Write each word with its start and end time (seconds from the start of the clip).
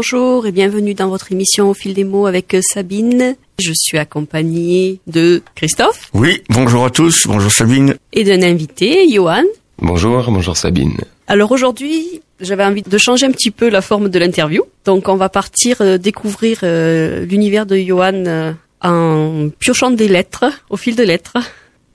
Bonjour 0.00 0.46
et 0.46 0.52
bienvenue 0.52 0.94
dans 0.94 1.08
votre 1.08 1.32
émission 1.32 1.70
Au 1.70 1.74
fil 1.74 1.92
des 1.92 2.04
mots 2.04 2.26
avec 2.26 2.54
euh, 2.54 2.60
Sabine. 2.62 3.34
Je 3.58 3.72
suis 3.74 3.98
accompagnée 3.98 5.00
de 5.08 5.42
Christophe. 5.56 6.08
Oui, 6.14 6.40
bonjour 6.50 6.84
à 6.84 6.90
tous, 6.90 7.26
bonjour 7.26 7.50
Sabine. 7.50 7.96
Et 8.12 8.22
d'un 8.22 8.40
invité, 8.42 9.10
Johan. 9.10 9.42
Bonjour, 9.82 10.30
bonjour 10.30 10.56
Sabine. 10.56 10.98
Alors 11.26 11.50
aujourd'hui, 11.50 12.20
j'avais 12.38 12.64
envie 12.64 12.82
de 12.82 12.96
changer 12.96 13.26
un 13.26 13.32
petit 13.32 13.50
peu 13.50 13.68
la 13.68 13.80
forme 13.80 14.08
de 14.08 14.20
l'interview. 14.20 14.62
Donc 14.84 15.08
on 15.08 15.16
va 15.16 15.28
partir 15.28 15.78
euh, 15.80 15.98
découvrir 15.98 16.60
euh, 16.62 17.26
l'univers 17.26 17.66
de 17.66 17.76
Johan 17.76 18.54
en 18.80 19.48
piochant 19.58 19.90
des 19.90 20.06
lettres, 20.06 20.44
au 20.70 20.76
fil 20.76 20.94
de 20.94 21.02
lettres. 21.02 21.38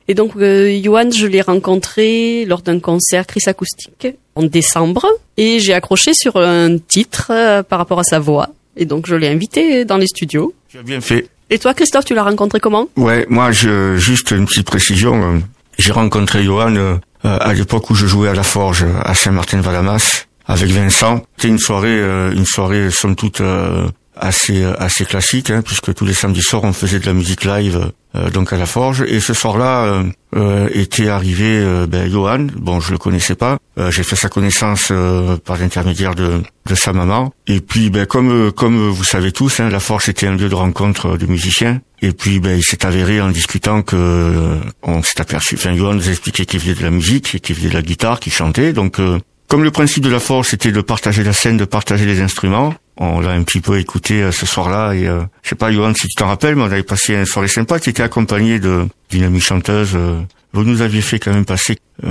Et 0.07 0.15
donc, 0.15 0.35
euh, 0.35 0.81
Johan, 0.83 1.09
je 1.11 1.27
l'ai 1.27 1.41
rencontré 1.41 2.45
lors 2.45 2.61
d'un 2.61 2.79
concert 2.79 3.25
Chris 3.25 3.43
Acoustique 3.45 4.07
en 4.35 4.43
décembre. 4.43 5.05
Et 5.37 5.59
j'ai 5.59 5.73
accroché 5.73 6.13
sur 6.13 6.37
un 6.37 6.77
titre 6.77 7.27
euh, 7.31 7.63
par 7.63 7.79
rapport 7.79 7.99
à 7.99 8.03
sa 8.03 8.19
voix. 8.19 8.49
Et 8.77 8.85
donc, 8.85 9.05
je 9.07 9.15
l'ai 9.15 9.27
invité 9.27 9.85
dans 9.85 9.97
les 9.97 10.07
studios. 10.07 10.53
Tu 10.69 10.77
as 10.79 10.83
bien 10.83 11.01
fait. 11.01 11.27
Et 11.49 11.59
toi, 11.59 11.73
Christophe, 11.73 12.05
tu 12.05 12.15
l'as 12.15 12.23
rencontré 12.23 12.59
comment? 12.59 12.87
Ouais, 12.95 13.25
moi, 13.29 13.51
je, 13.51 13.95
juste 13.97 14.31
une 14.31 14.45
petite 14.45 14.65
précision. 14.67 15.35
euh, 15.35 15.39
J'ai 15.77 15.91
rencontré 15.91 16.43
Johan 16.43 16.75
euh, 16.75 16.95
à 17.23 17.53
l'époque 17.53 17.89
où 17.89 17.95
je 17.95 18.05
jouais 18.07 18.29
à 18.29 18.33
la 18.33 18.43
Forge 18.43 18.85
à 19.03 19.13
Saint-Martin-de-Valamas 19.13 20.25
avec 20.47 20.69
Vincent. 20.71 21.21
C'était 21.37 21.49
une 21.49 21.59
soirée, 21.59 21.99
euh, 21.99 22.31
une 22.33 22.45
soirée 22.45 22.89
somme 22.91 23.15
toute 23.15 23.41
euh, 23.41 23.87
assez 24.15 24.63
assez 24.77 25.05
classique, 25.05 25.49
hein, 25.49 25.61
puisque 25.65 25.93
tous 25.93 26.05
les 26.05 26.13
samedis 26.13 26.41
soirs 26.41 26.63
on 26.63 26.73
faisait 26.73 26.99
de 26.99 27.05
la 27.05 27.13
musique 27.13 27.45
live 27.45 27.77
euh, 27.77 27.91
donc 28.31 28.53
à 28.53 28.57
la 28.57 28.65
Forge. 28.65 29.03
Et 29.07 29.19
ce 29.19 29.33
soir-là 29.33 29.85
euh, 29.85 30.03
euh, 30.35 30.69
était 30.73 31.07
arrivé 31.07 31.59
euh, 31.59 31.87
ben, 31.87 32.09
Johan. 32.09 32.47
Bon, 32.55 32.79
je 32.79 32.91
le 32.91 32.97
connaissais 32.97 33.35
pas. 33.35 33.57
Euh, 33.79 33.91
J'ai 33.91 34.03
fait 34.03 34.15
sa 34.15 34.29
connaissance 34.29 34.89
euh, 34.91 35.37
par 35.37 35.57
l'intermédiaire 35.57 36.13
de, 36.15 36.41
de 36.67 36.75
sa 36.75 36.93
maman. 36.93 37.33
Et 37.47 37.59
puis, 37.59 37.89
ben, 37.89 38.05
comme 38.05 38.31
euh, 38.31 38.51
comme 38.51 38.89
vous 38.89 39.03
savez 39.03 39.31
tous, 39.31 39.59
hein, 39.59 39.69
la 39.69 39.79
Forge 39.79 40.09
était 40.09 40.27
un 40.27 40.35
lieu 40.35 40.49
de 40.49 40.55
rencontre 40.55 41.17
de 41.17 41.25
musiciens. 41.25 41.81
Et 42.01 42.11
puis, 42.11 42.39
ben, 42.39 42.57
il 42.57 42.63
s'est 42.63 42.85
avéré 42.85 43.21
en 43.21 43.29
discutant 43.29 43.81
que 43.81 43.95
euh, 43.95 44.59
on 44.83 45.01
s'est 45.01 45.21
aperçu. 45.21 45.55
Enfin, 45.55 45.75
Johan 45.75 45.93
nous 45.93 46.07
a 46.07 46.11
expliqué 46.11 46.45
qu'il 46.45 46.59
faisait 46.59 46.75
de 46.75 46.83
la 46.83 46.91
musique, 46.91 47.41
qu'il 47.41 47.55
faisait 47.55 47.69
de 47.69 47.73
la 47.73 47.81
guitare, 47.81 48.19
qu'il 48.19 48.33
chantait. 48.33 48.73
Donc, 48.73 48.99
euh, 48.99 49.19
comme 49.47 49.63
le 49.63 49.71
principe 49.71 50.03
de 50.03 50.09
la 50.09 50.19
Forge, 50.19 50.47
c'était 50.47 50.71
de 50.71 50.81
partager 50.81 51.23
la 51.23 51.33
scène, 51.33 51.57
de 51.57 51.65
partager 51.65 52.05
les 52.05 52.21
instruments. 52.21 52.73
On 52.97 53.19
l'a 53.21 53.31
un 53.31 53.43
petit 53.43 53.59
peu 53.59 53.79
écouté 53.79 54.21
euh, 54.21 54.31
ce 54.31 54.45
soir-là 54.45 54.93
et 54.93 55.07
euh, 55.07 55.21
je 55.41 55.49
sais 55.49 55.55
pas 55.55 55.71
Johan 55.71 55.93
si 55.95 56.07
tu 56.07 56.15
t'en 56.15 56.27
rappelles, 56.27 56.55
mais 56.55 56.61
on 56.61 56.65
avait 56.71 56.83
passé 56.83 57.15
une 57.15 57.25
soirée 57.25 57.47
sympa. 57.47 57.79
Tu 57.79 57.89
étais 57.89 58.03
accompagné 58.03 58.59
de 58.59 58.87
d'une 59.09 59.23
amie 59.23 59.41
chanteuse. 59.41 59.91
euh, 59.95 60.19
vous 60.53 60.63
nous 60.63 60.81
aviez 60.83 61.01
fait 61.01 61.17
quand 61.19 61.33
même 61.33 61.45
passer 61.45 61.77
euh, 62.03 62.09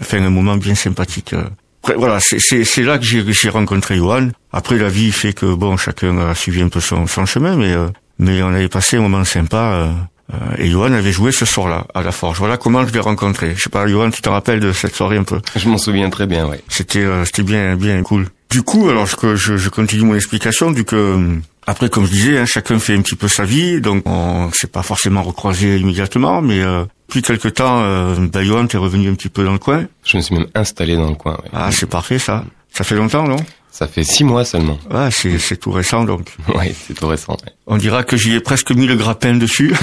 enfin 0.00 0.22
un 0.24 0.30
moment 0.30 0.56
bien 0.56 0.74
sympathique. 0.74 1.34
euh. 1.34 1.44
Après, 1.82 1.96
voilà, 1.96 2.18
c'est 2.20 2.82
là 2.82 2.96
que 2.98 3.04
j'ai 3.04 3.22
j'ai 3.32 3.48
rencontré 3.50 3.96
Johan. 3.96 4.28
Après 4.52 4.78
la 4.78 4.88
vie 4.88 5.12
fait 5.12 5.32
que 5.34 5.52
bon 5.54 5.76
chacun 5.76 6.16
a 6.18 6.34
suivi 6.34 6.62
un 6.62 6.68
peu 6.68 6.80
son 6.80 7.06
son 7.06 7.26
chemin, 7.26 7.56
mais 7.56 7.72
euh, 7.72 7.88
mais 8.18 8.42
on 8.42 8.48
avait 8.54 8.68
passé 8.68 8.96
un 8.96 9.00
moment 9.02 9.24
sympa. 9.24 9.90
Euh, 10.34 10.54
et 10.58 10.68
Johan 10.70 10.92
avait 10.92 11.12
joué 11.12 11.32
ce 11.32 11.44
soir-là 11.44 11.86
à 11.94 12.02
la 12.02 12.12
Forge. 12.12 12.38
Voilà 12.38 12.56
comment 12.56 12.86
je 12.86 12.92
l'ai 12.92 13.00
rencontré. 13.00 13.54
Je 13.56 13.62
sais 13.62 13.70
pas, 13.70 13.86
Johan, 13.86 14.10
tu 14.10 14.22
te 14.22 14.28
rappelles 14.28 14.60
de 14.60 14.72
cette 14.72 14.94
soirée 14.94 15.16
un 15.16 15.24
peu 15.24 15.40
Je 15.56 15.68
m'en 15.68 15.78
souviens 15.78 16.10
très 16.10 16.26
bien, 16.26 16.46
ouais. 16.46 16.62
c'était 16.68 17.00
euh, 17.00 17.24
c'était 17.24 17.42
bien 17.42 17.76
bien 17.76 18.02
cool. 18.02 18.28
Du 18.50 18.62
coup, 18.62 18.88
alors 18.90 19.06
je, 19.06 19.34
je, 19.36 19.56
je 19.56 19.68
continue 19.70 20.02
mon 20.04 20.14
explication 20.14 20.70
du 20.72 20.84
que 20.84 20.96
euh, 20.96 21.36
après 21.66 21.88
comme 21.88 22.04
je 22.04 22.10
disais, 22.10 22.38
hein, 22.38 22.44
chacun 22.44 22.78
fait 22.78 22.94
un 22.94 23.00
petit 23.00 23.16
peu 23.16 23.28
sa 23.28 23.44
vie, 23.44 23.80
donc 23.80 24.02
on 24.06 24.50
s'est 24.52 24.66
pas 24.66 24.82
forcément 24.82 25.22
recroisé 25.22 25.78
immédiatement, 25.78 26.42
mais 26.42 26.60
euh, 26.60 26.84
depuis 27.08 27.22
quelque 27.22 27.48
temps, 27.48 27.80
euh, 27.80 28.14
ben, 28.32 28.42
Johan 28.42 28.66
t'es 28.66 28.76
revenu 28.78 29.08
un 29.08 29.14
petit 29.14 29.28
peu 29.28 29.44
dans 29.44 29.52
le 29.52 29.58
coin. 29.58 29.84
Je 30.04 30.16
me 30.16 30.22
suis 30.22 30.34
même 30.34 30.48
installé 30.54 30.96
dans 30.96 31.08
le 31.08 31.14
coin, 31.14 31.32
ouais. 31.34 31.50
Ah, 31.52 31.70
c'est 31.72 31.88
parfait 31.88 32.18
ça. 32.18 32.44
Ça 32.74 32.84
fait 32.84 32.94
longtemps, 32.96 33.24
non? 33.26 33.36
Ça 33.70 33.86
fait 33.86 34.04
six 34.04 34.24
mois 34.24 34.44
seulement. 34.44 34.78
Ah, 34.90 35.10
c'est 35.10 35.38
c'est 35.38 35.56
tout 35.56 35.70
récent 35.72 36.04
donc. 36.04 36.28
Ouais, 36.54 36.74
c'est 36.86 36.94
tout 36.94 37.06
récent. 37.08 37.32
ouais. 37.32 37.52
On 37.66 37.76
dira 37.78 38.02
que 38.04 38.16
j'y 38.16 38.34
ai 38.34 38.40
presque 38.40 38.70
mis 38.72 38.86
le 38.86 38.96
grappin 38.96 39.34
dessus. 39.34 39.74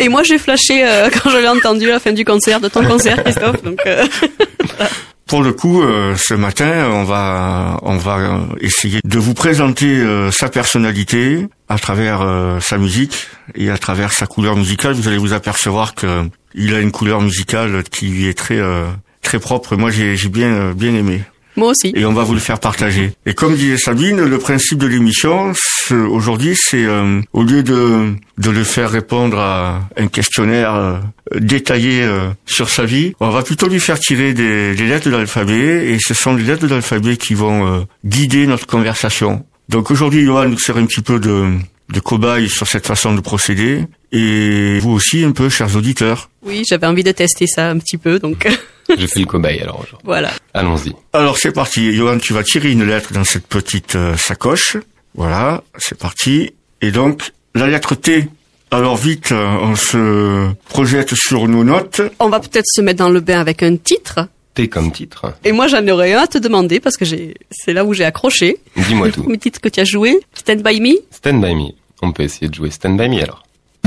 Et 0.00 0.08
moi, 0.08 0.22
j'ai 0.22 0.38
flashé 0.38 0.86
euh, 0.86 1.08
quand 1.10 1.30
je 1.30 1.38
l'ai 1.38 1.48
entendu 1.48 1.88
à 1.88 1.94
la 1.94 2.00
fin 2.00 2.12
du 2.12 2.24
concert, 2.24 2.60
de 2.60 2.68
ton 2.68 2.84
concert, 2.84 3.22
Christophe. 3.22 3.62
Donc, 3.62 3.80
euh, 3.86 4.06
Pour 5.26 5.42
le 5.42 5.52
coup, 5.52 5.82
euh, 5.82 6.14
ce 6.16 6.32
matin, 6.32 6.88
on 6.90 7.04
va 7.04 7.78
on 7.82 7.96
va 7.98 8.16
euh, 8.18 8.38
essayer 8.60 9.00
de 9.04 9.18
vous 9.18 9.34
présenter 9.34 9.86
euh, 10.00 10.30
sa 10.30 10.48
personnalité 10.48 11.46
à 11.68 11.78
travers 11.78 12.22
euh, 12.22 12.60
sa 12.60 12.78
musique 12.78 13.26
et 13.54 13.68
à 13.70 13.76
travers 13.76 14.12
sa 14.12 14.26
couleur 14.26 14.56
musicale. 14.56 14.94
Vous 14.94 15.06
allez 15.06 15.18
vous 15.18 15.34
apercevoir 15.34 15.94
que 15.94 16.24
il 16.54 16.74
a 16.74 16.80
une 16.80 16.92
couleur 16.92 17.20
musicale 17.20 17.82
qui 17.90 18.06
lui 18.06 18.26
est 18.26 18.38
très 18.38 18.58
euh, 18.58 18.86
très 19.22 19.38
propre. 19.38 19.76
Moi, 19.76 19.90
j'ai 19.90 20.16
bien 20.28 20.72
bien 20.72 20.94
aimé 20.94 21.22
moi 21.58 21.70
aussi. 21.70 21.92
et 21.94 22.06
on 22.06 22.12
va 22.12 22.22
vous 22.22 22.34
le 22.34 22.40
faire 22.40 22.60
partager. 22.60 23.12
Et 23.26 23.34
comme 23.34 23.54
disait 23.54 23.76
Sabine, 23.76 24.22
le 24.22 24.38
principe 24.38 24.78
de 24.78 24.86
l'émission 24.86 25.52
aujourd'hui, 25.90 26.56
c'est 26.56 26.84
euh, 26.84 27.20
au 27.32 27.42
lieu 27.42 27.62
de 27.62 28.14
de 28.38 28.50
le 28.50 28.64
faire 28.64 28.90
répondre 28.90 29.38
à 29.38 29.82
un 29.96 30.06
questionnaire 30.06 30.74
euh, 30.74 30.98
détaillé 31.38 32.02
euh, 32.02 32.28
sur 32.46 32.68
sa 32.70 32.84
vie, 32.84 33.12
on 33.20 33.30
va 33.30 33.42
plutôt 33.42 33.68
lui 33.68 33.80
faire 33.80 33.98
tirer 33.98 34.32
des, 34.32 34.74
des 34.74 34.86
lettres 34.86 35.06
de 35.06 35.10
l'alphabet 35.16 35.90
et 35.92 35.98
ce 35.98 36.14
sont 36.14 36.34
les 36.34 36.44
lettres 36.44 36.62
de 36.66 36.68
l'alphabet 36.68 37.16
qui 37.16 37.34
vont 37.34 37.66
euh, 37.66 37.80
guider 38.04 38.46
notre 38.46 38.66
conversation. 38.66 39.44
Donc 39.68 39.90
aujourd'hui, 39.90 40.24
Johan 40.24 40.48
nous 40.48 40.58
sert 40.58 40.76
un 40.76 40.86
petit 40.86 41.02
peu 41.02 41.18
de 41.18 41.52
de 41.90 42.00
cobaye 42.00 42.48
sur 42.50 42.66
cette 42.66 42.86
façon 42.86 43.14
de 43.14 43.20
procéder 43.20 43.84
et 44.12 44.78
vous 44.80 44.92
aussi 44.92 45.24
un 45.24 45.32
peu, 45.32 45.48
chers 45.48 45.74
auditeurs. 45.76 46.30
Oui, 46.42 46.62
j'avais 46.68 46.86
envie 46.86 47.02
de 47.04 47.12
tester 47.12 47.46
ça 47.46 47.68
un 47.70 47.78
petit 47.78 47.98
peu, 47.98 48.18
donc 48.18 48.48
J'ai 48.96 49.06
fait 49.06 49.20
le 49.20 49.26
cobaye 49.26 49.60
alors 49.60 49.76
aujourd'hui. 49.80 49.98
voilà. 50.04 50.30
Allons-y. 50.54 50.92
Alors 51.12 51.36
c'est 51.36 51.52
parti, 51.52 51.92
Johan, 51.94 52.18
tu 52.18 52.32
vas 52.32 52.42
tirer 52.42 52.70
une 52.72 52.84
lettre 52.84 53.12
dans 53.12 53.24
cette 53.24 53.46
petite 53.46 53.96
euh, 53.96 54.16
sacoche. 54.16 54.76
Voilà, 55.14 55.62
c'est 55.78 55.98
parti. 55.98 56.52
Et 56.80 56.90
donc, 56.90 57.32
la 57.54 57.66
lettre 57.66 57.94
T. 57.94 58.28
Alors 58.70 58.96
vite, 58.96 59.32
euh, 59.32 59.46
on 59.62 59.74
se 59.76 60.50
projette 60.68 61.14
sur 61.14 61.48
nos 61.48 61.64
notes. 61.64 62.02
On 62.20 62.28
va 62.28 62.38
peut-être 62.40 62.66
se 62.66 62.80
mettre 62.82 62.98
dans 62.98 63.08
le 63.10 63.20
bain 63.20 63.40
avec 63.40 63.62
un 63.62 63.76
titre. 63.76 64.28
T 64.54 64.68
comme 64.68 64.92
titre. 64.92 65.34
Et 65.44 65.52
moi, 65.52 65.66
j'en 65.68 65.86
aurais 65.88 66.12
un 66.14 66.20
à 66.22 66.26
te 66.26 66.38
demander 66.38 66.78
parce 66.80 66.96
que 66.96 67.04
j'ai, 67.04 67.34
c'est 67.50 67.72
là 67.72 67.84
où 67.84 67.94
j'ai 67.94 68.04
accroché. 68.04 68.58
Dis-moi 68.76 69.06
Le 69.08 69.12
tout. 69.12 69.22
premier 69.22 69.38
titre 69.38 69.60
que 69.60 69.68
tu 69.68 69.80
as 69.80 69.84
joué, 69.84 70.18
Stand 70.34 70.62
By 70.62 70.80
Me. 70.80 70.94
Stand 71.10 71.40
by 71.42 71.54
me. 71.54 71.70
On 72.02 72.12
peut 72.12 72.22
essayer 72.24 72.48
de 72.48 72.54
jouer 72.54 72.70
Stand 72.70 72.96
by 73.00 73.08
me 73.08 73.22
alors. 73.22 73.42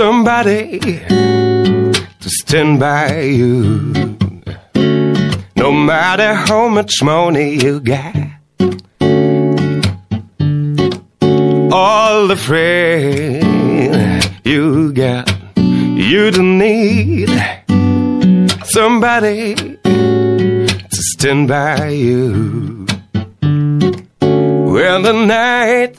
somebody 0.00 0.78
to 2.22 2.28
stand 2.40 2.80
by 2.80 3.20
you. 3.20 3.92
No 5.56 5.70
matter 5.72 6.32
how 6.32 6.68
much 6.68 7.02
money 7.02 7.50
you 7.64 7.80
got, 7.80 8.16
all 11.70 12.28
the 12.28 12.40
friends 12.48 14.24
you 14.42 14.94
got, 14.94 15.28
you 16.08 16.30
don't 16.30 16.56
need 16.56 17.28
somebody 18.64 19.54
to 20.94 21.00
stand 21.12 21.46
by 21.46 21.88
you. 21.88 22.86
When 24.74 25.02
the 25.02 25.16
night 25.26 25.98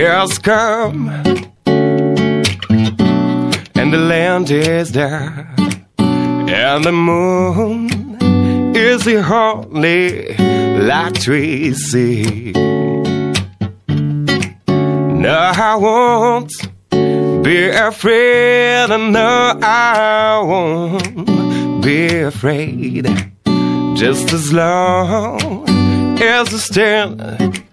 has 0.00 0.38
come 0.38 0.96
and 3.92 3.98
the 3.98 4.06
land 4.06 4.50
is 4.52 4.92
dark 4.92 5.46
and 5.98 6.84
the 6.84 6.92
moon 6.92 7.90
is 8.76 9.04
the 9.04 9.16
only 9.16 10.32
light 10.78 11.26
we 11.26 11.74
see. 11.74 12.52
No, 15.24 15.36
I 15.56 15.74
won't 15.74 16.52
be 17.42 17.68
afraid. 17.70 18.90
No, 18.90 19.58
I 19.60 20.40
won't 20.44 21.82
be 21.82 22.20
afraid. 22.20 23.06
Just 23.96 24.32
as 24.32 24.52
long 24.52 25.68
as 26.22 26.52
you 26.52 26.58
stand, 26.58 27.64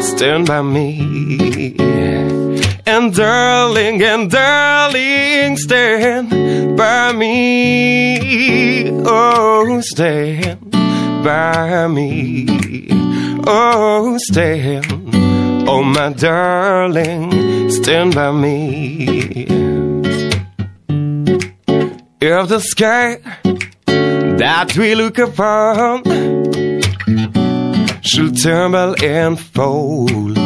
stand 0.00 0.46
by 0.46 0.62
me. 0.62 2.45
And 2.88 3.12
darling, 3.12 4.00
and 4.02 4.30
darling, 4.30 5.56
stand 5.56 6.76
by 6.76 7.12
me. 7.12 8.90
Oh, 9.04 9.80
stand 9.82 10.70
by 11.24 11.88
me. 11.88 12.88
Oh, 13.44 14.16
stand 14.20 15.06
Oh, 15.68 15.82
my 15.82 16.12
darling, 16.12 17.70
stand 17.70 18.14
by 18.14 18.30
me. 18.30 19.46
If 22.20 22.48
the 22.48 22.60
sky 22.60 23.18
that 24.38 24.76
we 24.76 24.94
look 24.94 25.18
upon 25.18 26.04
should 28.02 28.40
tumble 28.40 28.94
and 29.02 29.40
fall, 29.40 30.45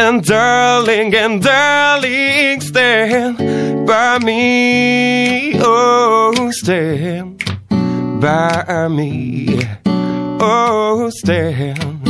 And 0.00 0.24
darling, 0.24 1.12
and 1.16 1.42
darling, 1.42 2.60
stand 2.60 3.36
by 3.84 4.20
me. 4.20 5.54
Oh, 5.56 6.52
stand 6.52 7.42
by 8.20 8.86
me. 8.86 9.60
Oh, 10.40 11.10
stand. 11.10 12.06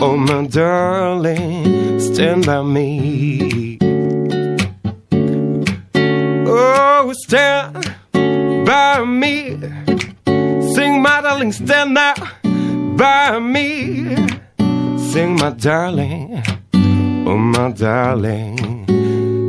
Oh, 0.00 0.16
my 0.16 0.46
darling, 0.46 1.98
stand 1.98 2.46
by 2.46 2.62
me. 2.62 3.78
Oh, 6.46 7.12
stand 7.24 7.96
by 8.64 9.04
me. 9.04 9.58
Sing, 10.74 11.02
my 11.02 11.20
darling, 11.20 11.50
stand 11.50 11.94
now 11.94 12.14
by 12.96 13.40
me. 13.40 14.14
Sing, 15.10 15.34
my 15.34 15.50
darling. 15.50 16.61
Oh, 17.24 17.36
my 17.36 17.72
darling, 17.72 18.58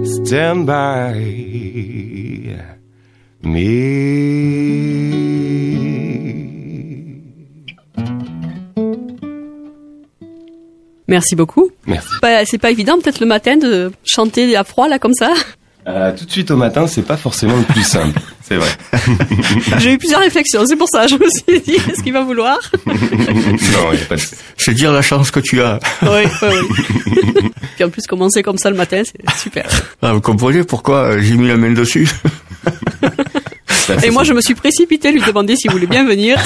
stand 0.05 0.65
by 0.65 1.13
me. 3.41 4.73
Merci 11.07 11.35
beaucoup. 11.35 11.69
Merci. 11.85 12.07
Bah, 12.21 12.45
c'est 12.45 12.57
pas 12.57 12.71
évident, 12.71 12.99
peut-être 12.99 13.19
le 13.19 13.25
matin, 13.25 13.57
de 13.57 13.91
chanter 14.03 14.55
à 14.55 14.63
froid, 14.63 14.87
là, 14.87 14.99
comme 14.99 15.13
ça. 15.13 15.33
Euh, 15.85 16.15
tout 16.17 16.25
de 16.25 16.31
suite 16.31 16.49
au 16.51 16.55
matin, 16.55 16.87
c'est 16.87 17.01
pas 17.01 17.17
forcément 17.17 17.57
le 17.57 17.63
plus 17.63 17.83
simple, 17.83 18.19
c'est 18.41 18.55
vrai. 18.55 18.69
J'ai 19.79 19.93
eu 19.93 19.97
plusieurs 19.97 20.21
réflexions, 20.21 20.65
c'est 20.65 20.75
pour 20.75 20.87
ça, 20.89 21.07
je 21.07 21.15
me 21.15 21.27
suis 21.29 21.61
dit, 21.61 21.75
est-ce 21.89 22.01
qu'il 22.01 22.13
va 22.13 22.23
vouloir? 22.23 22.57
Non, 22.85 22.95
il 23.91 23.99
y 23.99 24.01
a 24.01 24.05
pas 24.07 24.15
de... 24.15 24.21
C'est 24.57 24.73
dire 24.73 24.93
la 24.93 25.01
chance 25.01 25.29
que 25.31 25.39
tu 25.39 25.61
as. 25.61 25.79
Oui, 26.01 26.23
oui, 26.41 26.49
oui. 26.69 27.51
Puis 27.75 27.83
en 27.83 27.89
plus, 27.89 28.07
commencer 28.07 28.43
comme 28.43 28.57
ça 28.57 28.69
le 28.69 28.77
matin, 28.77 29.01
c'est 29.03 29.37
super. 29.37 29.67
Ah, 30.01 30.13
vous 30.13 30.21
comprenez 30.21 30.63
pourquoi 30.63 31.19
j'ai 31.19 31.35
mis 31.35 31.47
la 31.47 31.57
main 31.57 31.71
dessus? 31.71 32.09
Et 34.03 34.11
moi, 34.11 34.23
je 34.23 34.33
me 34.33 34.41
suis 34.41 34.55
précipité 34.55 35.11
lui 35.11 35.21
demander 35.21 35.55
s'il 35.55 35.71
voulait 35.71 35.87
bien 35.87 36.05
venir. 36.05 36.39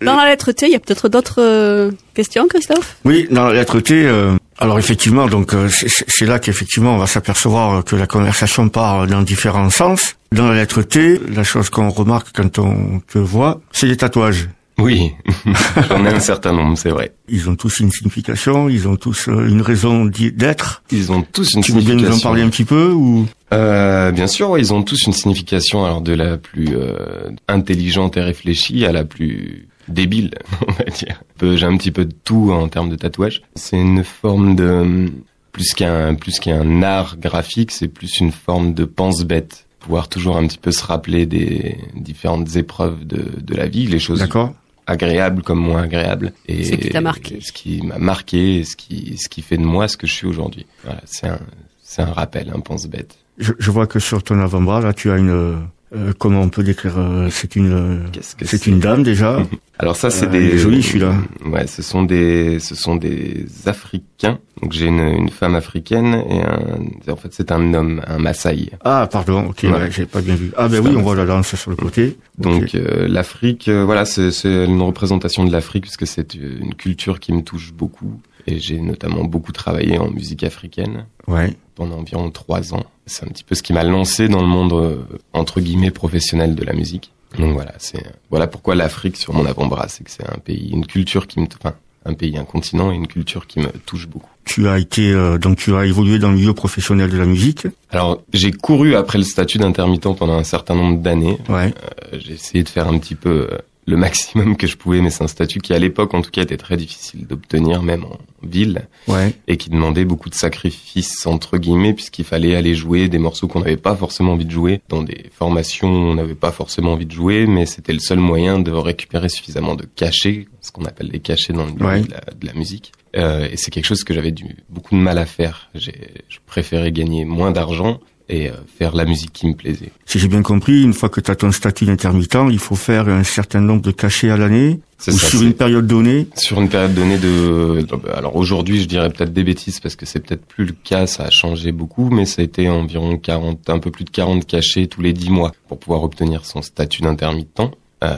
Dans 0.00 0.16
la 0.16 0.26
lettre 0.26 0.52
T, 0.52 0.66
il 0.66 0.72
y 0.72 0.76
a 0.76 0.78
peut-être 0.78 1.08
d'autres 1.08 1.40
euh, 1.42 1.90
questions, 2.14 2.46
Christophe? 2.48 2.96
Oui, 3.04 3.26
dans 3.30 3.48
la 3.48 3.54
lettre 3.54 3.80
T, 3.80 4.04
euh, 4.04 4.36
alors 4.58 4.78
effectivement, 4.78 5.26
donc 5.26 5.52
euh, 5.54 5.68
c'est- 5.68 6.26
là 6.26 6.38
qu'effectivement 6.38 6.94
on 6.94 6.98
va 6.98 7.06
s'apercevoir 7.06 7.84
que 7.84 7.94
la 7.96 8.06
conversation 8.06 8.68
part 8.68 9.06
dans 9.06 9.22
différents 9.22 9.70
sens. 9.70 10.16
Dans 10.32 10.48
la 10.48 10.54
lettre 10.56 10.82
T, 10.82 11.20
la 11.32 11.44
chose 11.44 11.70
qu'on 11.70 11.88
remarque 11.90 12.28
quand 12.34 12.58
on 12.58 13.00
te 13.00 13.18
voit, 13.18 13.60
c'est 13.72 13.86
les 13.86 13.96
tatouages. 13.96 14.48
Oui, 14.78 15.12
j'en 15.88 16.04
ai 16.04 16.08
un 16.10 16.20
certain 16.20 16.52
nombre, 16.52 16.76
c'est 16.76 16.90
vrai. 16.90 17.12
Ils 17.28 17.48
ont 17.48 17.56
tous 17.56 17.80
une 17.80 17.90
signification, 17.90 18.68
ils 18.68 18.86
ont 18.86 18.96
tous 18.96 19.28
euh, 19.28 19.48
une 19.48 19.62
raison 19.62 20.04
d'être. 20.04 20.82
Ils 20.90 21.10
ont 21.12 21.22
tous 21.22 21.54
une 21.54 21.62
Tu 21.62 21.72
veux 21.72 21.78
bien 21.80 21.90
signification. 21.90 22.10
nous 22.16 22.20
en 22.20 22.22
parler 22.22 22.42
un 22.42 22.50
petit 22.50 22.64
peu 22.66 22.90
ou? 22.90 23.26
Euh, 23.54 24.10
bien 24.12 24.26
sûr, 24.26 24.50
ouais, 24.50 24.60
ils 24.60 24.74
ont 24.74 24.82
tous 24.82 25.06
une 25.06 25.14
signification, 25.14 25.84
alors 25.86 26.02
de 26.02 26.12
la 26.12 26.36
plus 26.36 26.76
euh, 26.76 27.30
intelligente 27.48 28.18
et 28.18 28.20
réfléchie 28.20 28.84
à 28.84 28.92
la 28.92 29.04
plus 29.04 29.66
débile, 29.88 30.34
on 30.68 30.72
va 30.72 30.84
dire. 30.90 31.22
Peu- 31.38 31.56
J'ai 31.56 31.66
un 31.66 31.76
petit 31.76 31.90
peu 31.92 32.04
de 32.04 32.14
tout 32.24 32.50
en 32.52 32.68
termes 32.68 32.88
de 32.90 32.96
tatouage. 32.96 33.42
C'est 33.54 33.78
une 33.80 34.04
forme 34.04 34.56
de 34.56 35.10
plus 35.52 35.72
qu'un 35.74 36.14
plus 36.14 36.38
qu'un 36.38 36.82
art 36.82 37.16
graphique, 37.18 37.70
c'est 37.70 37.88
plus 37.88 38.20
une 38.20 38.32
forme 38.32 38.74
de 38.74 38.84
pense-bête. 38.84 39.66
Pouvoir 39.80 40.08
toujours 40.08 40.36
un 40.36 40.46
petit 40.46 40.58
peu 40.58 40.72
se 40.72 40.84
rappeler 40.84 41.26
des 41.26 41.78
différentes 41.94 42.56
épreuves 42.56 43.06
de, 43.06 43.24
de 43.40 43.54
la 43.54 43.66
vie, 43.68 43.86
les 43.86 43.98
choses 44.00 44.20
D'accord 44.20 44.52
agréables 44.88 45.42
comme 45.42 45.58
moins 45.58 45.82
agréables. 45.82 46.32
Et 46.46 46.62
Ce 46.64 46.74
qui 46.76 46.88
t'a 46.90 47.00
marqué. 47.00 47.40
Ce 47.40 47.50
qui 47.52 47.82
m'a 47.82 47.98
marqué, 47.98 48.62
ce 48.64 48.76
qui, 48.76 49.16
ce 49.18 49.28
qui 49.28 49.42
fait 49.42 49.56
de 49.56 49.64
moi 49.64 49.88
ce 49.88 49.96
que 49.96 50.06
je 50.06 50.12
suis 50.12 50.26
aujourd'hui. 50.28 50.64
Voilà, 50.84 51.00
c'est 51.06 51.26
un, 51.26 51.40
c'est 51.82 52.02
un 52.02 52.12
rappel, 52.12 52.52
un 52.54 52.60
pense-bête. 52.60 53.16
je, 53.38 53.52
je 53.58 53.70
vois 53.72 53.86
que 53.88 53.98
sur 53.98 54.22
ton 54.22 54.38
avant-bras, 54.40 54.80
là, 54.80 54.92
tu 54.92 55.10
as 55.10 55.16
une... 55.18 55.66
euh, 55.96 56.12
comment 56.18 56.42
on 56.42 56.48
peut 56.48 56.62
décrire 56.62 56.98
euh, 56.98 57.28
C'est 57.30 57.56
une... 57.56 57.72
euh, 57.72 58.20
c'est 58.42 58.66
une 58.66 58.78
dame 58.80 59.02
déjà. 59.02 59.38
Alors 59.78 59.96
ça, 59.96 60.10
c'est 60.10 60.26
des 60.28 60.44
il 60.44 60.50
est 60.54 60.58
joli, 60.58 60.82
celui-là. 60.82 61.14
Ouais, 61.46 61.66
ce 61.66 61.82
sont 61.82 62.02
des, 62.02 62.58
ce 62.60 62.74
sont 62.74 62.96
des 62.96 63.46
Africains. 63.66 64.38
Donc 64.62 64.72
j'ai 64.72 64.86
une, 64.86 65.00
une 65.00 65.28
femme 65.28 65.54
africaine 65.54 66.22
et 66.30 66.40
un, 66.42 67.12
en 67.12 67.16
fait 67.16 67.28
c'est 67.32 67.52
un 67.52 67.74
homme, 67.74 68.00
un 68.06 68.18
Maasai. 68.18 68.70
Ah, 68.84 69.06
pardon, 69.10 69.46
ok, 69.48 69.60
Ouais. 69.64 69.70
ouais, 69.72 69.90
j'ai 69.90 70.06
pas 70.06 70.22
bien 70.22 70.34
vu. 70.34 70.50
Ah 70.56 70.68
ben 70.68 70.80
oui, 70.84 70.94
on 70.96 71.02
voit 71.02 71.14
la 71.16 71.26
danse 71.26 71.54
sur 71.54 71.70
le 71.70 71.76
côté. 71.76 72.16
Donc 72.38 72.72
l'Afrique, 72.74 73.68
voilà, 73.68 74.04
c'est 74.06 74.30
c'est 74.30 74.64
une 74.64 74.80
représentation 74.80 75.44
de 75.44 75.52
l'Afrique 75.52 75.82
puisque 75.82 76.06
c'est 76.06 76.34
une 76.34 76.74
culture 76.74 77.20
qui 77.20 77.32
me 77.34 77.42
touche 77.42 77.72
beaucoup 77.74 78.20
et 78.46 78.58
j'ai 78.58 78.80
notamment 78.80 79.24
beaucoup 79.24 79.52
travaillé 79.52 79.98
en 79.98 80.10
musique 80.10 80.42
africaine 80.42 81.04
Ouais. 81.26 81.54
Pendant 81.76 81.98
environ 81.98 82.30
trois 82.30 82.74
ans. 82.74 82.82
C'est 83.06 83.24
un 83.24 83.28
petit 83.28 83.44
peu 83.44 83.54
ce 83.54 83.62
qui 83.62 83.72
m'a 83.72 83.84
lancé 83.84 84.28
dans 84.28 84.40
le 84.40 84.48
monde 84.48 84.72
euh, 84.72 84.96
entre 85.32 85.60
guillemets 85.60 85.92
professionnel 85.92 86.56
de 86.56 86.64
la 86.64 86.72
musique. 86.72 87.12
Donc 87.38 87.52
voilà, 87.54 87.74
c'est 87.78 88.02
voilà 88.30 88.48
pourquoi 88.48 88.74
l'Afrique 88.74 89.16
sur 89.16 89.34
mon 89.34 89.46
avant-bras, 89.46 89.86
c'est 89.88 90.02
que 90.02 90.10
c'est 90.10 90.28
un 90.28 90.38
pays, 90.38 90.70
une 90.72 90.86
culture 90.86 91.26
qui 91.26 91.38
me, 91.38 91.46
enfin 91.60 91.76
un 92.04 92.14
pays, 92.14 92.36
un 92.38 92.44
continent 92.44 92.90
et 92.90 92.94
une 92.94 93.08
culture 93.08 93.46
qui 93.46 93.60
me 93.60 93.68
touche 93.84 94.08
beaucoup. 94.08 94.30
Tu 94.44 94.68
as 94.68 94.78
été 94.78 95.12
euh, 95.12 95.38
donc 95.38 95.58
tu 95.58 95.74
as 95.74 95.86
évolué 95.86 96.18
dans 96.18 96.30
le 96.30 96.36
milieu 96.36 96.54
professionnel 96.54 97.10
de 97.10 97.18
la 97.18 97.26
musique. 97.26 97.66
Alors 97.90 98.22
j'ai 98.32 98.52
couru 98.52 98.96
après 98.96 99.18
le 99.18 99.24
statut 99.24 99.58
d'intermittent 99.58 100.16
pendant 100.16 100.38
un 100.38 100.44
certain 100.44 100.74
nombre 100.74 100.98
d'années. 101.00 101.38
Ouais. 101.48 101.74
Euh, 102.12 102.18
j'ai 102.18 102.34
essayé 102.34 102.64
de 102.64 102.68
faire 102.68 102.88
un 102.88 102.98
petit 102.98 103.16
peu 103.16 103.48
le 103.86 103.96
maximum 103.96 104.56
que 104.56 104.66
je 104.66 104.76
pouvais, 104.76 105.00
mais 105.00 105.10
c'est 105.10 105.22
un 105.24 105.28
statut 105.28 105.60
qui 105.60 105.72
à 105.72 105.78
l'époque 105.78 106.12
en 106.14 106.20
tout 106.22 106.30
cas 106.30 106.42
était 106.42 106.56
très 106.56 106.76
difficile 106.76 107.26
d'obtenir, 107.26 107.82
même 107.82 108.04
en 108.04 108.18
ville. 108.42 108.88
Ouais. 109.08 109.32
et 109.48 109.56
qui 109.56 109.70
demandait 109.70 110.04
beaucoup 110.04 110.28
de 110.30 110.34
sacrifices 110.34 111.26
entre 111.26 111.58
guillemets 111.58 111.92
puisqu'il 111.94 112.24
fallait 112.24 112.54
aller 112.56 112.74
jouer 112.74 113.08
des 113.08 113.18
morceaux 113.18 113.46
qu'on 113.48 113.60
n'avait 113.60 113.76
pas 113.76 113.94
forcément 113.96 114.32
envie 114.32 114.44
de 114.44 114.50
jouer 114.50 114.80
dans 114.88 115.02
des 115.02 115.30
formations 115.32 115.88
où 115.88 116.06
on 116.10 116.14
n'avait 116.14 116.34
pas 116.34 116.50
forcément 116.52 116.92
envie 116.92 117.06
de 117.06 117.12
jouer 117.12 117.46
mais 117.46 117.66
c'était 117.66 117.92
le 117.92 117.98
seul 118.00 118.18
moyen 118.18 118.58
de 118.58 118.70
récupérer 118.72 119.28
suffisamment 119.28 119.74
de 119.74 119.84
cachets 119.84 120.46
ce 120.60 120.70
qu'on 120.72 120.84
appelle 120.84 121.08
les 121.12 121.20
cachets 121.20 121.52
dans 121.52 121.64
le 121.66 121.72
milieu 121.72 121.86
Ouais. 121.86 122.00
de, 122.02 122.10
la, 122.10 122.20
de 122.40 122.46
la 122.46 122.52
musique 122.54 122.92
Euh, 123.16 123.48
et 123.50 123.56
c'est 123.56 123.70
quelque 123.70 123.86
chose 123.86 124.04
que 124.04 124.12
j'avais 124.12 124.32
du 124.32 124.56
beaucoup 124.68 124.94
de 124.96 125.00
mal 125.00 125.18
à 125.18 125.26
faire 125.26 125.68
j'ai 125.74 125.94
je 126.28 126.38
préférais 126.46 126.92
gagner 126.92 127.24
moins 127.24 127.50
d'argent 127.52 128.00
et 128.28 128.48
euh, 128.50 128.54
faire 128.78 128.94
la 128.94 129.04
musique 129.04 129.32
qui 129.32 129.46
me 129.46 129.54
plaisait 129.54 129.92
Si 130.04 130.18
j'ai 130.18 130.28
bien 130.28 130.42
compris, 130.42 130.82
une 130.82 130.92
fois 130.92 131.08
que 131.08 131.20
tu 131.20 131.30
as 131.30 131.36
ton 131.36 131.52
statut 131.52 131.84
d'intermittent, 131.84 132.38
il 132.50 132.58
faut 132.58 132.74
faire 132.74 133.08
un 133.08 133.22
certain 133.22 133.60
nombre 133.60 133.82
de 133.82 133.90
cachets 133.92 134.30
à 134.30 134.36
l'année 134.36 134.80
ou 135.06 135.12
ça, 135.12 135.12
sur 135.12 135.42
une 135.42 135.52
période 135.52 135.86
donnée. 135.86 136.26
Sur 136.36 136.60
une 136.60 136.68
période 136.68 136.94
donnée 136.94 137.18
de, 137.18 137.86
alors 138.14 138.34
aujourd'hui, 138.36 138.80
je 138.80 138.86
dirais 138.88 139.10
peut-être 139.10 139.32
des 139.32 139.44
bêtises 139.44 139.78
parce 139.80 139.94
que 139.94 140.06
c'est 140.06 140.20
peut-être 140.20 140.44
plus 140.44 140.64
le 140.64 140.72
cas, 140.84 141.06
ça 141.06 141.24
a 141.24 141.30
changé 141.30 141.70
beaucoup, 141.70 142.10
mais 142.10 142.26
ça 142.26 142.42
a 142.42 142.44
été 142.44 142.68
environ 142.68 143.16
40, 143.16 143.70
un 143.70 143.78
peu 143.78 143.90
plus 143.90 144.04
de 144.04 144.10
40 144.10 144.44
cachets 144.46 144.86
tous 144.86 145.02
les 145.02 145.12
10 145.12 145.30
mois 145.30 145.52
pour 145.68 145.78
pouvoir 145.78 146.02
obtenir 146.02 146.44
son 146.46 146.62
statut 146.62 147.02
d'intermittent. 147.02 147.60
Euh, 148.04 148.16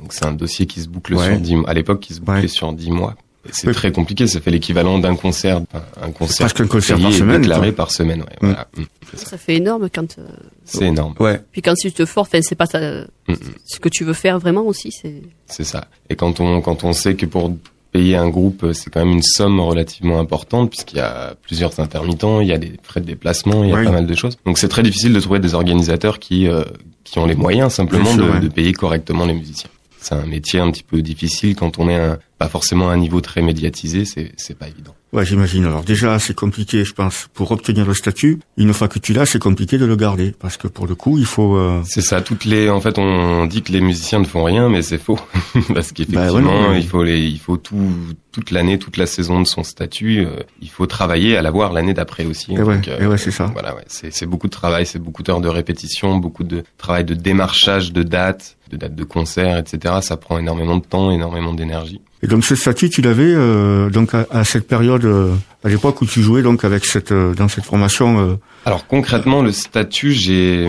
donc 0.00 0.12
c'est 0.12 0.24
un 0.24 0.32
dossier 0.32 0.66
qui 0.66 0.80
se 0.80 0.88
boucle 0.88 1.14
Ouais. 1.14 1.26
sur 1.32 1.38
10 1.40 1.54
mois. 1.56 1.68
À 1.70 1.74
l'époque, 1.74 2.00
qui 2.00 2.14
se 2.14 2.20
bouclait 2.20 2.42
Ouais. 2.42 2.48
sur 2.48 2.72
10 2.72 2.90
mois. 2.90 3.14
C'est 3.52 3.68
Oui. 3.68 3.72
très 3.74 3.90
compliqué, 3.90 4.26
ça 4.26 4.40
fait 4.40 4.50
l'équivalent 4.50 4.98
d'un 4.98 5.16
concert, 5.16 5.62
un 6.02 6.10
concert 6.10 6.46
presque 6.46 6.60
un 6.60 6.66
concert 6.66 6.96
payé 6.96 7.08
par 7.08 7.14
semaine, 7.18 7.40
déclaré 7.40 7.72
par 7.72 7.90
semaine. 7.90 8.20
Ouais, 8.20 8.36
voilà. 8.42 8.68
Mm. 8.76 8.82
C'est 9.10 9.16
ça. 9.18 9.26
Ça 9.30 9.38
fait 9.38 9.56
énorme 9.56 9.88
quand. 9.92 10.18
euh, 10.18 10.26
C'est 10.64 10.84
énorme. 10.84 11.14
Ouais. 11.18 11.40
Puis 11.50 11.62
quand 11.62 11.74
tu 11.74 11.90
te 11.90 12.04
forces, 12.04 12.28
c'est 12.42 12.54
pas 12.54 12.66
ta- 12.66 12.80
Mm, 13.28 13.32
mm. 13.32 13.36
ce 13.66 13.80
que 13.80 13.88
tu 13.88 14.04
veux 14.04 14.12
faire 14.12 14.38
vraiment 14.38 14.62
aussi. 14.66 14.92
C'est 14.92 15.22
C'est 15.46 15.64
ça. 15.64 15.88
Et 16.10 16.16
quand 16.16 16.38
on 16.40 16.60
quand 16.60 16.84
on 16.84 16.92
sait 16.92 17.14
que 17.14 17.24
pour 17.26 17.50
payer 17.92 18.14
un 18.16 18.28
groupe, 18.28 18.62
euh, 18.64 18.72
c'est 18.74 18.90
quand 18.90 19.00
même 19.04 19.14
une 19.14 19.22
somme 19.22 19.58
relativement 19.58 20.20
importante 20.20 20.68
puisqu'il 20.70 20.98
y 20.98 21.00
a 21.00 21.34
plusieurs 21.42 21.80
intermittents, 21.80 22.40
il 22.42 22.48
y 22.48 22.52
a 22.52 22.58
des 22.58 22.74
frais 22.82 23.00
de 23.00 23.06
déplacement, 23.06 23.64
il 23.64 23.70
y 23.70 23.72
a 23.72 23.76
Oui. 23.76 23.84
pas 23.84 23.90
mal 23.90 24.06
de 24.06 24.14
choses. 24.14 24.36
Donc 24.44 24.58
c'est 24.58 24.68
très 24.68 24.82
difficile 24.82 25.12
de 25.14 25.18
trouver 25.20 25.40
des 25.40 25.54
organisateurs 25.54 26.18
qui 26.18 26.46
euh, 26.46 26.62
qui 27.04 27.18
ont 27.18 27.26
les 27.26 27.34
moyens 27.34 27.72
simplement 27.72 28.04
sûr, 28.12 28.26
de, 28.26 28.30
ouais. 28.32 28.40
de 28.40 28.48
payer 28.48 28.74
correctement 28.74 29.24
les 29.24 29.34
musiciens. 29.34 29.70
C'est 29.98 30.14
un 30.14 30.26
métier 30.26 30.60
un 30.60 30.70
petit 30.70 30.82
peu 30.84 31.02
difficile 31.02 31.56
quand 31.56 31.78
on 31.78 31.88
est 31.88 31.96
un, 31.96 32.18
pas 32.40 32.48
forcément 32.48 32.88
un 32.88 32.96
niveau 32.96 33.20
très 33.20 33.42
médiatisé, 33.42 34.04
c'est 34.06 34.58
pas 34.58 34.66
évident. 34.66 34.94
Ouais, 35.12 35.26
j'imagine. 35.26 35.66
Alors 35.66 35.82
déjà, 35.82 36.18
c'est 36.18 36.32
compliqué, 36.32 36.84
je 36.86 36.94
pense, 36.94 37.28
pour 37.34 37.52
obtenir 37.52 37.84
le 37.84 37.92
statut. 37.92 38.40
Une 38.56 38.72
fois 38.72 38.88
que 38.88 38.98
tu 38.98 39.12
l'as, 39.12 39.26
c'est 39.26 39.38
compliqué 39.38 39.76
de 39.76 39.84
le 39.84 39.94
garder 39.94 40.32
parce 40.38 40.56
que 40.56 40.66
pour 40.66 40.86
le 40.86 40.94
coup, 40.94 41.18
il 41.18 41.26
faut. 41.26 41.56
Euh... 41.56 41.82
C'est 41.84 42.00
ça. 42.00 42.22
Toutes 42.22 42.46
les, 42.46 42.70
en 42.70 42.80
fait, 42.80 42.98
on 42.98 43.44
dit 43.44 43.60
que 43.60 43.72
les 43.72 43.82
musiciens 43.82 44.20
ne 44.20 44.24
font 44.24 44.42
rien, 44.42 44.70
mais 44.70 44.80
c'est 44.80 44.96
faux 44.96 45.18
parce 45.74 45.92
qu'effectivement, 45.92 46.40
bah, 46.40 46.70
ouais, 46.70 46.80
il 46.80 46.86
faut 46.86 47.02
les, 47.02 47.20
il 47.20 47.38
faut 47.38 47.58
tout, 47.58 47.92
toute 48.32 48.52
l'année, 48.52 48.78
toute 48.78 48.96
la 48.96 49.06
saison 49.06 49.42
de 49.42 49.46
son 49.46 49.62
statut. 49.62 50.24
Euh, 50.24 50.36
il 50.62 50.70
faut 50.70 50.86
travailler 50.86 51.36
à 51.36 51.42
l'avoir 51.42 51.74
l'année 51.74 51.92
d'après 51.92 52.24
aussi. 52.24 52.54
Et 52.54 52.56
donc, 52.56 52.68
ouais, 52.68 52.80
euh, 52.88 53.06
ouais 53.06 53.18
c'est 53.18 53.32
ça. 53.32 53.50
Voilà, 53.52 53.74
ouais. 53.74 53.84
C'est, 53.86 54.14
c'est 54.14 54.26
beaucoup 54.26 54.46
de 54.46 54.52
travail, 54.52 54.86
c'est 54.86 54.98
beaucoup 54.98 55.22
d'heures 55.22 55.42
de 55.42 55.48
répétition, 55.48 56.16
beaucoup 56.16 56.44
de 56.44 56.64
travail 56.78 57.04
de 57.04 57.12
démarchage 57.12 57.92
de 57.92 58.02
dates, 58.02 58.56
de 58.70 58.78
dates 58.78 58.94
de 58.94 59.04
concert, 59.04 59.58
etc. 59.58 59.96
Ça 60.00 60.16
prend 60.16 60.38
énormément 60.38 60.78
de 60.78 60.86
temps, 60.86 61.10
énormément 61.10 61.52
d'énergie. 61.52 62.00
Et 62.22 62.26
donc 62.26 62.44
ce 62.44 62.54
statut, 62.54 62.90
tu 62.90 63.00
l'avais 63.00 63.32
euh, 63.32 63.88
donc 63.88 64.14
à, 64.14 64.26
à, 64.30 64.44
cette 64.44 64.66
période, 64.66 65.04
euh, 65.04 65.34
à 65.64 65.68
l'époque 65.68 66.02
où 66.02 66.06
tu 66.06 66.20
jouais 66.20 66.42
donc 66.42 66.64
avec 66.64 66.84
cette 66.84 67.12
euh, 67.12 67.34
dans 67.34 67.48
cette 67.48 67.64
formation. 67.64 68.20
Euh. 68.20 68.34
Alors 68.66 68.86
concrètement, 68.86 69.42
le 69.42 69.52
statut, 69.52 70.12
j'ai 70.12 70.68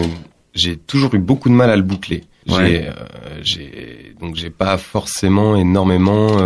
j'ai 0.54 0.78
toujours 0.78 1.14
eu 1.16 1.20
beaucoup 1.20 1.50
de 1.50 1.54
mal 1.54 1.70
à 1.70 1.76
le 1.76 1.82
boucler. 1.82 2.24
Ouais. 2.48 2.90
J'ai 3.44 3.64
j'ai 3.66 4.16
donc 4.20 4.36
j'ai 4.36 4.50
pas 4.50 4.78
forcément 4.78 5.56
énormément 5.56 6.38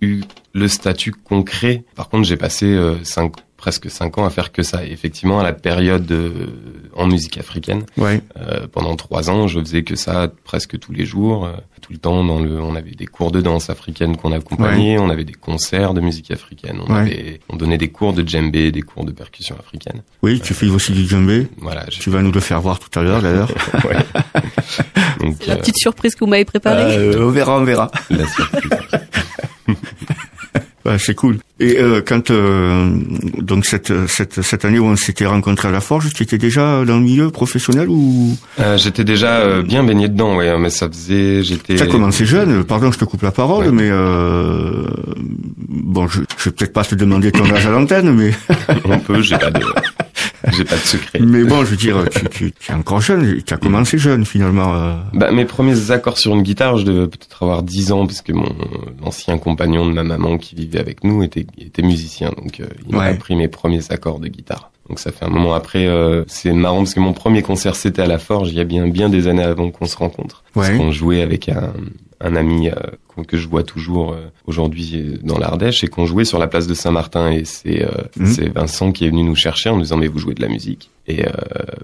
eu 0.00 0.22
le 0.54 0.68
statut 0.68 1.12
concret. 1.12 1.84
Par 1.94 2.08
contre, 2.08 2.26
j'ai 2.26 2.36
passé 2.36 2.78
cinq 3.02 3.32
presque 3.66 3.90
cinq 3.90 4.16
ans 4.16 4.24
à 4.24 4.30
faire 4.30 4.52
que 4.52 4.62
ça. 4.62 4.86
Et 4.86 4.92
effectivement, 4.92 5.40
à 5.40 5.42
la 5.42 5.52
période 5.52 6.08
euh, 6.12 6.46
en 6.94 7.08
musique 7.08 7.36
africaine, 7.36 7.84
ouais. 7.96 8.20
euh, 8.36 8.68
pendant 8.70 8.94
trois 8.94 9.28
ans, 9.28 9.48
je 9.48 9.58
faisais 9.58 9.82
que 9.82 9.96
ça 9.96 10.30
presque 10.44 10.78
tous 10.78 10.92
les 10.92 11.04
jours, 11.04 11.46
euh, 11.46 11.54
tout 11.82 11.92
le 11.92 11.98
temps. 11.98 12.22
Dans 12.24 12.38
le, 12.38 12.60
on 12.60 12.76
avait 12.76 12.92
des 12.92 13.06
cours 13.06 13.32
de 13.32 13.40
danse 13.40 13.68
africaine 13.68 14.16
qu'on 14.16 14.30
accompagnait, 14.30 14.96
ouais. 14.96 15.04
on 15.04 15.10
avait 15.10 15.24
des 15.24 15.32
concerts 15.32 15.94
de 15.94 16.00
musique 16.00 16.30
africaine, 16.30 16.78
on, 16.86 16.94
avait, 16.94 17.40
on 17.48 17.56
donnait 17.56 17.76
des 17.76 17.88
cours 17.88 18.12
de 18.12 18.22
djembé, 18.24 18.70
des 18.70 18.82
cours 18.82 19.04
de 19.04 19.10
percussion 19.10 19.56
africaine. 19.58 20.02
Oui, 20.22 20.40
tu 20.40 20.54
fais 20.54 20.68
aussi 20.68 20.92
du 20.92 21.04
djembé. 21.04 21.48
Voilà. 21.58 21.86
Tu 21.86 22.08
vas 22.08 22.22
nous 22.22 22.30
le 22.30 22.38
faire 22.38 22.60
voir 22.60 22.78
tout 22.78 22.96
à 22.96 23.02
l'heure, 23.02 23.20
d'ailleurs. 23.20 23.50
La 25.48 25.56
petite 25.56 25.78
surprise 25.78 26.14
que 26.14 26.20
vous 26.20 26.30
m'avez 26.30 26.44
préparée. 26.44 26.96
Euh, 26.98 27.26
on 27.26 27.30
verra, 27.30 27.58
on 27.58 27.64
verra. 27.64 27.90
La 28.10 28.28
surprise. 28.28 28.70
Ouais, 30.86 30.98
c'est 30.98 31.14
cool. 31.14 31.38
Et 31.58 31.78
euh, 31.78 32.00
quand 32.06 32.30
euh, 32.30 32.90
donc 33.38 33.64
cette 33.66 33.92
cette 34.06 34.42
cette 34.42 34.64
année 34.64 34.78
où 34.78 34.84
on 34.84 34.94
s'était 34.96 35.26
rencontré 35.26 35.68
à 35.68 35.70
la 35.72 35.80
Forge, 35.80 36.12
tu 36.14 36.22
étais 36.22 36.38
déjà 36.38 36.84
dans 36.84 36.96
le 36.96 37.02
milieu 37.02 37.30
professionnel 37.30 37.88
ou? 37.88 38.36
Euh, 38.60 38.76
J'étais 38.76 39.04
déjà 39.04 39.38
euh, 39.38 39.62
bien 39.62 39.82
baigné 39.82 40.08
dedans, 40.08 40.36
ouais, 40.36 40.56
mais 40.58 40.70
ça 40.70 40.88
faisait 40.88 41.42
j'étais. 41.42 41.74
Tu 41.74 41.82
as 41.82 41.86
commencé 41.86 42.24
jeune. 42.26 42.62
Pardon, 42.62 42.92
je 42.92 42.98
te 42.98 43.04
coupe 43.04 43.22
la 43.22 43.30
parole, 43.32 43.66
ouais. 43.66 43.72
mais 43.72 43.88
euh, 43.90 44.86
bon, 45.68 46.06
je, 46.08 46.20
je 46.38 46.44
vais 46.44 46.50
peut-être 46.52 46.72
pas 46.72 46.84
te 46.84 46.94
demander 46.94 47.32
ton 47.32 47.44
âge 47.52 47.66
à 47.66 47.70
l'antenne, 47.70 48.14
mais 48.14 48.32
on 48.84 48.98
peut. 48.98 49.22
J'ai 49.22 49.38
pas 49.38 49.50
de. 49.50 49.60
J'ai 50.52 50.64
pas 50.64 50.76
de 50.76 50.80
secret. 50.80 51.18
Mais 51.20 51.44
bon, 51.44 51.64
je 51.64 51.70
veux 51.70 51.76
dire, 51.76 52.04
tu, 52.10 52.28
tu, 52.28 52.52
tu 52.52 52.70
es 52.72 52.74
encore 52.74 53.00
jeune, 53.00 53.42
tu 53.42 53.54
as 53.54 53.56
commencé 53.56 53.98
jeune 53.98 54.24
finalement. 54.24 54.74
Euh... 54.74 54.94
Bah, 55.14 55.32
mes 55.32 55.44
premiers 55.44 55.90
accords 55.90 56.18
sur 56.18 56.34
une 56.34 56.42
guitare, 56.42 56.76
je 56.78 56.84
devais 56.84 57.06
peut-être 57.08 57.42
avoir 57.42 57.62
10 57.62 57.92
ans, 57.92 58.06
parce 58.06 58.22
que 58.22 58.32
mon 58.32 58.54
ancien 59.02 59.38
compagnon 59.38 59.86
de 59.86 59.92
ma 59.92 60.04
maman 60.04 60.38
qui 60.38 60.54
vivait 60.54 60.78
avec 60.80 61.04
nous 61.04 61.22
était, 61.22 61.46
était 61.58 61.82
musicien, 61.82 62.30
donc 62.36 62.60
euh, 62.60 62.66
il 62.88 62.94
m'a 62.94 63.04
appris 63.04 63.34
mes 63.36 63.48
premiers 63.48 63.82
accords 63.90 64.20
de 64.20 64.28
guitare. 64.28 64.70
Donc 64.88 65.00
ça 65.00 65.10
fait 65.10 65.24
un 65.24 65.30
moment 65.30 65.54
après, 65.54 65.86
euh, 65.86 66.22
c'est 66.28 66.52
marrant 66.52 66.78
parce 66.78 66.94
que 66.94 67.00
mon 67.00 67.12
premier 67.12 67.42
concert 67.42 67.74
c'était 67.74 68.02
à 68.02 68.06
la 68.06 68.18
Forge, 68.18 68.50
il 68.50 68.54
y 68.56 68.60
a 68.60 68.64
bien 68.64 68.86
bien 68.86 69.08
des 69.08 69.26
années 69.26 69.42
avant 69.42 69.70
qu'on 69.72 69.86
se 69.86 69.96
rencontre. 69.96 70.44
Parce 70.54 70.68
Ouais. 70.68 70.76
qu'on 70.76 70.92
jouait 70.92 71.22
avec 71.22 71.48
un, 71.48 71.72
un 72.20 72.36
ami 72.36 72.68
euh, 72.68 72.74
que 73.24 73.36
je 73.36 73.48
vois 73.48 73.62
toujours 73.62 74.12
euh, 74.12 74.26
aujourd'hui 74.46 74.92
euh, 74.96 75.18
dans 75.22 75.38
l'Ardèche 75.38 75.84
et 75.84 75.88
qu'on 75.88 76.06
jouait 76.06 76.24
sur 76.24 76.38
la 76.38 76.46
place 76.46 76.66
de 76.66 76.74
Saint-Martin 76.74 77.30
et 77.30 77.44
c'est 77.44 77.82
euh, 77.84 77.90
Mhm. 78.18 78.26
c'est 78.26 78.48
Vincent 78.48 78.92
qui 78.92 79.04
est 79.06 79.10
venu 79.10 79.22
nous 79.22 79.34
chercher 79.36 79.70
en 79.70 79.76
nous 79.76 79.82
disant 79.82 79.96
mais 79.96 80.08
vous 80.08 80.18
jouez 80.18 80.34
de 80.34 80.42
la 80.42 80.48
musique 80.48 80.90
et 81.06 81.24
euh, 81.26 81.30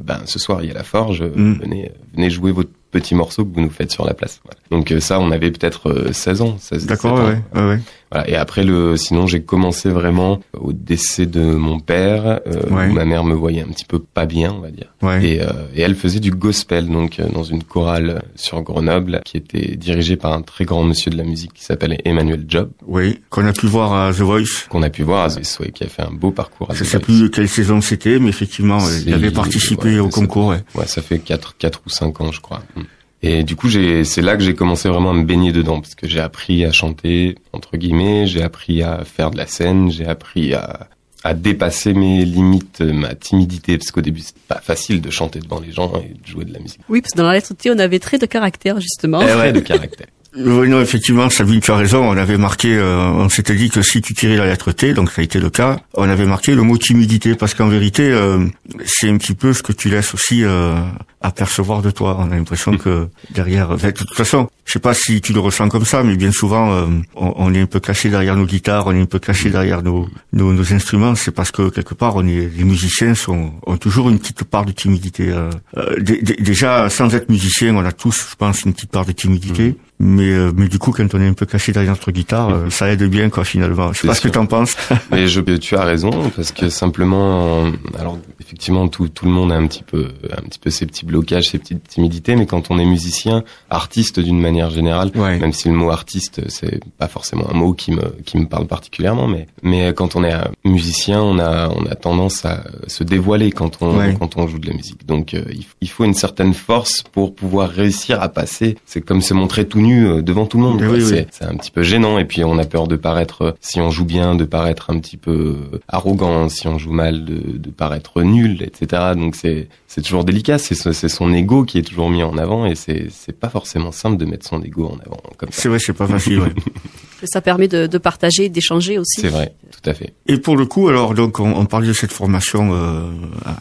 ben 0.01 0.21
ce 0.27 0.39
soir 0.39 0.63
il 0.63 0.69
y 0.69 0.71
a 0.71 0.75
la 0.75 0.83
Forge, 0.85 1.23
Mhm. 1.23 1.59
venez 1.63 1.91
venez 2.15 2.31
jouer 2.31 2.53
votre 2.53 2.71
petit 2.91 3.15
morceau 3.15 3.47
que 3.47 3.55
vous 3.55 3.63
nous 3.63 3.71
faites 3.71 3.91
sur 3.91 4.05
la 4.05 4.13
place. 4.13 4.43
Voilà. 4.45 4.59
Donc 4.71 5.01
ça 5.01 5.19
on 5.19 5.31
avait 5.31 5.51
peut-être 5.51 5.89
euh, 5.91 6.13
16 6.13 6.43
ans, 6.43 6.57
16 6.59 6.87
D'accord, 6.87 7.15
17 7.15 7.27
ans. 7.27 7.31
ouais, 7.31 7.63
ouais, 7.63 7.69
ouais. 7.77 7.81
Voilà. 8.11 8.29
Et 8.29 8.37
après 8.37 8.65
le, 8.65 8.99
sinon 8.99 9.27
j'ai 9.27 9.41
commencé 9.41 9.89
vraiment 9.89 10.41
au 10.53 10.75
décès 10.75 11.25
de 11.25 11.41
mon 11.43 11.81
père, 11.81 12.41
euh, 12.47 12.69
Ouais. 12.71 12.89
où 12.89 12.93
ma 12.93 13.07
mère 13.07 13.25
me 13.25 13.33
voyait 13.33 13.63
un 13.63 13.69
petit 13.69 13.87
peu 13.87 13.99
pas 13.99 14.27
bien, 14.27 14.53
on 14.55 14.61
va 14.61 14.71
dire. 14.71 14.93
ouais. 15.01 15.25
Et, 15.27 15.41
euh, 15.41 15.47
et 15.75 15.81
elle 15.81 15.95
faisait 15.95 16.21
du 16.21 16.33
gospel, 16.33 16.87
donc 16.89 17.19
dans 17.33 17.43
une 17.45 17.63
chorale 17.65 18.23
sur 18.37 18.61
Grenoble, 18.61 19.23
qui 19.25 19.39
était 19.39 19.77
dirigée 19.77 20.17
par 20.17 20.35
un 20.35 20.43
très 20.43 20.67
grand 20.67 20.83
monsieur 20.85 21.11
de 21.11 21.17
la 21.17 21.22
musique 21.25 21.53
qui 21.55 21.65
s'appelle 21.65 21.99
Emmanuel 22.05 22.45
Job, 22.49 22.71
Oui, 22.87 23.21
qu'on 23.31 23.47
a 23.47 23.53
pu 23.53 23.67
voir 23.67 23.93
à 23.93 24.13
The 24.13 24.21
Voice. 24.21 24.67
qu'on 24.69 24.83
a 24.83 24.91
pu 24.91 25.03
voir 25.03 25.25
à 25.25 25.29
The 25.29 25.35
Voice, 25.35 25.59
ouais, 25.61 25.71
qui 25.73 25.85
a 25.85 25.89
fait 25.89 26.03
un 26.03 26.11
beau 26.13 26.31
parcours 26.31 26.71
à 26.71 26.75
Je 26.75 26.85
The 26.85 26.87
sais 26.87 26.99
Voice. 26.99 27.05
plus 27.05 27.31
quelle 27.31 27.49
saison 27.49 27.81
c'était, 27.81 28.19
mais 28.19 28.29
effectivement, 28.31 28.79
il 28.81 29.05
C'est- 29.05 29.13
avait 29.13 29.31
participé 29.31 29.95
ouais, 29.95 29.99
au 30.01 30.07
c'est- 30.11 30.21
concours. 30.21 30.47
Ouais. 30.49 30.63
Ouais, 30.75 30.87
ça 30.87 31.03
fait 31.03 31.19
quatre, 31.19 31.57
quatre 31.57 31.81
ou 31.87 31.91
cinq 31.91 32.21
ans, 32.21 32.33
je 32.33 32.41
crois. 32.41 32.63
Mm. 32.77 32.81
Et 33.25 33.45
du 33.45 33.55
coup, 33.55 33.69
c'est 33.71 34.21
là 34.23 34.37
que 34.37 34.43
j'ai 34.43 34.55
commencé 34.55 34.89
vraiment 34.89 35.11
à 35.11 35.15
me 35.15 35.23
baigner 35.25 35.53
dedans, 35.53 35.81
parce 35.81 35.95
que 35.95 36.09
j'ai 36.09 36.19
appris 36.19 36.65
à 36.65 36.73
chanter 36.73 37.37
entre 37.53 37.77
guillemets, 37.77 38.27
j'ai 38.27 38.43
appris 38.43 38.83
à 38.83 39.05
faire 39.05 39.31
de 39.31 39.37
la 39.37 39.47
scène, 39.47 39.93
j'ai 39.93 40.07
appris 40.07 40.55
à, 40.55 40.89
à 41.23 41.35
dépasser 41.35 41.95
mes 41.95 42.25
limites, 42.25 42.81
ma 42.81 43.15
timidité, 43.15 43.79
parce 43.79 43.93
qu'au 43.93 44.01
début 44.01 44.19
c'était 44.19 44.41
pas 44.49 44.61
facile 44.61 45.01
de 45.01 45.09
chanter 45.11 45.39
devant 45.39 45.61
les 45.61 45.71
gens 45.71 45.93
et 46.05 46.15
de 46.21 46.27
jouer 46.27 46.45
de 46.45 46.53
la 46.53 46.59
musique. 46.59 46.81
Oui, 46.89 47.01
parce 47.01 47.13
que 47.13 47.19
dans 47.19 47.29
la 47.29 47.35
lettre 47.35 47.55
T, 47.55 47.71
on 47.71 47.79
avait 47.79 48.01
trait 48.01 48.19
de 48.19 48.27
caractère, 48.27 48.81
justement. 48.81 49.21
Eh 49.23 49.35
ouais, 49.37 49.53
de 49.53 49.61
caractère. 49.73 50.09
Oui, 50.35 50.67
non, 50.71 50.81
effectivement, 50.81 51.29
Sabine, 51.29 51.61
tu 51.61 51.71
as 51.73 51.77
raison. 51.77 52.09
On 52.09 52.17
avait 52.17 52.39
marqué, 52.39 52.75
euh, 52.75 52.99
on 53.01 53.29
s'était 53.29 53.55
dit 53.55 53.69
que 53.69 53.83
si 53.83 54.01
tu 54.01 54.15
tirais 54.15 54.37
la 54.37 54.47
lettre 54.47 54.73
T, 54.73 54.95
donc 54.95 55.11
ça 55.11 55.21
a 55.21 55.25
été 55.25 55.39
le 55.39 55.51
cas, 55.51 55.79
on 55.93 56.09
avait 56.09 56.25
marqué 56.25 56.55
le 56.55 56.63
mot 56.63 56.79
timidité, 56.79 57.35
parce 57.35 57.53
qu'en 57.53 57.69
vérité, 57.69 58.11
euh, 58.11 58.47
c'est 58.87 59.11
un 59.11 59.19
petit 59.19 59.35
peu 59.35 59.53
ce 59.53 59.63
que 59.63 59.73
tu 59.73 59.91
laisses 59.91 60.15
aussi 60.15 60.43
euh, 60.43 60.75
apercevoir 61.21 61.83
de 61.83 61.91
toi. 61.91 62.17
On 62.19 62.31
a 62.31 62.35
l'impression 62.37 62.79
que 62.79 63.09
derrière, 63.35 63.77
de 63.77 63.91
toute 63.91 64.15
façon, 64.15 64.49
je 64.65 64.73
sais 64.73 64.79
pas 64.79 64.95
si 64.95 65.21
tu 65.21 65.35
le 65.35 65.41
ressens 65.41 65.69
comme 65.69 65.85
ça, 65.85 66.03
mais 66.03 66.17
bien 66.17 66.33
souvent, 66.33 66.73
euh, 66.73 66.87
on, 67.15 67.35
on 67.37 67.53
est 67.53 67.61
un 67.61 67.67
peu 67.67 67.81
caché 67.81 68.09
derrière 68.09 68.35
nos 68.35 68.47
guitares, 68.47 68.87
on 68.87 68.93
est 68.93 69.01
un 69.03 69.05
peu 69.07 69.19
caché 69.19 69.51
derrière 69.51 69.83
nos, 69.83 70.09
nos, 70.33 70.55
nos 70.55 70.73
instruments. 70.73 71.15
C'est 71.15 71.33
parce 71.33 71.51
que 71.51 71.69
quelque 71.69 71.93
part, 71.93 72.17
on 72.17 72.27
est, 72.27 72.49
les 72.57 72.65
musiciens 72.65 73.15
sont, 73.15 73.53
ont 73.67 73.77
toujours 73.77 74.09
une 74.09 74.19
petite 74.19 74.45
part 74.45 74.65
de 74.65 74.73
timidité. 74.73 75.29
euh. 75.29 75.51
Euh, 75.77 76.01
dé- 76.01 76.23
dé- 76.23 76.37
déjà, 76.41 76.89
sans 76.89 77.15
être 77.15 77.29
musicien, 77.29 77.77
on 77.77 77.85
a 77.85 77.93
tous, 77.93 78.29
je 78.31 78.37
pense, 78.37 78.63
une 78.63 78.73
petite 78.73 78.91
part 78.93 79.05
de 79.05 79.13
timidité. 79.13 79.77
Mais, 80.05 80.33
euh, 80.33 80.51
mais 80.57 80.67
du 80.67 80.81
coup, 80.81 80.91
quand 80.91 81.15
on 81.15 81.21
est 81.21 81.29
un 81.29 81.33
peu 81.33 81.47
caché 81.47 81.71
derrière 81.71 81.93
notre 81.93 82.11
guitare, 82.11 82.51
euh, 82.51 82.71
ça 82.71 82.91
aide 82.91 83.05
bien, 83.05 83.31
quoi, 83.31 83.45
finalement. 83.45 83.93
Je 83.93 84.01
sais 84.01 84.09
pas 84.09 84.15
ce 84.17 84.21
que 84.21 84.29
t'en 84.29 84.47
penses. 84.47 84.75
Mais 85.13 85.29
je, 85.29 85.41
tu 85.41 85.77
as 85.77 85.85
raison 85.85 86.11
parce 86.35 86.51
que 86.51 86.69
simplement, 86.71 87.67
euh, 87.67 87.71
alors 87.99 88.19
effectivement, 88.41 88.89
tout, 88.89 89.09
tout 89.09 89.27
le 89.27 89.31
monde 89.31 89.53
a 89.53 89.55
un 89.55 89.67
petit 89.69 89.85
peu, 89.85 90.09
un 90.37 90.43
petit 90.43 90.59
peu 90.59 90.71
ses 90.71 90.87
petits 90.87 91.05
blocages, 91.07 91.51
ses 91.51 91.59
petites 91.59 91.87
timidités, 91.87 92.35
mais 92.35 92.47
quand 92.47 92.71
on 92.73 92.79
est 92.81 92.85
musicien, 92.85 93.45
artiste 93.71 94.19
d'une 94.19 94.41
manière 94.41 94.71
générale, 94.71 95.11
Ouais. 95.15 95.39
même 95.39 95.53
si 95.53 95.69
le 95.69 95.75
mot 95.75 95.91
artiste 95.91 96.41
c'est 96.49 96.81
pas 96.99 97.07
forcément 97.07 97.49
un 97.51 97.55
mot 97.55 97.73
qui 97.73 97.93
me 97.93 98.03
qui 98.25 98.39
me 98.39 98.47
parle 98.47 98.67
particulièrement, 98.67 99.29
mais 99.29 99.47
mais 99.63 99.93
quand 99.95 100.17
on 100.17 100.25
est 100.25 100.35
musicien, 100.65 101.21
on 101.23 101.39
a 101.39 101.69
on 101.69 101.85
a 101.87 101.95
tendance 101.95 102.45
à 102.45 102.65
se 102.89 103.05
dévoiler 103.05 103.53
quand 103.53 103.79
on 103.83 103.97
Ouais. 103.99 104.17
quand 104.19 104.37
on 104.37 104.49
joue 104.49 104.59
de 104.59 104.67
la 104.67 104.75
musique. 104.75 105.07
Donc 105.07 105.37
il 105.81 105.89
faut 105.89 106.05
une 106.05 106.15
certaine 106.15 106.55
force 106.55 107.03
pour 107.13 107.35
pouvoir 107.35 107.69
réussir 107.71 108.21
à 108.23 108.29
passer. 108.29 108.77
C'est 108.87 109.03
comme 109.03 109.21
se 109.23 109.35
montrer 109.35 109.67
tout 109.69 109.81
nu 109.81 109.92
euh, 109.93 110.23
devant 110.23 110.47
tout 110.47 110.59
le 110.59 110.65
monde. 110.65 110.83
Oui, 110.83 111.03
c'est 111.31 111.45
un 111.45 111.55
petit 111.57 111.71
peu 111.71 111.83
gênant 111.83 112.19
et 112.19 112.25
puis 112.25 112.45
on 112.45 112.59
a 112.59 112.65
peur 112.65 112.87
de 112.87 112.97
paraître 112.97 113.43
euh, 113.43 113.53
si 113.61 113.81
on 113.81 113.91
joue 113.91 114.05
bien 114.05 114.35
de 114.35 114.45
paraître 114.45 114.91
un 114.91 114.99
petit 114.99 115.17
peu 115.17 115.57
euh, 115.73 115.81
arrogant 115.89 116.49
si 116.49 116.67
on 116.69 116.79
joue 116.79 116.93
mal 116.93 117.25
de, 117.25 117.59
de 117.59 117.71
paraître 117.71 118.23
nul 118.23 118.63
etc 118.63 119.13
donc 119.17 119.35
c'est 119.37 119.69
c'est 119.87 120.03
toujours 120.03 120.25
délicat 120.25 120.59
c'est 120.59 120.75
ce- 120.75 120.93
c'est 120.93 121.09
son 121.09 121.33
ego 121.33 121.65
qui 121.65 121.79
est 121.79 121.83
toujours 121.83 122.11
mis 122.11 122.23
en 122.23 122.37
avant 122.39 122.67
et 122.67 122.75
c'est 122.75 123.09
c'est 123.11 123.39
pas 123.39 123.49
forcément 123.49 123.93
simple 123.93 124.17
de 124.17 124.25
mettre 124.25 124.47
son 124.47 124.63
ego 124.63 124.87
en 124.87 124.99
avant 125.07 125.21
comme 125.37 125.51
ça 125.51 125.63
C'est 125.63 125.69
vrai, 125.69 125.79
c'est 125.79 125.93
pas 125.93 126.07
facile. 126.07 126.41
ouais. 126.41 126.53
Ça 127.25 127.41
permet 127.41 127.69
de, 127.69 127.87
de 127.87 127.99
partager, 127.99 128.49
d'échanger 128.49 128.99
aussi. 128.99 129.21
c'est 129.21 129.29
vrai 129.29 129.55
tout 129.71 129.89
à 129.89 129.95
fait 129.95 130.13
Et 130.27 130.39
pour 130.39 130.57
le 130.57 130.67
coup, 130.67 130.89
alors 130.89 131.15
donc 131.15 131.39
on, 131.39 131.53
on 131.53 131.67
parlait 131.67 131.87
de 131.87 131.93
cette 131.93 132.11
formation 132.11 132.71
euh, 132.75 133.13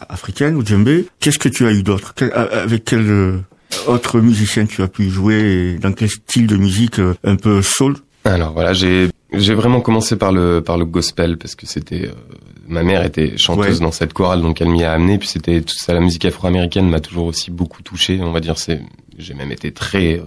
africaine 0.08 0.56
au 0.56 0.64
djembé. 0.64 1.06
Qu'est-ce 1.20 1.38
que 1.38 1.48
tu 1.48 1.64
as 1.66 1.72
eu 1.72 1.84
d'autre? 1.84 2.12
Avec 2.34 2.84
quel 2.84 3.08
euh, 3.08 3.38
autre 3.88 4.20
musicien 4.20 4.66
tu 4.66 4.82
as 4.82 4.88
pu 4.88 5.10
jouer 5.10 5.74
et 5.74 5.78
Dans 5.78 5.92
quel 5.92 6.08
style 6.10 6.46
de 6.46 6.56
musique 6.56 6.98
euh, 6.98 7.14
Un 7.24 7.36
peu 7.36 7.62
soul? 7.62 7.96
Alors 8.24 8.52
voilà 8.52 8.72
j'ai 8.72 9.08
j'ai 9.32 9.54
vraiment 9.54 9.80
commencé 9.80 10.16
par 10.16 10.30
le 10.30 10.60
par 10.60 10.76
le 10.78 10.84
gospel 10.84 11.38
parce 11.38 11.54
que 11.54 11.66
c'était 11.66 12.06
euh, 12.06 12.12
ma 12.68 12.82
mère 12.82 13.04
était 13.04 13.36
chanteuse 13.36 13.78
Ouais. 13.78 13.84
dans 13.84 13.90
cette 13.92 14.12
chorale 14.12 14.42
donc 14.42 14.60
elle 14.60 14.68
m'y 14.68 14.84
a 14.84 14.92
amené 14.92 15.18
puis 15.18 15.26
c'était 15.28 15.60
tout 15.62 15.74
ça 15.76 15.92
la 15.94 16.00
musique 16.00 16.24
afro-américaine 16.24 16.88
m'a 16.88 17.00
toujours 17.00 17.26
aussi 17.26 17.50
beaucoup 17.50 17.82
touché 17.82 18.20
on 18.22 18.30
va 18.30 18.40
dire 18.40 18.58
c'est 18.58 18.80
j'ai 19.18 19.34
même 19.34 19.50
été 19.50 19.72
très 19.72 20.18
euh, 20.20 20.24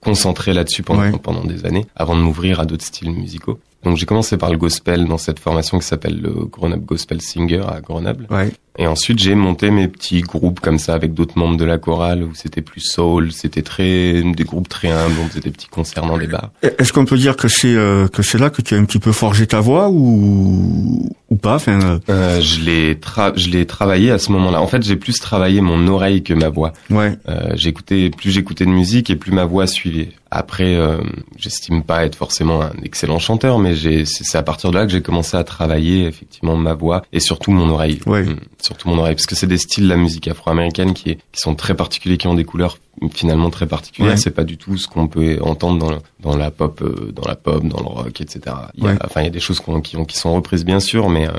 concentré 0.00 0.52
là-dessus 0.52 0.82
pendant 0.82 1.00
Ouais. 1.02 1.12
pendant 1.22 1.44
des 1.44 1.64
années 1.64 1.86
avant 1.96 2.16
de 2.16 2.20
m'ouvrir 2.20 2.60
à 2.60 2.66
d'autres 2.66 2.84
styles 2.84 3.10
musicaux 3.12 3.58
donc 3.84 3.96
j'ai 3.96 4.04
commencé 4.06 4.36
par 4.36 4.50
le 4.50 4.58
gospel 4.58 5.06
dans 5.06 5.16
cette 5.18 5.38
formation 5.38 5.78
qui 5.78 5.86
s'appelle 5.86 6.20
le 6.20 6.30
Grenoble 6.46 6.84
Gospel 6.84 7.22
Singer 7.22 7.62
à 7.68 7.80
Grenoble 7.80 8.26
Ouais. 8.30 8.50
Et 8.78 8.86
ensuite, 8.86 9.18
j'ai 9.18 9.34
monté 9.34 9.70
mes 9.70 9.88
petits 9.88 10.22
groupes 10.22 10.60
comme 10.60 10.78
ça 10.78 10.94
avec 10.94 11.12
d'autres 11.12 11.38
membres 11.38 11.56
de 11.56 11.64
la 11.64 11.78
chorale 11.78 12.22
où 12.22 12.34
c'était 12.34 12.62
plus 12.62 12.80
soul, 12.80 13.32
c'était 13.32 13.62
très 13.62 14.22
des 14.22 14.44
groupes 14.44 14.68
très 14.68 14.90
humbles, 14.90 15.16
on 15.22 15.28
faisait 15.28 15.40
des 15.40 15.50
petits 15.50 15.68
concerts 15.68 16.06
dans 16.06 16.16
des 16.16 16.26
bars. 16.28 16.50
Est-ce 16.62 16.92
qu'on 16.92 17.04
peut 17.04 17.18
dire 17.18 17.36
que 17.36 17.48
c'est 17.48 17.74
euh, 17.74 18.06
que 18.08 18.22
c'est 18.22 18.38
là 18.38 18.48
que 18.48 18.62
tu 18.62 18.74
as 18.74 18.78
un 18.78 18.84
petit 18.84 19.00
peu 19.00 19.12
forgé 19.12 19.46
ta 19.46 19.60
voix 19.60 19.88
ou 19.90 21.10
ou 21.28 21.36
pas? 21.36 21.56
Enfin, 21.56 21.80
euh, 21.80 21.98
euh, 22.08 22.40
Je 22.40 22.60
l'ai 22.60 22.98
tra 22.98 23.32
je 23.36 23.48
l'ai 23.50 23.66
travaillé 23.66 24.12
à 24.12 24.18
ce 24.18 24.30
moment-là. 24.32 24.60
En 24.62 24.66
fait, 24.66 24.82
j'ai 24.82 24.96
plus 24.96 25.18
travaillé 25.18 25.60
mon 25.60 25.86
oreille 25.88 26.22
que 26.22 26.32
ma 26.32 26.48
voix. 26.48 26.72
Ouais. 26.90 27.18
Euh, 27.28 27.50
j'écoutais 27.54 28.10
plus 28.10 28.30
j'écoutais 28.30 28.64
de 28.64 28.70
musique 28.70 29.10
et 29.10 29.16
plus 29.16 29.32
ma 29.32 29.44
voix 29.44 29.66
suivait. 29.66 30.10
Après, 30.32 30.76
euh, 30.76 30.98
j'estime 31.36 31.82
pas 31.82 32.04
être 32.04 32.14
forcément 32.14 32.62
un 32.62 32.70
excellent 32.84 33.18
chanteur, 33.18 33.58
mais 33.58 33.74
j'ai, 33.74 34.04
c'est 34.04 34.38
à 34.38 34.44
partir 34.44 34.70
de 34.70 34.76
là 34.76 34.86
que 34.86 34.92
j'ai 34.92 35.02
commencé 35.02 35.36
à 35.36 35.42
travailler 35.42 36.06
effectivement 36.06 36.54
ma 36.56 36.72
voix 36.74 37.02
et 37.12 37.18
surtout 37.18 37.50
mon 37.50 37.68
oreille. 37.68 37.98
Ouais. 38.06 38.24
Surtout 38.62 38.88
mon 38.88 38.98
oreille, 38.98 39.14
parce 39.14 39.26
que 39.26 39.34
c'est 39.34 39.46
des 39.46 39.58
styles 39.58 39.84
de 39.84 39.88
la 39.88 39.96
musique 39.96 40.28
afro-américaine 40.28 40.94
qui, 40.94 41.10
est, 41.10 41.14
qui 41.32 41.40
sont 41.40 41.54
très 41.54 41.74
particuliers, 41.74 42.16
qui 42.18 42.26
ont 42.26 42.34
des 42.34 42.44
couleurs 42.44 42.78
finalement 43.12 43.48
très 43.50 43.66
particulières. 43.66 44.12
Ouais. 44.12 44.16
C'est 44.18 44.30
pas 44.30 44.44
du 44.44 44.58
tout 44.58 44.76
ce 44.76 44.86
qu'on 44.86 45.08
peut 45.08 45.38
entendre 45.40 45.78
dans, 45.78 46.30
dans 46.32 46.36
la 46.36 46.50
pop, 46.50 46.82
euh, 46.82 47.12
dans 47.12 47.26
la 47.26 47.34
pop, 47.36 47.64
dans 47.66 47.80
le 47.80 47.86
rock, 47.86 48.20
etc. 48.20 48.40
Il 48.74 48.84
y 48.84 48.86
a, 48.86 48.90
Ouais. 48.90 48.98
Enfin, 49.04 49.22
il 49.22 49.24
y 49.24 49.28
a 49.28 49.30
des 49.30 49.40
choses 49.40 49.60
qui, 49.60 49.96
ont, 49.96 50.04
qui 50.04 50.16
sont 50.18 50.34
reprises 50.34 50.64
bien 50.64 50.80
sûr, 50.80 51.08
mais, 51.08 51.26
euh, 51.26 51.32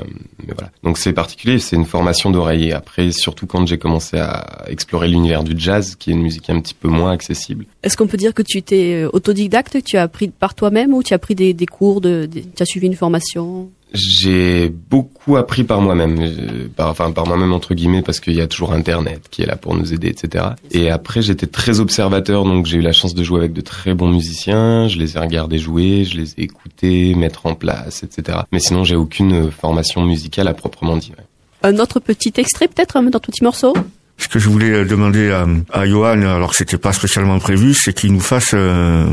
mais 0.46 0.54
voilà. 0.54 0.70
Donc 0.82 0.98
c'est 0.98 1.12
particulier, 1.12 1.58
c'est 1.60 1.76
une 1.76 1.84
formation 1.84 2.30
d'oreiller. 2.30 2.72
Après, 2.72 3.12
surtout 3.12 3.46
quand 3.46 3.64
j'ai 3.66 3.78
commencé 3.78 4.18
à 4.18 4.64
explorer 4.68 5.06
l'univers 5.08 5.44
du 5.44 5.54
jazz, 5.56 5.94
qui 5.94 6.10
est 6.10 6.14
une 6.14 6.22
musique 6.22 6.50
un 6.50 6.58
petit 6.60 6.74
peu 6.74 6.88
moins 6.88 7.12
accessible. 7.12 7.66
Est-ce 7.84 7.96
qu'on 7.96 8.06
peut 8.08 8.16
dire 8.16 8.34
que 8.34 8.42
tu 8.42 8.58
étais 8.58 9.04
euh, 9.04 9.10
autodidacte, 9.12 9.84
tu 9.84 9.96
as 9.96 10.02
appris 10.02 10.28
par 10.28 10.54
toi-même 10.54 10.92
ou 10.94 11.02
tu 11.02 11.14
as 11.14 11.18
pris 11.18 11.34
des, 11.36 11.52
des 11.54 11.66
cours, 11.66 12.00
de, 12.00 12.26
des- 12.26 12.42
tu 12.42 12.62
as 12.62 12.66
suivi 12.66 12.86
une 12.88 12.96
formation? 12.96 13.70
J'ai 13.94 14.68
beaucoup 14.68 15.36
appris 15.36 15.64
par 15.64 15.80
moi-même, 15.80 16.18
euh, 16.20 16.68
par, 16.74 16.88
enfin 16.88 17.12
par 17.12 17.26
moi-même 17.26 17.52
entre 17.52 17.74
guillemets, 17.74 18.02
parce 18.02 18.20
qu'il 18.20 18.34
y 18.34 18.40
a 18.40 18.46
toujours 18.46 18.72
Internet 18.72 19.28
qui 19.30 19.42
est 19.42 19.46
là 19.46 19.56
pour 19.56 19.74
nous 19.74 19.92
aider, 19.92 20.08
etc. 20.08 20.44
Et 20.70 20.90
après, 20.90 21.20
j'étais 21.20 21.46
très 21.46 21.80
observateur, 21.80 22.44
donc 22.44 22.66
j'ai 22.66 22.78
eu 22.78 22.82
la 22.82 22.92
chance 22.92 23.14
de 23.14 23.22
jouer 23.22 23.40
avec 23.40 23.52
de 23.52 23.60
très 23.60 23.94
bons 23.94 24.08
musiciens. 24.08 24.88
Je 24.88 24.98
les 24.98 25.16
ai 25.16 25.20
regardés 25.20 25.58
jouer, 25.58 26.04
je 26.04 26.16
les 26.16 26.32
ai 26.32 26.42
écoutés, 26.42 27.14
mettre 27.14 27.46
en 27.46 27.54
place, 27.54 28.02
etc. 28.02 28.38
Mais 28.50 28.60
sinon, 28.60 28.84
j'ai 28.84 28.96
aucune 28.96 29.50
formation 29.50 30.02
musicale 30.02 30.48
à 30.48 30.54
proprement 30.54 30.96
dire. 30.96 31.16
Un 31.62 31.78
autre 31.78 32.00
petit 32.00 32.32
extrait 32.36 32.68
peut-être 32.68 33.00
dans 33.00 33.10
ton 33.10 33.30
petit 33.30 33.44
morceau? 33.44 33.74
Ce 34.18 34.28
que 34.28 34.38
je 34.38 34.48
voulais 34.48 34.70
euh, 34.70 34.84
demander 34.84 35.30
à, 35.30 35.46
à 35.72 35.86
Johan, 35.86 36.22
alors 36.22 36.50
que 36.50 36.56
c'était 36.56 36.78
pas 36.78 36.92
spécialement 36.92 37.38
prévu, 37.38 37.74
c'est 37.74 37.92
qu'il 37.92 38.12
nous 38.12 38.20
fasse 38.20 38.50
euh, 38.54 39.06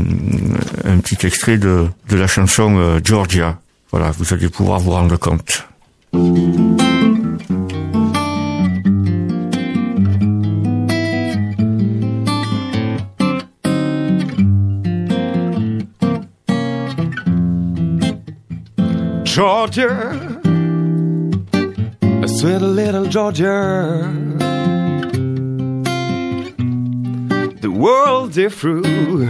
un 0.84 0.98
petit 0.98 1.26
extrait 1.26 1.58
de, 1.58 1.86
de 2.08 2.16
la 2.16 2.26
chanson 2.26 2.76
euh, 2.78 3.00
Georgia. 3.02 3.58
Voilà, 3.90 4.12
vous 4.12 4.32
allez 4.32 4.48
pouvoir 4.48 4.78
vous 4.78 4.92
rendre 4.92 5.16
compte. 5.16 5.66
Georgia, 19.24 20.12
a 22.02 22.28
sweet 22.28 22.60
little 22.60 23.06
Georgia. 23.06 24.08
The 27.60 27.70
world 27.70 28.36
is 28.36 28.54
through, 28.54 29.28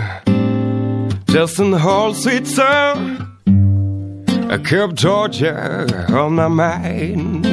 just 1.27 1.57
the 1.59 1.79
whole 1.79 2.15
sweet 2.15 2.47
song. 2.47 3.30
I 4.53 4.59
kept 4.59 4.97
Georgia 4.97 6.13
on 6.13 6.35
my 6.35 6.49
mind. 6.49 7.47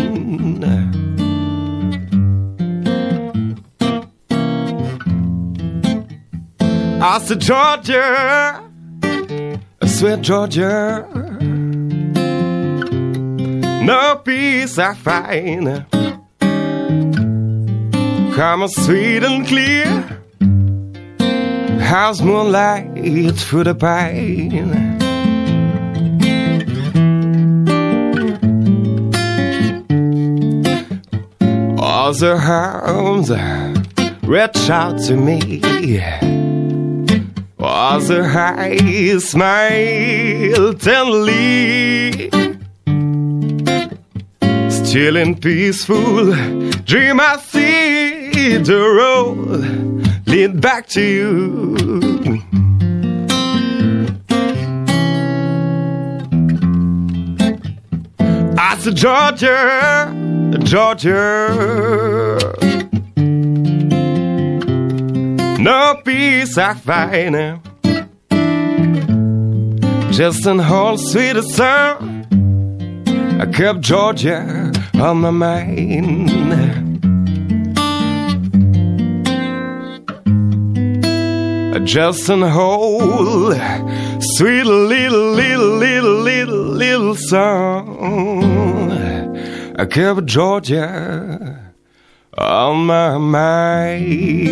I 7.00 7.20
said, 7.20 7.40
Georgia, 7.40 8.64
a 9.80 9.88
sweet 9.88 10.22
Georgia. 10.22 11.08
No 13.84 14.16
peace 14.26 14.80
I 14.80 14.96
find. 14.96 15.86
Come 18.34 18.68
sweet 18.70 19.24
and 19.24 19.46
clear. 19.46 20.24
How's 21.80 22.24
moonlight 22.24 23.38
through 23.38 23.66
the 23.66 23.76
pine? 23.76 25.07
Other 32.10 32.36
arms 32.36 33.30
reach 34.24 34.70
out 34.70 34.98
to 35.08 35.18
me. 35.18 35.62
Other 37.60 38.24
eyes 38.24 39.28
smile 39.28 40.74
tenderly. 40.76 42.30
Still 44.70 45.18
in 45.18 45.36
peaceful 45.36 46.32
dream, 46.86 47.20
I 47.20 47.40
see 47.44 48.56
the 48.56 48.80
road 49.00 50.28
lead 50.28 50.62
back 50.62 50.88
to 50.96 51.02
you. 51.02 51.76
I 58.58 58.78
said, 58.80 58.96
Georgia, 58.96 60.17
Georgia. 60.68 62.38
No 65.60 66.02
peace 66.04 66.58
I 66.58 66.74
find. 66.74 67.62
Just 70.12 70.46
an 70.46 70.60
whole 70.60 70.98
sweet 70.98 71.42
song. 71.56 72.26
I 73.40 73.46
kept 73.46 73.80
Georgia 73.80 74.74
on 74.96 75.22
my 75.22 75.32
mind. 75.32 76.28
Just 81.86 82.28
an 82.28 82.42
whole 82.42 83.54
sweet 84.36 84.66
little, 84.66 85.32
little, 85.32 85.78
little, 85.78 86.18
little, 86.18 86.64
little 86.84 87.16
song. 87.16 88.47
I 89.80 89.86
kept 89.86 90.26
Georgia 90.26 91.40
on 92.36 92.86
my 92.86 93.18
mind. 93.20 94.48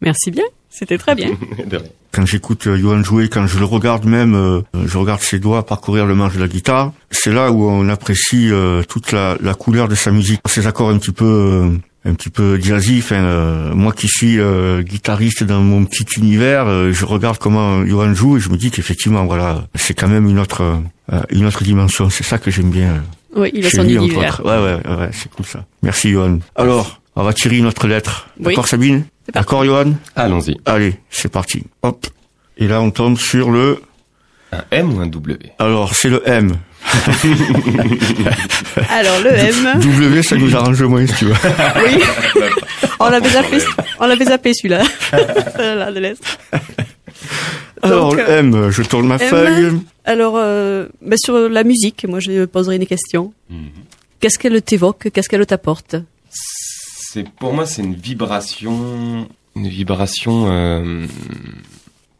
Merci 0.00 0.30
bien, 0.30 0.44
c'était 0.68 0.98
très 0.98 1.16
bien. 1.16 1.30
Quand 2.12 2.24
j'écoute 2.24 2.66
euh, 2.68 2.76
Johan 2.76 3.02
jouer, 3.02 3.28
quand 3.28 3.46
je 3.46 3.58
le 3.58 3.66
regarde 3.66 4.06
même, 4.06 4.34
euh, 4.34 4.62
je 4.86 4.96
regarde 4.96 5.20
ses 5.20 5.38
doigts 5.38 5.66
parcourir 5.66 6.06
le 6.06 6.14
manche 6.14 6.34
de 6.34 6.40
la 6.40 6.48
guitare, 6.48 6.92
c'est 7.10 7.32
là 7.32 7.50
où 7.50 7.68
on 7.68 7.90
apprécie 7.90 8.50
euh, 8.50 8.82
toute 8.88 9.12
la, 9.12 9.36
la 9.42 9.52
couleur 9.52 9.86
de 9.86 9.94
sa 9.94 10.12
musique. 10.12 10.40
Ces 10.46 10.66
accords 10.66 10.88
un 10.88 10.96
petit 10.96 11.12
peu 11.12 11.78
un 12.06 12.14
petit 12.14 12.30
peu 12.30 12.58
jazzy. 12.60 12.98
Enfin, 13.02 13.16
euh, 13.16 13.74
moi 13.74 13.92
qui 13.92 14.06
suis 14.08 14.38
euh, 14.38 14.82
guitariste 14.82 15.42
dans 15.44 15.60
mon 15.60 15.84
petit 15.84 16.04
univers, 16.18 16.66
euh, 16.66 16.92
je 16.92 17.04
regarde 17.04 17.38
comment 17.38 17.84
Johan 17.84 18.14
joue 18.14 18.36
et 18.36 18.40
je 18.40 18.48
me 18.48 18.56
dis 18.56 18.70
qu'effectivement, 18.70 19.24
voilà, 19.26 19.66
c'est 19.74 19.94
quand 19.94 20.08
même 20.08 20.26
une 20.28 20.38
autre 20.38 20.62
euh, 21.12 21.20
une 21.30 21.46
autre 21.46 21.62
dimension. 21.64 22.08
C'est 22.10 22.24
ça 22.24 22.38
que 22.38 22.50
j'aime 22.50 22.70
bien. 22.70 22.94
euh, 23.36 23.40
Oui, 23.42 23.50
il 23.54 23.66
a 23.66 23.70
son 23.70 23.82
lui, 23.82 23.98
entre 23.98 24.06
univers. 24.12 24.40
autres. 24.40 24.44
Ouais, 24.44 24.76
ouais, 24.94 24.96
ouais, 24.98 25.10
c'est 25.12 25.30
cool 25.32 25.44
ça. 25.46 25.64
Merci 25.82 26.10
Johan. 26.10 26.38
Alors, 26.54 27.00
on 27.16 27.22
va 27.24 27.32
tirer 27.32 27.58
une 27.58 27.66
autre 27.66 27.86
lettre. 27.88 28.28
Oui. 28.38 28.46
D'accord 28.46 28.68
Sabine. 28.68 29.04
D'accord 29.32 29.64
Johan 29.64 29.94
Allons-y. 30.14 30.56
Allez, 30.66 30.94
c'est 31.10 31.30
parti. 31.32 31.64
Hop. 31.82 32.06
Et 32.58 32.68
là, 32.68 32.80
on 32.80 32.90
tombe 32.90 33.18
sur 33.18 33.50
le... 33.50 33.80
Un 34.52 34.62
M 34.70 34.94
ou 34.96 35.00
un 35.00 35.06
W? 35.08 35.38
Alors, 35.58 35.94
c'est 35.94 36.08
le 36.08 36.22
M. 36.28 36.52
Alors 38.90 39.20
le 39.20 39.30
M, 39.30 39.80
W, 39.80 40.22
ça 40.22 40.36
nous 40.36 40.54
arrange 40.56 40.82
moins, 40.82 41.06
si 41.06 41.14
tu 41.14 41.24
veux. 41.26 41.34
oui. 41.84 42.02
On 42.98 43.08
l'avait 43.10 43.28
zappé, 43.30 43.58
on 44.00 44.06
l'avait 44.06 44.24
zappé 44.24 44.52
celui-là. 44.54 44.82
Celle-là 45.56 45.92
de 45.92 46.00
l'Est. 46.00 46.22
Alors, 47.82 48.10
Donc, 48.10 48.18
le 48.18 48.28
euh, 48.28 48.38
M, 48.40 48.70
je 48.70 48.82
tourne 48.82 49.06
ma 49.06 49.16
M. 49.16 49.28
feuille. 49.28 49.72
Alors, 50.04 50.34
euh, 50.36 50.86
bah, 51.02 51.16
sur 51.18 51.48
la 51.48 51.62
musique, 51.64 52.06
moi 52.08 52.20
je 52.20 52.44
poserai 52.46 52.76
une 52.76 52.86
question. 52.86 53.32
Qu'est-ce 54.20 54.38
qu'elle 54.38 54.60
t'évoque? 54.62 55.08
Qu'est-ce 55.12 55.28
qu'elle 55.28 55.44
t'apporte? 55.46 55.96
C'est 56.30 57.28
pour 57.38 57.52
moi 57.54 57.66
c'est 57.66 57.82
une 57.82 57.94
vibration, 57.94 59.28
une 59.54 59.68
vibration 59.68 60.46
euh, 60.50 61.06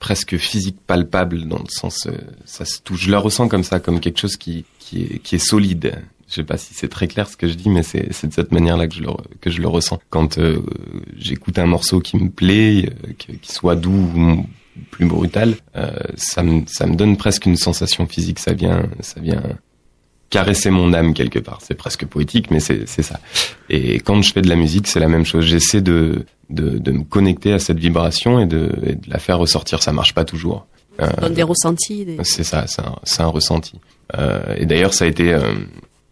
presque 0.07 0.37
physique 0.37 0.77
palpable 0.87 1.49
dans 1.49 1.59
le 1.59 1.69
sens 1.69 2.07
euh, 2.07 2.12
ça 2.45 2.64
se 2.64 2.81
touche. 2.81 3.07
Je 3.07 3.11
la 3.11 3.19
ressens 3.19 3.49
comme 3.49 3.64
ça, 3.64 3.81
comme 3.81 3.99
quelque 3.99 4.21
chose 4.21 4.37
qui 4.37 4.64
qui 4.79 5.03
est 5.03 5.19
qui 5.19 5.37
solide. 5.40 6.01
Je 6.29 6.35
sais 6.35 6.45
pas 6.45 6.59
si 6.59 6.75
c'est 6.75 6.87
très 6.87 7.09
clair 7.09 7.29
ce 7.29 7.37
que 7.37 7.49
je 7.49 7.55
dis, 7.55 7.69
mais 7.69 7.83
c'est 7.83 8.27
de 8.27 8.33
cette 8.33 8.53
manière-là 8.53 8.87
que 8.87 8.95
je 8.95 9.03
le 9.03 9.09
que 9.40 9.51
je 9.51 9.61
le 9.61 9.66
ressens. 9.66 9.99
Quand 10.09 10.38
euh, 10.38 10.62
j'écoute 11.19 11.59
un 11.59 11.66
morceau 11.66 11.99
qui 11.99 12.19
me 12.19 12.31
plaît, 12.31 12.88
euh, 12.88 13.14
qu'il 13.19 13.38
soit 13.42 13.75
doux 13.75 14.09
ou 14.14 14.47
plus 14.92 15.07
brutal, 15.07 15.57
ça 16.16 16.45
me 16.45 16.62
ça 16.69 16.87
me 16.87 16.95
donne 16.95 17.16
presque 17.16 17.47
une 17.47 17.57
sensation 17.57 18.07
physique. 18.07 18.38
Ça 18.38 18.53
vient 18.53 18.88
ça 19.01 19.21
vient 19.21 19.42
caresser 20.31 20.71
mon 20.71 20.93
âme 20.93 21.15
quelque 21.15 21.39
part. 21.39 21.59
C'est 21.62 21.75
presque 21.75 22.05
poétique, 22.07 22.51
mais 22.51 22.61
c'est 22.61 22.87
ça. 22.87 23.21
Et 23.71 24.01
quand 24.01 24.21
je 24.23 24.33
fais 24.33 24.43
de 24.43 24.49
la 24.49 24.57
musique, 24.57 24.87
c'est 24.87 25.01
la 25.01 25.09
même 25.09 25.25
chose. 25.25 25.45
J'essaie 25.45 25.81
de, 25.81 26.25
de, 26.51 26.79
de 26.79 26.93
me 26.93 27.05
connecter 27.05 27.53
à 27.53 27.59
cette 27.59 27.79
vibration 27.79 28.41
et 28.41 28.47
de, 28.47 28.71
et 28.85 28.95
de 28.95 29.11
la 29.11 29.19
faire 29.19 29.39
ressortir. 29.39 29.83
Ça 29.83 29.93
marche 29.93 30.15
pas 30.15 30.25
toujours. 30.25 30.67
Euh, 31.01 31.09
donne 31.21 31.35
des 31.35 31.43
ressentis. 31.43 32.05
Des... 32.05 32.19
C'est 32.23 32.45
ça, 32.45 32.67
c'est 32.67 32.83
un, 32.83 33.25
un, 33.25 33.29
ressenti. 33.29 33.79
Euh, 34.19 34.55
et 34.57 34.67
d'ailleurs, 34.67 34.95
ça 34.95 35.05
a 35.05 35.09
été 35.09 35.33
euh, 35.33 35.55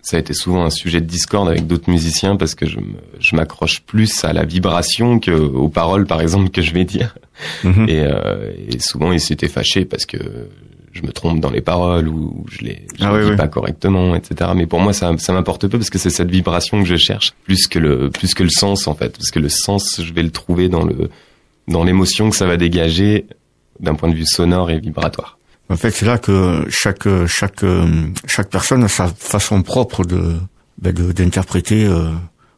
ça 0.04 0.18
a 0.18 0.20
été 0.20 0.34
souvent 0.34 0.64
un 0.64 0.70
sujet 0.70 1.00
de 1.00 1.06
discorde 1.06 1.48
avec 1.48 1.66
d'autres 1.66 1.90
musiciens 1.90 2.36
parce 2.36 2.54
que 2.54 2.66
je 2.66 3.36
m'accroche 3.36 3.80
plus 3.80 4.22
à 4.22 4.34
la 4.34 4.44
vibration 4.44 5.18
que 5.18 5.30
aux 5.30 5.70
paroles, 5.70 6.06
par 6.06 6.20
exemple, 6.20 6.50
que 6.50 6.60
je 6.60 6.74
vais 6.74 6.84
dire. 6.84 7.16
Mhm. 7.64 7.88
Et, 7.88 8.00
euh, 8.04 8.52
et, 8.68 8.78
souvent, 8.80 9.12
ils 9.12 9.20
s'étaient 9.20 9.48
fâchés 9.48 9.86
parce 9.86 10.04
que 10.04 10.18
je 10.94 11.02
me 11.02 11.12
trompe 11.12 11.40
dans 11.40 11.50
les 11.50 11.60
paroles 11.60 12.08
ou 12.08 12.46
je 12.50 12.64
les, 12.64 12.86
je 12.98 13.04
ah 13.04 13.30
dis 13.30 13.36
pas 13.36 13.48
correctement, 13.48 14.14
etc. 14.14 14.52
Mais 14.54 14.66
pour 14.66 14.80
moi, 14.80 14.92
ça, 14.92 15.12
ça 15.18 15.32
m'importe 15.32 15.66
peu 15.68 15.78
parce 15.78 15.90
que 15.90 15.98
c'est 15.98 16.10
cette 16.10 16.30
vibration 16.30 16.80
que 16.80 16.88
je 16.88 16.96
cherche 16.96 17.34
plus 17.44 17.66
que 17.66 17.78
le 17.78 18.10
plus 18.10 18.34
que 18.34 18.42
le 18.42 18.50
sens 18.50 18.86
en 18.86 18.94
fait, 18.94 19.16
parce 19.16 19.30
que 19.30 19.40
le 19.40 19.48
sens, 19.48 20.00
je 20.00 20.12
vais 20.12 20.22
le 20.22 20.30
trouver 20.30 20.68
dans 20.68 20.84
le 20.84 21.10
dans 21.68 21.84
l'émotion 21.84 22.30
que 22.30 22.36
ça 22.36 22.46
va 22.46 22.56
dégager 22.56 23.26
d'un 23.80 23.94
point 23.94 24.08
de 24.08 24.14
vue 24.14 24.26
sonore 24.26 24.70
et 24.70 24.78
vibratoire. 24.78 25.38
En 25.68 25.76
fait, 25.76 25.90
c'est 25.90 26.06
là 26.06 26.18
que 26.18 26.64
chaque 26.70 27.08
chaque 27.26 27.64
chaque 28.26 28.50
personne 28.50 28.84
a 28.84 28.88
sa 28.88 29.08
façon 29.08 29.62
propre 29.62 30.04
de 30.04 30.36
ben 30.80 30.92
d'interpréter 30.92 31.86
euh, 31.86 32.10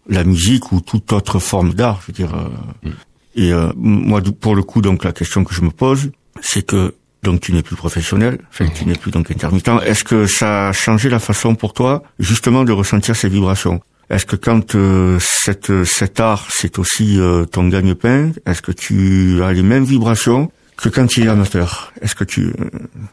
la 0.09 0.25
musique 0.25 0.72
ou 0.72 0.81
toute 0.81 1.12
autre 1.12 1.38
forme 1.38 1.75
d'art. 1.75 2.01
Je 2.03 2.07
veux 2.09 2.12
dire. 2.12 2.35
Euh. 2.35 2.88
Mm. 2.88 2.92
Et 3.38 3.53
euh, 3.53 3.70
moi, 3.77 4.22
pour 4.40 4.55
le 4.55 4.62
coup, 4.62 4.81
donc 4.81 5.05
la 5.05 5.12
question 5.12 5.44
que 5.44 5.55
je 5.55 5.61
me 5.61 5.70
pose, 5.70 6.11
c'est 6.40 6.64
que 6.64 6.94
donc 7.26 7.40
tu 7.40 7.52
n'es 7.52 7.62
plus 7.62 7.76
professionnel, 7.76 8.38
enfin, 8.50 8.66
tu 8.74 8.86
n'es 8.86 8.94
plus 8.94 9.10
donc 9.10 9.30
intermittent. 9.30 9.70
Est-ce 9.84 10.04
que 10.04 10.26
ça 10.26 10.68
a 10.68 10.72
changé 10.72 11.10
la 11.10 11.18
façon 11.18 11.54
pour 11.54 11.72
toi 11.74 12.02
justement 12.18 12.64
de 12.64 12.72
ressentir 12.72 13.14
ces 13.14 13.28
vibrations? 13.28 13.80
Est-ce 14.08 14.24
que 14.24 14.36
quand 14.36 14.76
cette, 15.18 15.72
cet 15.84 16.20
art 16.20 16.46
c'est 16.50 16.78
aussi 16.78 17.18
ton 17.50 17.68
gagne-pain, 17.68 18.30
est-ce 18.46 18.62
que 18.62 18.72
tu 18.72 19.42
as 19.42 19.52
les 19.52 19.62
mêmes 19.62 19.84
vibrations 19.84 20.50
que 20.76 20.88
quand 20.88 21.06
tu 21.06 21.24
es 21.24 21.28
amateur? 21.28 21.92
Est-ce 22.02 22.14
que 22.14 22.24
tu, 22.24 22.52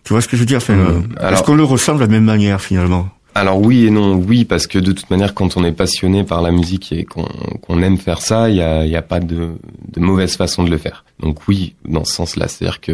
tu 0.03 0.13
vois 0.13 0.21
ce 0.21 0.27
que 0.27 0.35
je 0.37 0.41
veux 0.41 0.45
dire? 0.45 0.57
Enfin, 0.57 0.75
hmm. 0.75 1.15
Est-ce 1.19 1.43
qu'on 1.43 1.55
le 1.55 1.63
ressent 1.63 1.95
de 1.95 2.01
la 2.01 2.07
même 2.07 2.25
manière 2.25 2.61
finalement? 2.61 3.09
Alors 3.35 3.59
oui 3.59 3.87
et 3.87 3.89
non, 3.89 4.13
oui 4.13 4.45
parce 4.45 4.67
que 4.67 4.77
de 4.77 4.91
toute 4.91 5.09
manière 5.09 5.33
quand 5.33 5.57
on 5.57 5.63
est 5.63 5.71
passionné 5.71 6.23
par 6.23 6.43
la 6.43 6.51
musique 6.51 6.91
et 6.91 7.03
qu'on 7.03 7.81
aime 7.81 7.97
faire 7.97 8.21
ça, 8.21 8.49
il 8.51 8.57
y 8.57 8.61
a, 8.61 8.85
y 8.85 8.95
a 8.95 9.01
pas 9.01 9.19
de, 9.19 9.53
de 9.93 9.99
mauvaise 9.99 10.35
façon 10.37 10.63
de 10.63 10.69
le 10.69 10.77
faire. 10.77 11.03
Donc 11.19 11.47
oui, 11.47 11.73
dans 11.85 12.05
ce 12.05 12.13
sens-là, 12.13 12.47
c'est-à-dire 12.47 12.79
que 12.79 12.91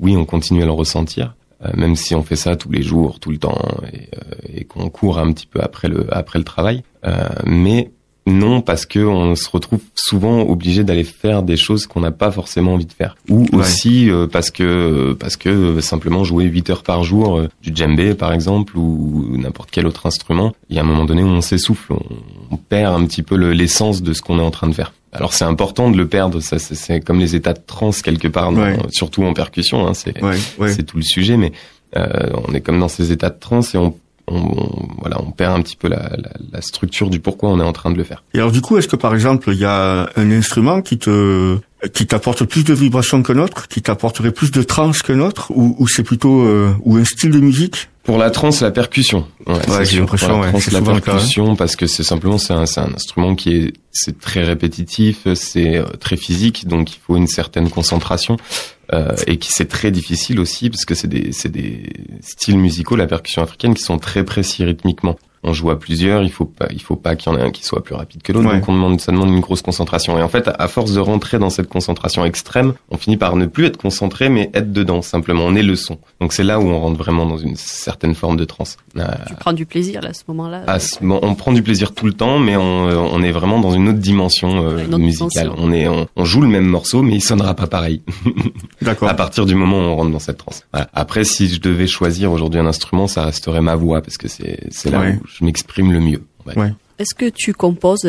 oui, 0.00 0.16
on 0.16 0.24
continue 0.24 0.62
à 0.62 0.66
le 0.66 0.72
ressentir, 0.72 1.34
euh, 1.64 1.70
même 1.76 1.96
si 1.96 2.14
on 2.14 2.22
fait 2.22 2.36
ça 2.36 2.56
tous 2.56 2.70
les 2.70 2.82
jours, 2.82 3.20
tout 3.20 3.30
le 3.30 3.38
temps, 3.38 3.58
et, 3.92 4.08
euh, 4.16 4.58
et 4.60 4.64
qu'on 4.64 4.88
court 4.90 5.18
un 5.18 5.32
petit 5.32 5.46
peu 5.46 5.60
après 5.60 5.88
le 5.88 6.06
après 6.14 6.38
le 6.38 6.44
travail. 6.44 6.82
Euh, 7.04 7.28
mais 7.44 7.90
non, 8.26 8.60
parce 8.60 8.86
que 8.86 9.00
on 9.00 9.34
se 9.34 9.48
retrouve 9.48 9.80
souvent 9.94 10.42
obligé 10.42 10.84
d'aller 10.84 11.04
faire 11.04 11.42
des 11.42 11.56
choses 11.56 11.86
qu'on 11.86 12.00
n'a 12.00 12.10
pas 12.10 12.30
forcément 12.30 12.74
envie 12.74 12.86
de 12.86 12.92
faire. 12.92 13.16
Ou 13.28 13.46
aussi 13.52 14.10
euh, 14.10 14.26
parce 14.26 14.50
que 14.50 15.14
parce 15.18 15.36
que 15.36 15.80
simplement 15.80 16.22
jouer 16.22 16.44
8 16.44 16.70
heures 16.70 16.82
par 16.82 17.02
jour 17.02 17.38
euh, 17.38 17.48
du 17.62 17.72
djembé 17.74 18.14
par 18.14 18.32
exemple 18.32 18.76
ou 18.76 19.36
n'importe 19.36 19.70
quel 19.70 19.86
autre 19.86 20.06
instrument, 20.06 20.52
il 20.68 20.76
y 20.76 20.78
a 20.78 20.82
un 20.82 20.86
moment 20.86 21.04
donné 21.04 21.22
où 21.22 21.28
on 21.28 21.40
s'essouffle, 21.40 21.94
on, 22.50 22.56
perd 22.56 22.94
un 22.94 23.04
petit 23.06 23.22
peu 23.22 23.34
l'essence 23.36 24.02
de 24.02 24.12
ce 24.12 24.22
qu'on 24.22 24.38
est 24.38 24.42
en 24.42 24.50
train 24.50 24.68
de 24.68 24.74
faire. 24.74 24.92
Alors 25.12 25.34
c'est 25.34 25.44
important 25.44 25.90
de 25.90 25.96
le 25.96 26.06
perdre, 26.06 26.40
ça 26.40 26.58
c'est 26.58 27.00
comme 27.00 27.18
les 27.18 27.34
états 27.34 27.52
de 27.52 27.60
transe 27.64 28.02
quelque 28.02 28.28
part, 28.28 28.52
surtout 28.90 29.24
en 29.24 29.34
percussion, 29.34 29.86
hein, 29.86 29.94
c'est 29.94 30.82
tout 30.84 30.96
le 30.96 31.02
sujet, 31.02 31.36
mais 31.36 31.52
on 31.94 32.54
est 32.54 32.60
comme 32.60 32.78
dans 32.78 32.88
ces 32.88 33.12
états 33.12 33.30
de 33.30 33.38
transe 33.38 33.74
et 33.74 33.78
on 33.78 33.94
on, 34.30 34.88
voilà, 35.00 35.20
on 35.20 35.30
perd 35.30 35.58
un 35.58 35.62
petit 35.62 35.76
peu 35.76 35.88
la, 35.88 36.10
la, 36.52 36.60
structure 36.60 37.10
du 37.10 37.20
pourquoi 37.20 37.50
on 37.50 37.60
est 37.60 37.64
en 37.64 37.72
train 37.72 37.90
de 37.90 37.96
le 37.96 38.04
faire. 38.04 38.22
Et 38.34 38.38
alors 38.38 38.52
du 38.52 38.60
coup, 38.60 38.76
est-ce 38.76 38.88
que 38.88 38.96
par 38.96 39.14
exemple, 39.14 39.50
il 39.52 39.58
y 39.58 39.64
a 39.64 40.10
un 40.16 40.30
instrument 40.30 40.82
qui 40.82 40.98
te 40.98 41.58
qui 41.88 42.06
t'apporte 42.06 42.44
plus 42.44 42.64
de 42.64 42.74
vibrations 42.74 43.22
que 43.22 43.32
autre, 43.32 43.68
qui 43.68 43.80
t'apporterait 43.80 44.32
plus 44.32 44.50
de 44.50 44.62
trance 44.62 45.02
que 45.02 45.12
autre, 45.12 45.50
ou, 45.54 45.74
ou 45.78 45.88
c'est 45.88 46.02
plutôt 46.02 46.42
euh, 46.42 46.72
ou 46.82 46.96
un 46.96 47.04
style 47.04 47.30
de 47.30 47.40
musique? 47.40 47.88
Pour 48.02 48.18
la 48.18 48.30
trance, 48.30 48.60
la 48.60 48.70
percussion. 48.70 49.26
Ouais, 49.46 49.84
j'ai 49.84 50.00
l'impression. 50.00 50.40
La, 50.40 50.50
trans, 50.50 50.60
la 50.72 51.00
percussion, 51.00 51.56
parce 51.56 51.76
que 51.76 51.86
c'est 51.86 52.02
simplement 52.02 52.38
c'est 52.38 52.52
un, 52.52 52.64
un, 52.64 52.94
instrument 52.94 53.34
qui 53.34 53.54
est 53.56 53.72
c'est 53.92 54.18
très 54.18 54.42
répétitif, 54.42 55.26
c'est 55.34 55.76
euh, 55.76 55.84
très 56.00 56.16
physique, 56.16 56.66
donc 56.66 56.94
il 56.94 56.98
faut 56.98 57.16
une 57.16 57.26
certaine 57.26 57.70
concentration 57.70 58.36
euh, 58.92 59.14
et 59.26 59.38
qui 59.38 59.50
c'est 59.52 59.68
très 59.68 59.90
difficile 59.90 60.40
aussi 60.40 60.70
parce 60.70 60.84
que 60.84 60.94
c'est 60.94 61.08
des 61.08 61.32
c'est 61.32 61.50
des 61.50 61.92
styles 62.20 62.58
musicaux, 62.58 62.96
la 62.96 63.06
percussion 63.06 63.42
africaine, 63.42 63.74
qui 63.74 63.82
sont 63.82 63.98
très 63.98 64.24
précis 64.24 64.64
rythmiquement 64.64 65.16
on 65.42 65.54
joue 65.54 65.70
à 65.70 65.78
plusieurs, 65.78 66.22
il 66.22 66.30
faut 66.30 66.44
pas, 66.44 66.66
il 66.70 66.82
faut 66.82 66.96
pas 66.96 67.16
qu'il 67.16 67.32
y 67.32 67.34
en 67.34 67.38
ait 67.38 67.42
un 67.42 67.50
qui 67.50 67.64
soit 67.64 67.82
plus 67.82 67.94
rapide 67.94 68.22
que 68.22 68.32
l'autre. 68.32 68.52
Donc 68.52 68.68
on 68.68 68.74
demande, 68.74 69.00
ça 69.00 69.10
demande 69.10 69.30
une 69.30 69.40
grosse 69.40 69.62
concentration. 69.62 70.18
Et 70.18 70.22
en 70.22 70.28
fait, 70.28 70.50
à 70.58 70.68
force 70.68 70.92
de 70.92 71.00
rentrer 71.00 71.38
dans 71.38 71.48
cette 71.48 71.68
concentration 71.68 72.24
extrême, 72.24 72.74
on 72.90 72.98
finit 72.98 73.16
par 73.16 73.36
ne 73.36 73.46
plus 73.46 73.64
être 73.64 73.78
concentré, 73.78 74.28
mais 74.28 74.50
être 74.52 74.72
dedans 74.72 75.00
simplement. 75.00 75.44
On 75.44 75.54
est 75.54 75.62
le 75.62 75.76
son. 75.76 75.98
Donc 76.20 76.34
c'est 76.34 76.42
là 76.42 76.60
où 76.60 76.64
on 76.64 76.78
rentre 76.78 76.98
vraiment 76.98 77.24
dans 77.24 77.38
une 77.38 77.56
certaine 77.56 78.14
forme 78.14 78.36
de 78.36 78.44
transe. 78.44 78.76
Euh, 78.98 79.06
tu 79.26 79.34
prends 79.34 79.54
du 79.54 79.64
plaisir 79.64 80.02
là, 80.02 80.10
à 80.10 80.14
ce 80.14 80.24
moment-là. 80.28 80.64
on 81.00 81.34
prend 81.34 81.52
du 81.52 81.62
plaisir 81.62 81.94
tout 81.94 82.06
le 82.06 82.12
temps, 82.12 82.38
mais 82.38 82.56
on, 82.56 82.88
euh, 82.88 82.96
on 82.96 83.22
est 83.22 83.32
vraiment 83.32 83.60
dans 83.60 83.72
une 83.72 83.88
autre 83.88 83.98
dimension 83.98 84.62
euh, 84.62 84.98
musicale. 84.98 85.52
On 85.56 85.72
est, 85.72 85.88
on, 85.88 86.24
joue 86.24 86.42
le 86.42 86.48
même 86.48 86.66
morceau, 86.66 87.02
mais 87.02 87.14
il 87.14 87.22
sonnera 87.22 87.54
pas 87.54 87.66
pareil. 87.66 88.02
D'accord. 88.82 89.08
à 89.08 89.14
partir 89.14 89.46
du 89.46 89.54
moment 89.54 89.78
où 89.78 89.82
on 89.82 89.96
rentre 89.96 90.10
dans 90.10 90.18
cette 90.18 90.38
transe. 90.38 90.64
Après, 90.72 91.24
si 91.24 91.48
je 91.48 91.60
devais 91.60 91.86
choisir 91.86 92.30
aujourd'hui 92.30 92.60
un 92.60 92.66
instrument, 92.66 93.06
ça 93.06 93.24
resterait 93.24 93.62
ma 93.62 93.74
voix 93.74 94.02
parce 94.02 94.18
que 94.18 94.28
c'est 94.28 94.60
c'est 94.70 94.90
là 94.90 95.00
où 95.00 95.29
je 95.38 95.44
m'exprime 95.44 95.92
le 95.92 96.00
mieux. 96.00 96.22
Est-ce 96.98 97.14
que 97.14 97.30
tu 97.30 97.54
composes 97.54 98.06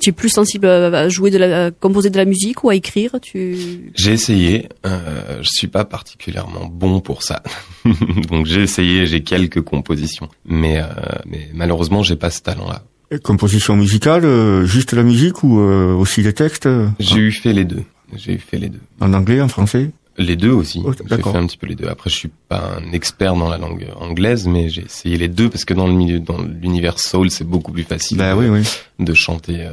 Tu 0.00 0.08
es 0.08 0.12
plus 0.12 0.30
sensible 0.30 0.66
à 0.66 1.08
jouer 1.10 1.30
de 1.30 1.36
la, 1.36 1.66
à 1.66 1.70
composer 1.70 2.08
de 2.08 2.16
la 2.16 2.24
musique 2.24 2.64
ou 2.64 2.70
à 2.70 2.74
écrire 2.74 3.16
Tu? 3.20 3.92
J'ai 3.94 4.12
essayé. 4.12 4.70
Euh, 4.86 5.42
je 5.42 5.48
suis 5.50 5.66
pas 5.66 5.84
particulièrement 5.84 6.64
bon 6.64 7.00
pour 7.00 7.22
ça. 7.22 7.42
Donc 8.30 8.46
j'ai 8.46 8.62
essayé. 8.62 9.04
J'ai 9.04 9.22
quelques 9.22 9.60
compositions, 9.60 10.30
mais 10.46 10.78
euh, 10.78 10.86
mais 11.26 11.50
malheureusement 11.52 12.02
j'ai 12.02 12.16
pas 12.16 12.30
ce 12.30 12.40
talent-là. 12.40 12.82
Composition 13.22 13.76
musicale, 13.76 14.24
euh, 14.24 14.64
juste 14.64 14.94
la 14.94 15.02
musique 15.02 15.44
ou 15.44 15.60
euh, 15.60 15.92
aussi 15.92 16.22
les 16.22 16.32
textes? 16.32 16.68
J'ai 16.98 17.18
eu 17.18 17.30
fait 17.30 17.52
les 17.52 17.64
deux. 17.64 17.82
J'ai 18.16 18.32
eu 18.32 18.38
fait 18.38 18.58
les 18.58 18.70
deux. 18.70 18.80
En 19.00 19.12
anglais, 19.12 19.40
en 19.42 19.48
français? 19.48 19.90
Les 20.16 20.36
deux 20.36 20.50
aussi. 20.50 20.82
Oh, 20.84 20.92
j'ai 20.92 21.16
fait 21.16 21.36
un 21.36 21.46
petit 21.46 21.56
peu 21.56 21.66
les 21.66 21.74
deux. 21.74 21.88
Après, 21.88 22.10
je 22.10 22.16
suis 22.16 22.30
pas 22.48 22.76
un 22.78 22.92
expert 22.92 23.34
dans 23.34 23.48
la 23.48 23.58
langue 23.58 23.88
anglaise, 23.96 24.46
mais 24.46 24.68
j'ai 24.68 24.84
essayé 24.84 25.16
les 25.16 25.28
deux 25.28 25.50
parce 25.50 25.64
que 25.64 25.74
dans 25.74 25.86
le 25.86 25.92
milieu, 25.92 26.20
dans 26.20 26.40
l'univers 26.42 26.98
soul, 26.98 27.30
c'est 27.30 27.44
beaucoup 27.44 27.72
plus 27.72 27.82
facile 27.82 28.18
bah 28.18 28.34
de, 28.98 29.14
chanter 29.14 29.62
euh, 29.62 29.72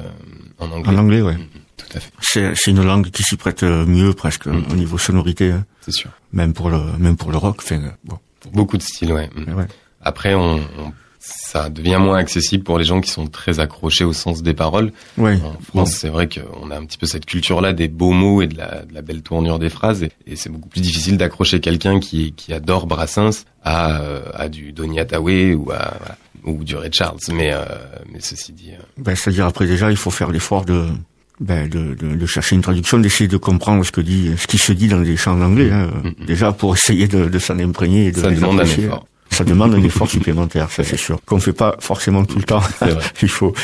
en 0.59 0.71
anglais. 0.71 0.93
En 0.93 0.97
anglais, 0.97 1.21
ouais. 1.21 1.33
Mm-hmm. 1.33 1.77
tout 1.77 1.97
à 1.97 1.99
fait. 1.99 2.11
C'est, 2.19 2.55
c'est 2.55 2.71
une 2.71 2.83
langue 2.83 3.09
qui 3.11 3.23
s'y 3.23 3.37
prête 3.37 3.63
euh, 3.63 3.85
mieux 3.85 4.13
presque 4.13 4.47
mm-hmm. 4.47 4.71
au 4.71 4.75
niveau 4.75 4.97
sonorité. 4.97 5.51
Hein. 5.51 5.65
C'est 5.81 5.93
sûr. 5.93 6.11
Même 6.33 6.53
pour 6.53 6.69
le, 6.69 6.79
même 6.97 7.17
pour 7.17 7.31
le 7.31 7.37
rock. 7.37 7.57
Enfin, 7.59 7.81
bon. 8.03 8.17
Pour 8.39 8.51
beaucoup 8.51 8.77
de 8.77 8.81
styles, 8.81 9.13
ouais. 9.13 9.29
ouais. 9.35 9.67
Après, 10.01 10.33
on, 10.33 10.55
on 10.55 10.91
ça 11.23 11.69
devient 11.69 11.99
moins 11.99 12.17
accessible 12.17 12.63
pour 12.63 12.79
les 12.79 12.83
gens 12.83 12.99
qui 12.99 13.11
sont 13.11 13.27
très 13.27 13.59
accrochés 13.59 14.03
au 14.03 14.11
sens 14.11 14.41
des 14.41 14.55
paroles. 14.55 14.91
Oui. 15.19 15.33
En 15.43 15.61
France, 15.61 15.91
c'est 15.91 16.09
vrai 16.09 16.27
qu'on 16.27 16.71
a 16.71 16.77
un 16.77 16.85
petit 16.85 16.97
peu 16.97 17.05
cette 17.05 17.27
culture-là 17.27 17.73
des 17.73 17.87
beaux 17.87 18.11
mots 18.11 18.41
et 18.41 18.47
de 18.47 18.57
la, 18.57 18.83
de 18.83 18.93
la 18.93 19.03
belle 19.03 19.21
tournure 19.21 19.59
des 19.59 19.69
phrases, 19.69 20.03
et, 20.03 20.35
c'est 20.35 20.49
beaucoup 20.49 20.69
plus 20.69 20.81
difficile 20.81 21.17
d'accrocher 21.17 21.59
quelqu'un 21.59 21.99
qui, 21.99 22.33
qui 22.33 22.53
adore 22.53 22.87
Brassens 22.87 23.45
à, 23.63 24.01
euh, 24.01 24.23
à 24.33 24.49
du 24.49 24.73
Donny 24.73 24.99
Hathaway 24.99 25.53
ou 25.53 25.71
à 25.71 25.93
ou 26.43 26.63
du 26.63 26.75
Ray 26.75 26.91
Charles. 26.91 27.19
Mais 27.31 27.53
euh, 27.53 27.63
mais 28.11 28.19
ceci 28.19 28.51
dit. 28.51 28.71
Euh, 28.71 28.81
ben, 28.97 29.15
c'est-à-dire 29.15 29.45
après 29.45 29.67
déjà, 29.67 29.91
il 29.91 29.97
faut 29.97 30.09
faire 30.09 30.31
l'effort 30.31 30.65
de 30.65 30.87
ben, 31.39 31.69
de, 31.69 31.93
de, 31.93 32.15
de, 32.15 32.25
chercher 32.25 32.55
une 32.55 32.61
traduction, 32.61 32.97
d'essayer 32.97 33.27
de 33.27 33.37
comprendre 33.37 33.83
ce 33.83 33.91
que 33.91 34.01
dit, 34.01 34.31
ce 34.37 34.47
qui 34.47 34.57
se 34.57 34.73
dit 34.73 34.87
dans 34.87 34.99
les 34.99 35.17
chants 35.17 35.39
anglais, 35.41 35.71
hein, 35.71 35.89
mm-hmm. 36.03 36.25
déjà 36.25 36.51
pour 36.51 36.75
essayer 36.75 37.07
de, 37.07 37.25
de 37.25 37.39
s'en 37.39 37.57
imprégner 37.59 38.07
et 38.07 38.11
de 38.11 38.19
ça 38.19 38.29
demande 38.29 38.59
un 38.59 38.63
effort 38.63 39.05
ça 39.41 39.49
demande 39.49 39.73
un 39.73 39.81
effort 39.81 40.07
supplémentaire, 40.07 40.69
ça 40.69 40.83
c'est 40.83 40.97
sûr. 40.97 41.19
Qu'on 41.25 41.39
fait 41.39 41.51
pas 41.51 41.75
forcément 41.79 42.23
tout 42.25 42.37
le 42.37 42.43
temps. 42.43 42.61
il 43.23 43.27
faut, 43.27 43.55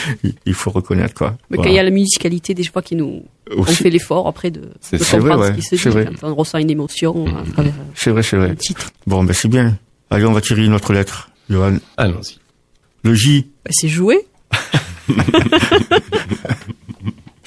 il 0.45 0.53
faut 0.55 0.71
reconnaître 0.71 1.13
quoi. 1.13 1.37
Mais 1.51 1.57
quand 1.57 1.65
il 1.65 1.73
y 1.73 1.79
a 1.79 1.83
la 1.83 1.91
musicalité, 1.91 2.55
des 2.55 2.63
fois 2.63 2.81
qui 2.81 2.95
nous, 2.95 3.23
on 3.55 3.63
fait 3.63 3.91
l'effort 3.91 4.27
après 4.27 4.49
de, 4.49 4.61
de 4.61 4.97
comprendre 4.97 5.35
vrai, 5.35 5.51
ce 5.51 5.55
qui 5.55 5.61
se 5.61 5.75
dit 5.75 5.93
vrai. 5.93 6.09
quand 6.19 6.31
on 6.31 6.35
ressent 6.35 6.57
une 6.57 6.71
émotion 6.71 7.27
à 7.27 7.43
travers 7.51 7.73
c'est 7.93 8.09
vrai, 8.09 8.23
c'est 8.23 8.37
vrai. 8.37 8.55
titre. 8.55 8.89
Bon, 9.05 9.23
ben 9.23 9.33
c'est 9.33 9.49
bien. 9.49 9.77
Allez, 10.09 10.25
on 10.25 10.33
va 10.33 10.41
tirer 10.41 10.65
une 10.65 10.73
autre 10.73 10.93
lettre, 10.93 11.29
Johan. 11.47 11.77
Allons-y. 11.95 12.39
Le 13.03 13.13
J. 13.13 13.45
Ben, 13.63 13.71
c'est 13.71 13.87
joué. 13.87 14.25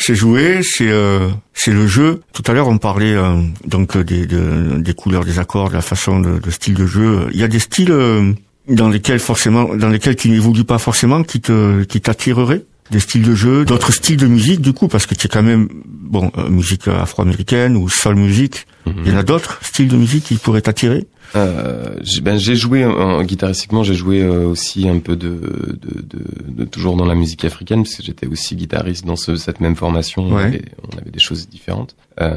c'est 0.00 0.14
jouer, 0.14 0.60
c'est 0.62 0.88
euh, 0.88 1.28
c'est 1.52 1.72
le 1.72 1.86
jeu. 1.86 2.22
Tout 2.32 2.42
à 2.46 2.52
l'heure, 2.52 2.68
on 2.68 2.78
parlait 2.78 3.14
euh, 3.14 3.36
donc 3.66 3.96
des, 3.98 4.26
des 4.26 4.94
couleurs, 4.94 5.24
des 5.24 5.38
accords, 5.38 5.68
de 5.68 5.74
la 5.74 5.82
façon 5.82 6.20
de, 6.20 6.38
de 6.38 6.50
style 6.50 6.74
de 6.74 6.86
jeu. 6.86 7.28
Il 7.32 7.38
y 7.38 7.44
a 7.44 7.48
des 7.48 7.58
styles 7.58 7.92
euh, 7.92 8.32
dans 8.68 8.88
lesquels 8.88 9.20
forcément, 9.20 9.74
dans 9.74 9.88
lesquels 9.88 10.16
tu 10.16 10.30
n'évolues 10.30 10.64
pas 10.64 10.78
forcément, 10.78 11.22
qui 11.22 11.40
te 11.40 11.82
qui 11.84 12.00
t'attireraient? 12.00 12.64
Des 12.90 13.00
styles 13.00 13.22
de 13.22 13.34
jeu, 13.34 13.64
d'autres 13.64 13.92
styles 13.92 14.16
de 14.16 14.26
musique 14.26 14.60
du 14.60 14.72
coup, 14.72 14.88
parce 14.88 15.06
que 15.06 15.14
tu 15.14 15.26
es 15.26 15.30
quand 15.30 15.42
même 15.42 15.68
bon 15.84 16.30
euh, 16.36 16.48
musique 16.48 16.88
afro-américaine 16.88 17.76
ou 17.76 17.88
soul 17.88 18.16
music. 18.16 18.66
Mhm. 18.86 18.94
Il 19.04 19.12
y 19.12 19.14
en 19.14 19.18
a 19.18 19.22
d'autres 19.22 19.58
styles 19.62 19.88
de 19.88 19.96
musique 19.96 20.24
qui 20.24 20.34
pourraient 20.36 20.62
t'attirer? 20.62 21.06
Euh, 21.36 21.94
j'ai 22.02 22.20
ben, 22.22 22.36
j'ai 22.38 22.56
joué 22.56 22.84
en, 22.84 23.22
guitaristiquement, 23.22 23.84
j'ai 23.84 23.94
joué 23.94 24.20
euh, 24.22 24.46
aussi 24.46 24.88
un 24.88 24.98
peu 24.98 25.14
de, 25.14 25.28
de, 25.28 26.00
de, 26.02 26.24
de, 26.48 26.64
toujours 26.64 26.96
dans 26.96 27.04
la 27.04 27.14
musique 27.14 27.44
africaine 27.44 27.84
parce 27.84 27.94
que 27.94 28.02
j'étais 28.02 28.26
aussi 28.26 28.56
guitariste 28.56 29.04
dans 29.06 29.14
ce, 29.14 29.36
cette 29.36 29.60
même 29.60 29.76
formation. 29.76 30.22
On, 30.24 30.34
Ouais. 30.34 30.42
avait, 30.44 30.64
on 30.92 30.98
avait 30.98 31.10
des 31.12 31.20
choses 31.20 31.48
différentes. 31.48 31.94
Euh, 32.20 32.36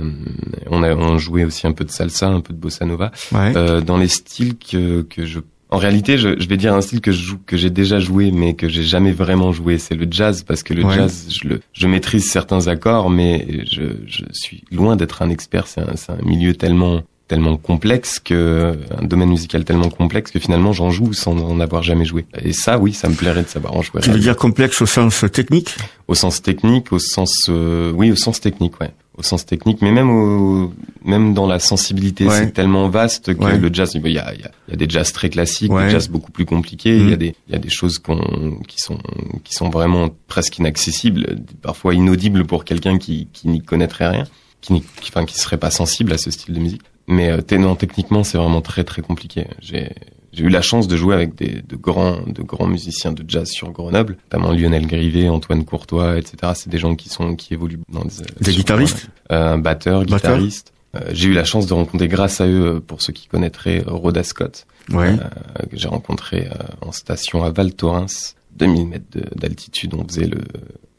on 0.70 0.84
a 0.84 0.94
on 0.94 1.18
jouait 1.18 1.44
aussi 1.44 1.66
un 1.66 1.72
peu 1.72 1.86
de 1.86 1.90
salsa, 1.92 2.28
un 2.28 2.42
peu 2.42 2.54
de 2.54 2.60
bossa 2.60 2.86
nova. 2.86 3.12
Ouais. 3.32 3.54
Euh, 3.56 3.82
dans 3.82 3.98
les 3.98 4.08
styles 4.10 4.56
que 4.58 5.02
que 5.02 5.26
je 5.26 5.40
en 5.74 5.78
réalité, 5.78 6.18
je, 6.20 6.40
je 6.40 6.48
vais 6.48 6.56
dire 6.58 6.74
un 6.74 6.82
style 6.82 7.02
que 7.02 7.12
je 7.12 7.22
joue, 7.22 7.40
que 7.46 7.58
j'ai 7.58 7.70
déjà 7.72 8.00
joué, 8.00 8.32
mais 8.32 8.54
que 8.54 8.70
j'ai 8.70 8.84
jamais 8.84 9.12
vraiment 9.12 9.52
joué. 9.52 9.80
C'est 9.80 9.96
le 9.96 10.08
jazz, 10.10 10.44
parce 10.44 10.62
que 10.62 10.74
le 10.74 10.86
Ouais. 10.86 10.96
jazz, 10.96 11.28
je 11.32 11.48
le, 11.48 11.62
je 11.74 11.88
maîtrise 11.88 12.30
certains 12.30 12.68
accords, 12.68 13.10
mais 13.10 13.66
je, 13.72 13.82
je 14.06 14.24
suis 14.32 14.64
loin 14.72 14.96
d'être 14.96 15.22
un 15.24 15.30
expert. 15.30 15.66
C'est 15.68 15.82
un, 15.82 15.96
c'est 15.96 16.12
un 16.12 16.22
milieu 16.24 16.54
tellement, 16.54 17.02
tellement 17.28 17.58
complexe 17.58 18.20
que, 18.20 18.78
un 18.98 19.06
domaine 19.06 19.30
musical 19.30 19.64
tellement 19.64 19.90
complexe 19.90 20.30
que 20.32 20.40
finalement 20.40 20.74
j'en 20.74 20.90
joue 20.92 21.14
sans 21.14 21.38
en 21.38 21.60
avoir 21.60 21.82
jamais 21.82 22.06
joué. 22.06 22.26
Et 22.44 22.54
ça, 22.54 22.78
oui, 22.78 22.94
ça 22.94 23.08
me 23.10 23.16
plairait 23.16 23.44
de 23.44 23.48
savoir 23.48 23.76
en 23.76 23.82
jouer. 23.82 24.02
Tu 24.02 24.12
veux 24.12 24.20
dire 24.20 24.36
complexe 24.36 24.82
au 24.82 24.86
sens 24.86 25.24
technique? 25.32 25.76
Au 26.08 26.16
sens 26.16 26.42
technique, 26.42 26.92
au 26.92 27.00
sens, 27.00 27.34
euh, 27.50 27.92
oui, 27.94 28.12
au 28.12 28.16
sens 28.16 28.40
technique, 28.42 28.80
ouais. 28.82 28.92
Au 29.16 29.22
sens 29.24 29.46
technique, 29.46 29.82
mais 29.82 29.92
même 29.92 30.10
au, 30.10 30.74
même 31.06 31.34
dans 31.36 31.46
la 31.48 31.60
sensibilité, 31.60 32.26
Ouais. 32.28 32.36
c'est 32.40 32.52
tellement 32.52 32.90
vaste 32.90 33.34
que 33.36 33.44
Ouais. 33.44 33.58
le 33.60 33.70
jazz, 33.72 33.92
il 33.94 34.02
y 34.12 34.18
a, 34.18 34.34
il 34.34 34.42
y 34.42 34.74
a, 34.74 34.76
des 34.76 34.90
jazz 34.90 35.14
très 35.14 35.30
classiques, 35.30 35.72
Ouais. 35.72 35.86
des 35.86 35.92
jazz 35.92 36.10
beaucoup 36.10 36.32
plus 36.32 36.46
compliqués, 36.46 36.98
il 36.98 37.10
y 37.10 37.14
a 37.14 37.16
des, 37.16 37.36
il 37.48 37.54
y 37.54 37.56
a 37.56 37.60
des 37.60 37.70
choses 37.70 38.00
qu'on, 38.00 38.60
qui 38.68 38.80
sont, 38.80 38.98
qui 39.44 39.54
sont 39.54 39.70
vraiment 39.70 40.10
presque 40.28 40.58
inaccessibles, 40.58 41.38
parfois 41.62 41.94
inaudibles 41.94 42.46
pour 42.46 42.66
quelqu'un 42.66 42.98
qui, 42.98 43.28
qui 43.34 43.48
n'y 43.50 43.62
connaîtrait 43.62 44.08
rien, 44.08 44.24
qui, 44.62 44.82
qui, 44.82 45.10
enfin, 45.10 45.26
qui 45.26 45.38
serait 45.40 45.58
pas 45.58 45.70
sensible 45.72 46.12
à 46.12 46.18
ce 46.18 46.32
style 46.32 46.56
de 46.56 46.60
musique. 46.60 46.82
Mais 47.08 47.32
euh, 47.32 47.58
non, 47.58 47.76
techniquement, 47.76 48.24
c'est 48.24 48.38
vraiment 48.38 48.62
très 48.62 48.84
très 48.84 49.02
compliqué. 49.02 49.48
J'ai 49.62 49.92
j'ai 50.32 50.46
eu 50.46 50.50
la 50.50 50.64
chance 50.64 50.88
de 50.88 50.98
jouer 50.98 51.14
avec 51.14 51.36
des 51.36 51.62
de 51.62 51.76
grands 51.76 52.22
de 52.26 52.42
grands 52.42 52.66
musiciens 52.66 53.12
de 53.12 53.24
jazz 53.28 53.50
sur 53.50 53.72
Grenoble, 53.72 54.18
notamment 54.32 54.52
Lionel 54.52 54.88
Grivet, 54.88 55.30
Antoine 55.30 55.64
Courtois, 55.64 56.18
etc. 56.18 56.54
C'est 56.56 56.70
des 56.70 56.80
gens 56.80 56.96
qui 56.96 57.10
sont 57.10 57.36
qui 57.36 57.54
évoluent 57.54 57.82
dans 57.90 58.04
des, 58.06 58.10
Des 58.42 58.52
guitaristes. 58.54 59.10
Euh, 59.32 59.54
Un 59.54 59.58
batteur, 59.60 60.02
Batteur. 60.06 60.18
guitariste. 60.38 60.74
Euh, 60.96 61.02
j'ai 61.12 61.28
eu 61.30 61.34
la 61.34 61.44
chance 61.44 61.66
de 61.68 61.74
rencontrer 61.74 62.08
grâce 62.08 62.40
à 62.42 62.48
eux, 62.48 62.80
pour 62.86 63.02
ceux 63.02 63.14
qui 63.14 63.28
connaîtraient, 63.28 63.84
Rhoda 63.86 64.24
Scott, 64.24 64.66
Ouais. 64.92 65.10
euh, 65.20 65.66
que 65.70 65.76
j'ai 65.78 65.88
rencontré 65.88 66.48
euh, 66.48 66.56
en 66.82 66.92
station 66.92 67.44
à 67.44 67.50
Val 67.52 67.74
Thorens, 67.74 68.36
2000 68.56 68.88
mètres 68.88 69.06
de- 69.12 69.26
d'altitude. 69.36 69.94
On 69.96 70.08
faisait 70.08 70.28
le 70.28 70.40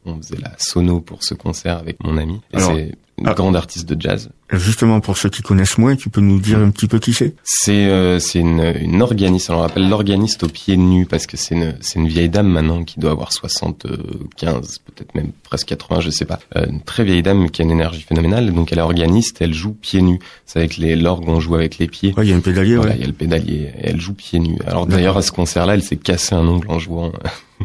on 0.06 0.16
faisait 0.18 0.36
la 0.36 0.52
sono 0.58 1.00
pour 1.00 1.24
ce 1.24 1.32
concert 1.34 1.78
avec 1.78 2.02
mon 2.04 2.18
ami. 2.18 2.40
Et 2.52 2.56
Alors, 2.56 2.76
ah. 3.24 3.34
grande 3.34 3.56
artiste 3.56 3.88
de 3.88 4.00
jazz. 4.00 4.30
Justement, 4.50 5.00
pour 5.00 5.16
ceux 5.16 5.30
qui 5.30 5.42
connaissent 5.42 5.78
moins, 5.78 5.96
tu 5.96 6.10
peux 6.10 6.20
nous 6.20 6.38
dire 6.38 6.58
un 6.58 6.70
petit 6.70 6.86
peu 6.86 6.98
qui 6.98 7.12
c'est? 7.12 7.34
C'est 7.44 7.86
euh, 7.86 8.18
c'est 8.18 8.40
une, 8.40 8.74
une 8.80 9.02
organiste. 9.02 9.50
Alors 9.50 9.62
on 9.62 9.66
l'appelle 9.66 9.88
l'organiste 9.88 10.42
aux 10.42 10.48
pieds 10.48 10.76
nus 10.76 11.06
parce 11.06 11.26
que 11.26 11.36
c'est 11.36 11.54
une 11.54 11.74
c'est 11.80 11.98
une 11.98 12.08
vieille 12.08 12.28
dame 12.28 12.48
maintenant 12.48 12.84
qui 12.84 13.00
doit 13.00 13.12
avoir 13.12 13.32
75, 13.32 14.78
peut-être 14.78 15.14
même 15.14 15.30
presque 15.44 15.68
80, 15.68 16.00
je 16.00 16.10
sais 16.10 16.24
pas. 16.24 16.40
Euh, 16.56 16.66
une 16.66 16.80
très 16.82 17.04
vieille 17.04 17.22
dame 17.22 17.50
qui 17.50 17.62
a 17.62 17.64
une 17.64 17.70
énergie 17.70 18.02
phénoménale. 18.02 18.52
Donc 18.52 18.72
elle 18.72 18.78
est 18.78 18.82
organiste, 18.82 19.40
elle 19.40 19.54
joue 19.54 19.72
pieds 19.72 20.02
nus. 20.02 20.18
C'est 20.46 20.58
avec 20.58 20.76
les 20.76 20.96
l'orgue 20.96 21.28
on 21.28 21.40
joue 21.40 21.54
avec 21.54 21.78
les 21.78 21.88
pieds. 21.88 22.14
Ouais, 22.16 22.26
il 22.26 22.30
y 22.30 22.32
a 22.32 22.36
un 22.36 22.40
pédalier, 22.40 22.76
Voilà, 22.76 22.92
ouais. 22.92 22.98
il 22.98 23.00
y 23.00 23.04
a 23.04 23.08
le 23.08 23.12
pédalier. 23.12 23.70
Elle 23.80 24.00
joue 24.00 24.14
pieds 24.14 24.40
nus. 24.40 24.58
Alors 24.66 24.86
d'ailleurs 24.86 25.16
à 25.16 25.22
ce 25.22 25.32
concert-là, 25.32 25.74
elle 25.74 25.82
s'est 25.82 25.96
cassé 25.96 26.34
un 26.34 26.46
ongle 26.46 26.70
en 26.70 26.78
jouant. 26.78 27.12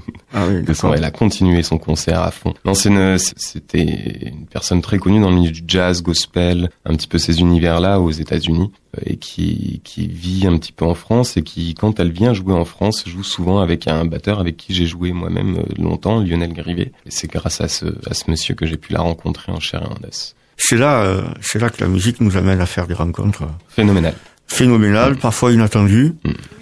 Ah 0.33 0.45
oui, 0.47 0.63
elle 0.95 1.03
a 1.03 1.09
continué 1.11 1.63
son 1.63 1.77
concert 1.79 2.21
à 2.21 2.29
fond. 2.29 2.53
Non, 2.63 2.73
une- 2.73 3.17
c'était 3.17 4.29
une 4.29 4.45
personne 4.45 4.81
très 4.81 4.99
connue 4.99 5.19
dans 5.19 5.29
le 5.31 5.35
milieu 5.37 5.51
du 5.51 5.63
jazz, 5.67 6.03
gospel, 6.03 6.69
un 6.85 6.95
petit 6.95 7.07
peu 7.07 7.17
ces 7.17 7.39
univers-là 7.39 7.99
aux 7.99 8.11
États-Unis, 8.11 8.71
euh, 8.97 9.01
et 9.07 9.17
qui, 9.17 9.81
qui 9.83 10.07
vit 10.07 10.45
un 10.45 10.57
petit 10.59 10.71
peu 10.71 10.85
en 10.85 10.93
France 10.93 11.35
et 11.37 11.41
qui, 11.41 11.73
quand 11.73 11.99
elle 11.99 12.11
vient 12.11 12.33
jouer 12.33 12.53
en 12.53 12.65
France, 12.65 13.03
joue 13.07 13.23
souvent 13.23 13.59
avec 13.59 13.87
un 13.87 14.05
batteur 14.05 14.39
avec 14.39 14.55
qui 14.57 14.73
j'ai 14.75 14.85
joué 14.85 15.11
moi-même 15.13 15.57
euh, 15.57 15.81
longtemps, 15.81 16.19
Lionel 16.19 16.53
Grivet. 16.53 16.91
Et 17.07 17.11
c'est 17.11 17.29
grâce 17.31 17.59
à 17.59 17.67
ce, 17.67 17.85
à 18.09 18.13
ce 18.13 18.29
monsieur 18.29 18.53
que 18.53 18.67
j'ai 18.67 18.77
pu 18.77 18.93
la 18.93 19.01
rencontrer 19.01 19.51
en 19.51 19.59
chair 19.59 19.81
et 19.81 19.85
en 19.87 20.07
os. 20.07 20.35
C'est 20.61 20.77
là, 20.77 21.01
euh, 21.03 21.21
c'est 21.41 21.57
là 21.59 21.69
que 21.69 21.81
la 21.81 21.87
musique 21.89 22.19
nous 22.21 22.35
amène 22.37 22.59
à 22.61 22.65
faire 22.65 22.85
des 22.85 22.93
rencontres 22.93 23.43
Phénoménal. 23.69 24.13
Phénoménales, 24.49 25.15
parfois 25.15 25.51
inattendues. 25.53 26.13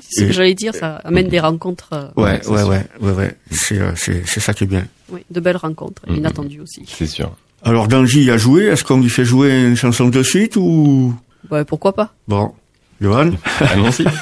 C'est 0.10 0.22
ce 0.22 0.26
que 0.28 0.32
j'allais 0.34 0.54
dire, 0.54 0.74
ça 0.74 0.96
amène 1.04 1.28
des 1.28 1.40
rencontres, 1.40 1.90
euh, 1.94 2.08
Ouais, 2.16 2.40
ouais, 2.48 2.64
ouais, 2.64 2.86
ouais, 3.02 3.12
ouais. 3.12 3.36
C'est, 3.52 3.78
euh, 3.80 3.92
c'est, 3.96 4.26
c'est 4.26 4.40
ça 4.40 4.54
qui 4.54 4.64
est 4.64 4.68
bien. 4.68 4.86
oui, 5.10 5.22
de 5.30 5.40
belles 5.40 5.58
rencontres, 5.58 6.02
Mhm. 6.08 6.16
inattendues 6.18 6.62
aussi. 6.62 6.84
C'est 6.88 7.08
sûr. 7.08 7.36
Alors, 7.64 7.88
Danji 7.88 8.30
a 8.32 8.38
joué. 8.38 8.66
Est-ce 8.68 8.84
qu'on 8.84 9.02
lui 9.02 9.10
fait 9.10 9.26
jouer 9.26 9.66
une 9.68 9.76
chanson 9.76 10.08
de 10.08 10.24
suite 10.24 10.56
ou? 10.56 11.14
Ouais, 11.52 11.66
pourquoi 11.66 11.94
pas 11.94 12.14
bon, 12.28 12.54
Johan? 13.02 13.32
Allons-y. 13.60 14.06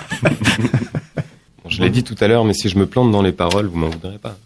Bon, 1.63 1.69
je 1.71 1.81
l'ai 1.81 1.89
dit 1.89 2.03
tout 2.03 2.15
à 2.19 2.27
l'heure, 2.27 2.45
mais 2.45 2.53
si 2.53 2.69
je 2.69 2.77
me 2.77 2.85
plante 2.85 3.11
dans 3.11 3.23
les 3.23 3.31
paroles, 3.31 3.65
vous 3.65 3.77
m'en 3.77 3.89
voudrez 3.89 4.19
pas. 4.19 4.37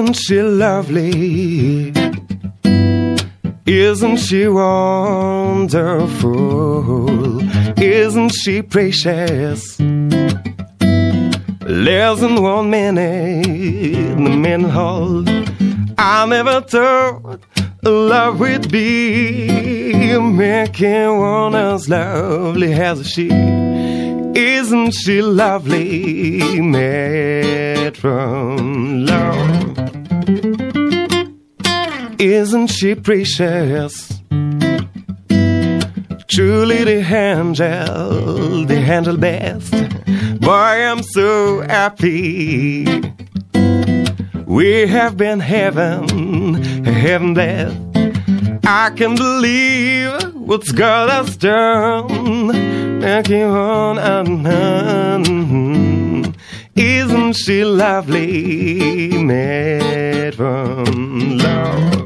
Isn't 0.00 0.14
she 0.14 0.40
lovely? 0.40 1.92
Isn't 3.66 4.16
she 4.16 4.48
wonderful? 4.48 5.78
Isn't 7.78 8.30
she 8.30 8.62
precious? 8.62 9.78
Less 11.66 12.20
than 12.20 12.40
one 12.42 12.70
minute, 12.70 13.44
the 13.44 14.14
minute 14.16 14.70
hold. 14.70 15.28
I 15.98 16.24
never 16.24 16.62
thought 16.62 17.42
love 17.82 18.40
would 18.40 18.72
be 18.72 20.18
making 20.18 21.18
one 21.18 21.54
as 21.54 21.90
lovely 21.90 22.72
as 22.72 23.06
she. 23.06 23.28
Isn't 23.28 24.92
she 24.92 25.20
lovely, 25.20 26.58
made 26.62 27.98
from 27.98 29.04
love? 29.04 29.49
Isn't 32.40 32.68
she 32.68 32.94
precious? 32.94 34.08
Truly 36.26 36.84
the 36.84 37.00
angel, 37.04 38.64
the 38.64 38.78
angel 38.78 39.18
best. 39.18 39.70
Boy, 40.40 40.74
I'm 40.88 41.02
so 41.02 41.60
happy. 41.60 42.86
We 44.46 44.86
have 44.86 45.18
been 45.18 45.40
heaven, 45.40 46.62
heaven 46.82 47.34
blessed. 47.34 47.76
I 48.64 48.88
can 48.96 49.16
believe 49.16 50.34
what's 50.34 50.72
God 50.72 51.10
has 51.10 51.36
done. 51.36 52.46
Making 53.00 53.42
on 53.42 53.98
and 53.98 54.46
on. 54.46 56.34
Isn't 56.74 57.34
she 57.34 57.64
lovely, 57.64 59.22
made 59.22 60.34
from 60.36 61.36
love? 61.36 61.99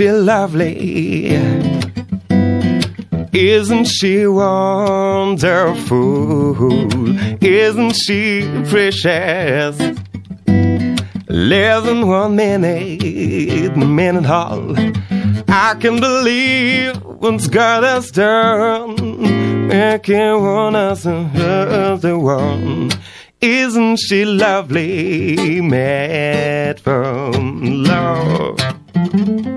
She 0.00 0.10
lovely? 0.10 1.36
Isn't 3.34 3.84
she 3.84 4.26
wonderful? 4.26 5.84
Isn't 7.44 7.92
she 7.92 8.48
precious? 8.70 9.78
Less 11.28 11.84
than 11.84 12.08
one 12.08 12.34
minute, 12.34 13.76
minute 13.76 14.24
all. 14.24 14.74
I 15.50 15.76
can 15.78 16.00
believe 16.00 16.96
what's 17.04 17.46
God 17.46 17.84
has 17.84 18.10
done. 18.10 18.96
Can 20.02 20.42
want 20.42 20.76
us 20.76 21.02
the 21.02 22.18
one. 22.18 22.90
Isn't 23.42 23.98
she 23.98 24.24
lovely, 24.24 25.60
made 25.60 26.80
from 26.80 27.84
love? 27.84 29.49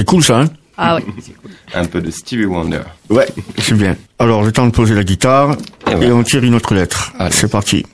C'est 0.00 0.06
cool 0.06 0.24
ça, 0.24 0.40
hein 0.40 0.46
Ah 0.78 0.96
ouais. 0.96 1.04
Un 1.74 1.84
peu 1.84 2.00
de 2.00 2.10
Stevie 2.10 2.46
Wonder. 2.46 2.80
Ouais, 3.10 3.26
c'est 3.58 3.74
bien. 3.74 3.98
Alors, 4.18 4.42
le 4.42 4.50
temps 4.50 4.66
de 4.66 4.72
poser 4.72 4.94
la 4.94 5.04
guitare 5.04 5.58
Et 5.86 5.90
et, 5.90 5.94
voilà. 5.94 6.14
on 6.14 6.22
tire 6.22 6.42
une 6.42 6.54
autre 6.54 6.74
lettre. 6.74 7.12
Allez. 7.18 7.34
C'est 7.34 7.50
parti. 7.50 7.84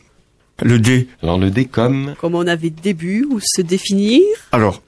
Le 0.62 0.78
D. 0.78 1.08
Alors 1.20 1.36
le 1.36 1.50
D 1.50 1.64
comme 1.64 2.14
Comme 2.20 2.36
on 2.36 2.46
avait 2.46 2.70
début 2.70 3.26
ou 3.28 3.40
se 3.42 3.60
définir, 3.60 4.22
Alors, 4.52 4.82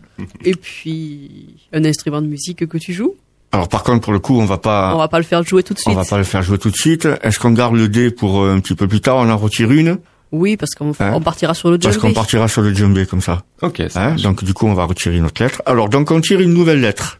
et 0.45 0.55
puis 0.55 1.57
un 1.73 1.85
instrument 1.85 2.23
de 2.23 2.29
musique 2.29 2.65
que 2.69 2.79
tu 2.79 2.93
joues. 2.93 3.17
alors 3.51 3.67
par 3.69 3.83
contre, 3.83 4.03
pour 4.03 4.13
le 4.13 4.21
coup, 4.21 4.39
on 4.39 4.45
va 4.45 4.59
pas, 4.59 4.95
On 4.95 4.99
va 4.99 5.09
pas 5.09 5.19
le 5.19 5.25
faire 5.25 5.43
jouer 5.43 5.65
tout 5.65 5.75
de 5.75 5.81
on 5.81 5.91
suite. 5.91 5.97
va 5.97 6.05
pas 6.05 6.19
le 6.19 6.25
faire 6.25 6.43
jouer 6.43 6.59
tout 6.59 6.71
de 6.71 6.77
suite. 6.77 7.09
Est-ce 7.23 7.41
qu'on 7.41 7.51
garde 7.51 7.75
le 7.75 7.89
D 7.89 8.13
pour 8.13 8.43
euh, 8.43 8.55
un 8.55 8.61
petit 8.61 8.77
peu 8.77 8.87
plus 8.87 9.01
tard? 9.01 9.17
On 9.17 9.29
en 9.29 9.37
retire 9.37 9.73
une? 9.73 9.99
Oui, 10.33 10.57
parce 10.57 10.73
qu'on 10.75 10.93
Hein 11.01 11.13
on 11.15 11.21
partira 11.21 11.55
sur 11.55 11.71
le 11.71 11.79
parce 11.79 11.95
djembé. 11.95 12.09
qu'on 12.09 12.15
partira 12.15 12.49
sur 12.49 12.63
le 12.63 12.75
djembé 12.75 13.07
comme 13.07 13.21
ça. 13.21 13.43
Ok, 13.63 13.83
ça 13.89 14.09
Hein 14.09 14.17
donc 14.17 14.45
du 14.45 14.53
coup, 14.55 14.67
on 14.67 14.75
va 14.75 14.85
retirer 14.85 15.17
une 15.17 15.25
autre 15.25 15.43
lettre. 15.43 15.63
Alors, 15.67 15.89
donc 15.89 16.11
on 16.11 16.21
tire 16.21 16.41
une 16.41 16.53
nouvelle 16.53 16.81
lettre. 16.81 17.19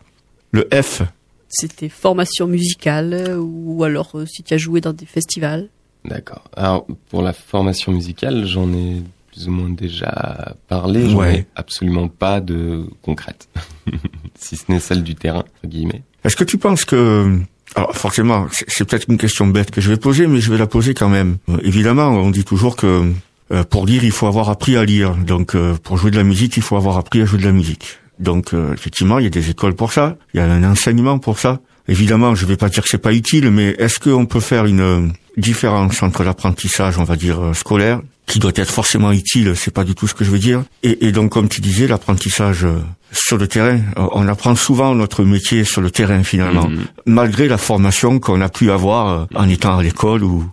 Le 0.53 0.69
F. 0.73 1.03
C'était 1.49 1.89
formation 1.89 2.47
musicale 2.47 3.15
euh, 3.15 3.37
ou 3.39 3.83
alors 3.85 4.11
euh, 4.15 4.27
si 4.27 4.43
tu 4.43 4.53
as 4.55 4.59
joué 4.59 4.81
dans 4.83 4.93
des 4.93 5.07
festivals. 5.07 5.69
D'accord. 6.05 6.45
Alors 6.57 6.87
pour 7.11 7.23
la 7.23 7.33
formation 7.33 7.93
musicale, 7.93 8.45
j'en 8.47 8.71
ai 8.73 9.03
plus 9.33 9.49
ou 9.49 9.53
moins 9.53 9.71
déjà 9.71 10.55
parlé. 10.69 11.09
J'en 11.09 11.19
Ouais. 11.19 11.35
ai 11.41 11.47
absolument 11.57 12.09
pas 12.09 12.41
de 12.41 12.85
concrète, 13.03 13.49
si 14.39 14.57
ce 14.57 14.65
n'est 14.71 14.81
celle 14.81 15.03
du 15.03 15.15
terrain, 15.15 15.41
entre 15.41 15.67
guillemets. 15.67 16.03
Est-ce 16.25 16.37
que 16.37 16.45
tu 16.45 16.59
penses 16.59 16.85
que 16.85 17.39
alors 17.75 17.95
forcément, 17.95 18.47
c'est 18.51 18.85
peut-être 18.89 19.07
une 19.09 19.19
question 19.19 19.47
bête 19.47 19.71
que 19.71 19.81
je 19.81 19.91
vais 19.91 19.97
poser, 19.97 20.27
mais 20.27 20.41
je 20.41 20.51
vais 20.51 20.59
la 20.59 20.67
poser 20.67 20.95
quand 20.95 21.09
même. 21.09 21.37
Euh, 21.49 21.59
évidemment, 21.63 22.09
on 22.09 22.31
dit 22.31 22.45
toujours 22.45 22.77
que 22.77 23.13
euh, 23.53 23.65
pour 23.65 23.87
lire, 23.87 24.05
il 24.05 24.13
faut 24.13 24.27
avoir 24.27 24.51
appris 24.51 24.77
à 24.77 24.85
lire. 24.85 25.15
Donc, 25.15 25.55
euh, 25.55 25.75
pour 25.83 25.97
jouer 25.97 26.11
de 26.11 26.17
la 26.17 26.25
musique, 26.25 26.57
il 26.57 26.63
faut 26.63 26.77
avoir 26.77 26.99
appris 26.99 27.23
à 27.23 27.25
jouer 27.25 27.39
de 27.39 27.45
la 27.45 27.53
musique. 27.53 27.99
Donc, 28.19 28.53
euh, 28.53 28.73
effectivement, 28.75 29.19
il 29.19 29.25
y 29.25 29.27
a 29.27 29.31
des 29.31 29.51
écoles 29.51 29.75
pour 29.75 29.93
ça. 29.93 30.17
Il 30.35 30.39
y 30.39 30.41
a 30.41 30.45
un 30.45 30.65
enseignement 30.65 31.19
pour 31.19 31.39
ça. 31.39 31.61
Évidemment, 31.87 32.35
je 32.35 32.45
vais 32.45 32.57
pas 32.57 32.69
dire 32.69 32.83
que 32.83 32.89
c'est 32.89 32.99
pas 32.99 33.15
utile, 33.15 33.51
mais 33.51 33.75
est-ce 33.79 33.99
qu'on 33.99 34.27
peut 34.27 34.41
faire 34.41 34.67
une 34.67 35.13
différence 35.37 36.03
entre 36.03 36.25
l'apprentissage, 36.25 36.99
on 36.99 37.05
va 37.05 37.17
dire 37.17 37.53
scolaire, 37.55 38.03
qui 38.29 38.39
doit 38.39 38.53
être 38.55 38.71
forcément 38.71 39.11
utile, 39.11 39.55
c'est 39.57 39.73
pas 39.75 39.85
du 39.85 39.95
tout 39.97 40.07
ce 40.07 40.15
que 40.15 40.25
je 40.25 40.31
veux 40.31 40.39
dire, 40.39 40.63
et, 40.83 41.07
et 41.09 41.13
donc 41.13 41.33
comme 41.33 41.49
tu 41.49 41.61
disais, 41.61 41.87
l'apprentissage 41.89 42.65
euh, 42.65 42.79
sur 43.11 43.39
le 43.39 43.49
terrain. 43.49 43.79
Euh, 43.99 44.07
On 44.13 44.29
apprend 44.29 44.55
souvent 44.55 44.95
notre 44.95 45.25
métier 45.25 45.65
sur 45.65 45.81
le 45.81 45.91
terrain 45.91 46.23
finalement, 46.23 46.69
Mhm. 46.69 46.85
malgré 47.07 47.49
la 47.49 47.59
formation 47.59 48.21
qu'on 48.21 48.41
a 48.41 48.49
pu 48.51 48.71
avoir 48.71 49.09
euh, 49.09 49.25
en 49.35 49.49
étant 49.49 49.79
à 49.79 49.83
l'école 49.83 50.23
ou 50.23 50.45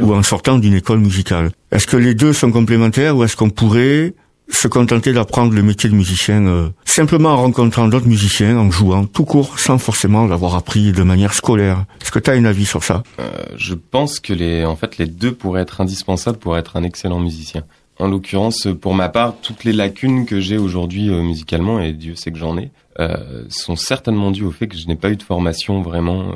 en 0.00 0.22
sortant 0.22 0.58
d'une 0.58 0.74
école 0.74 0.98
musicale. 1.00 1.50
Est-ce 1.72 1.86
que 1.86 1.96
les 1.96 2.14
deux 2.14 2.32
sont 2.34 2.52
complémentaires 2.52 3.16
ou 3.16 3.24
est-ce 3.24 3.34
qu'on 3.36 3.50
pourrait 3.50 4.12
se 4.54 4.68
contenter 4.68 5.12
d'apprendre 5.12 5.54
le 5.54 5.62
métier 5.62 5.88
de 5.88 5.94
musicien 5.94 6.46
euh, 6.46 6.68
simplement 6.84 7.30
en 7.30 7.36
rencontrant 7.36 7.88
d'autres 7.88 8.06
musiciens, 8.06 8.58
en 8.58 8.70
jouant 8.70 9.06
tout 9.06 9.24
court, 9.24 9.58
sans 9.58 9.78
forcément 9.78 10.26
l'avoir 10.26 10.54
appris 10.54 10.92
de 10.92 11.02
manière 11.02 11.34
scolaire 11.34 11.84
Est-ce 12.00 12.12
que 12.12 12.18
tu 12.18 12.30
as 12.30 12.34
un 12.34 12.44
avis 12.44 12.66
sur 12.66 12.84
ça? 12.84 13.02
Euh, 13.18 13.30
je 13.56 13.74
pense 13.74 14.20
que 14.20 14.32
les, 14.32 14.64
en 14.64 14.76
fait, 14.76 14.98
les 14.98 15.06
deux 15.06 15.32
pourraient 15.32 15.62
être 15.62 15.80
indispensables 15.80 16.38
pour 16.38 16.56
être 16.56 16.76
un 16.76 16.82
excellent 16.82 17.20
musicien. 17.20 17.64
En 17.98 18.08
l'occurrence, 18.08 18.68
pour 18.80 18.94
ma 18.94 19.08
part, 19.08 19.34
toutes 19.42 19.64
les 19.64 19.72
lacunes 19.72 20.26
que 20.26 20.40
j'ai 20.40 20.58
aujourd'hui 20.58 21.10
euh, 21.10 21.22
musicalement, 21.22 21.80
et 21.80 21.92
Dieu 21.92 22.14
sait 22.14 22.30
que 22.30 22.38
j'en 22.38 22.56
ai, 22.58 22.70
sont 23.48 23.74
certainement 23.74 24.30
dues 24.30 24.44
au 24.44 24.50
fait 24.50 24.68
que 24.68 24.76
je 24.76 24.86
n'ai 24.86 24.96
pas 24.96 25.10
eu 25.10 25.16
de 25.16 25.22
formation 25.22 25.80
vraiment 25.80 26.34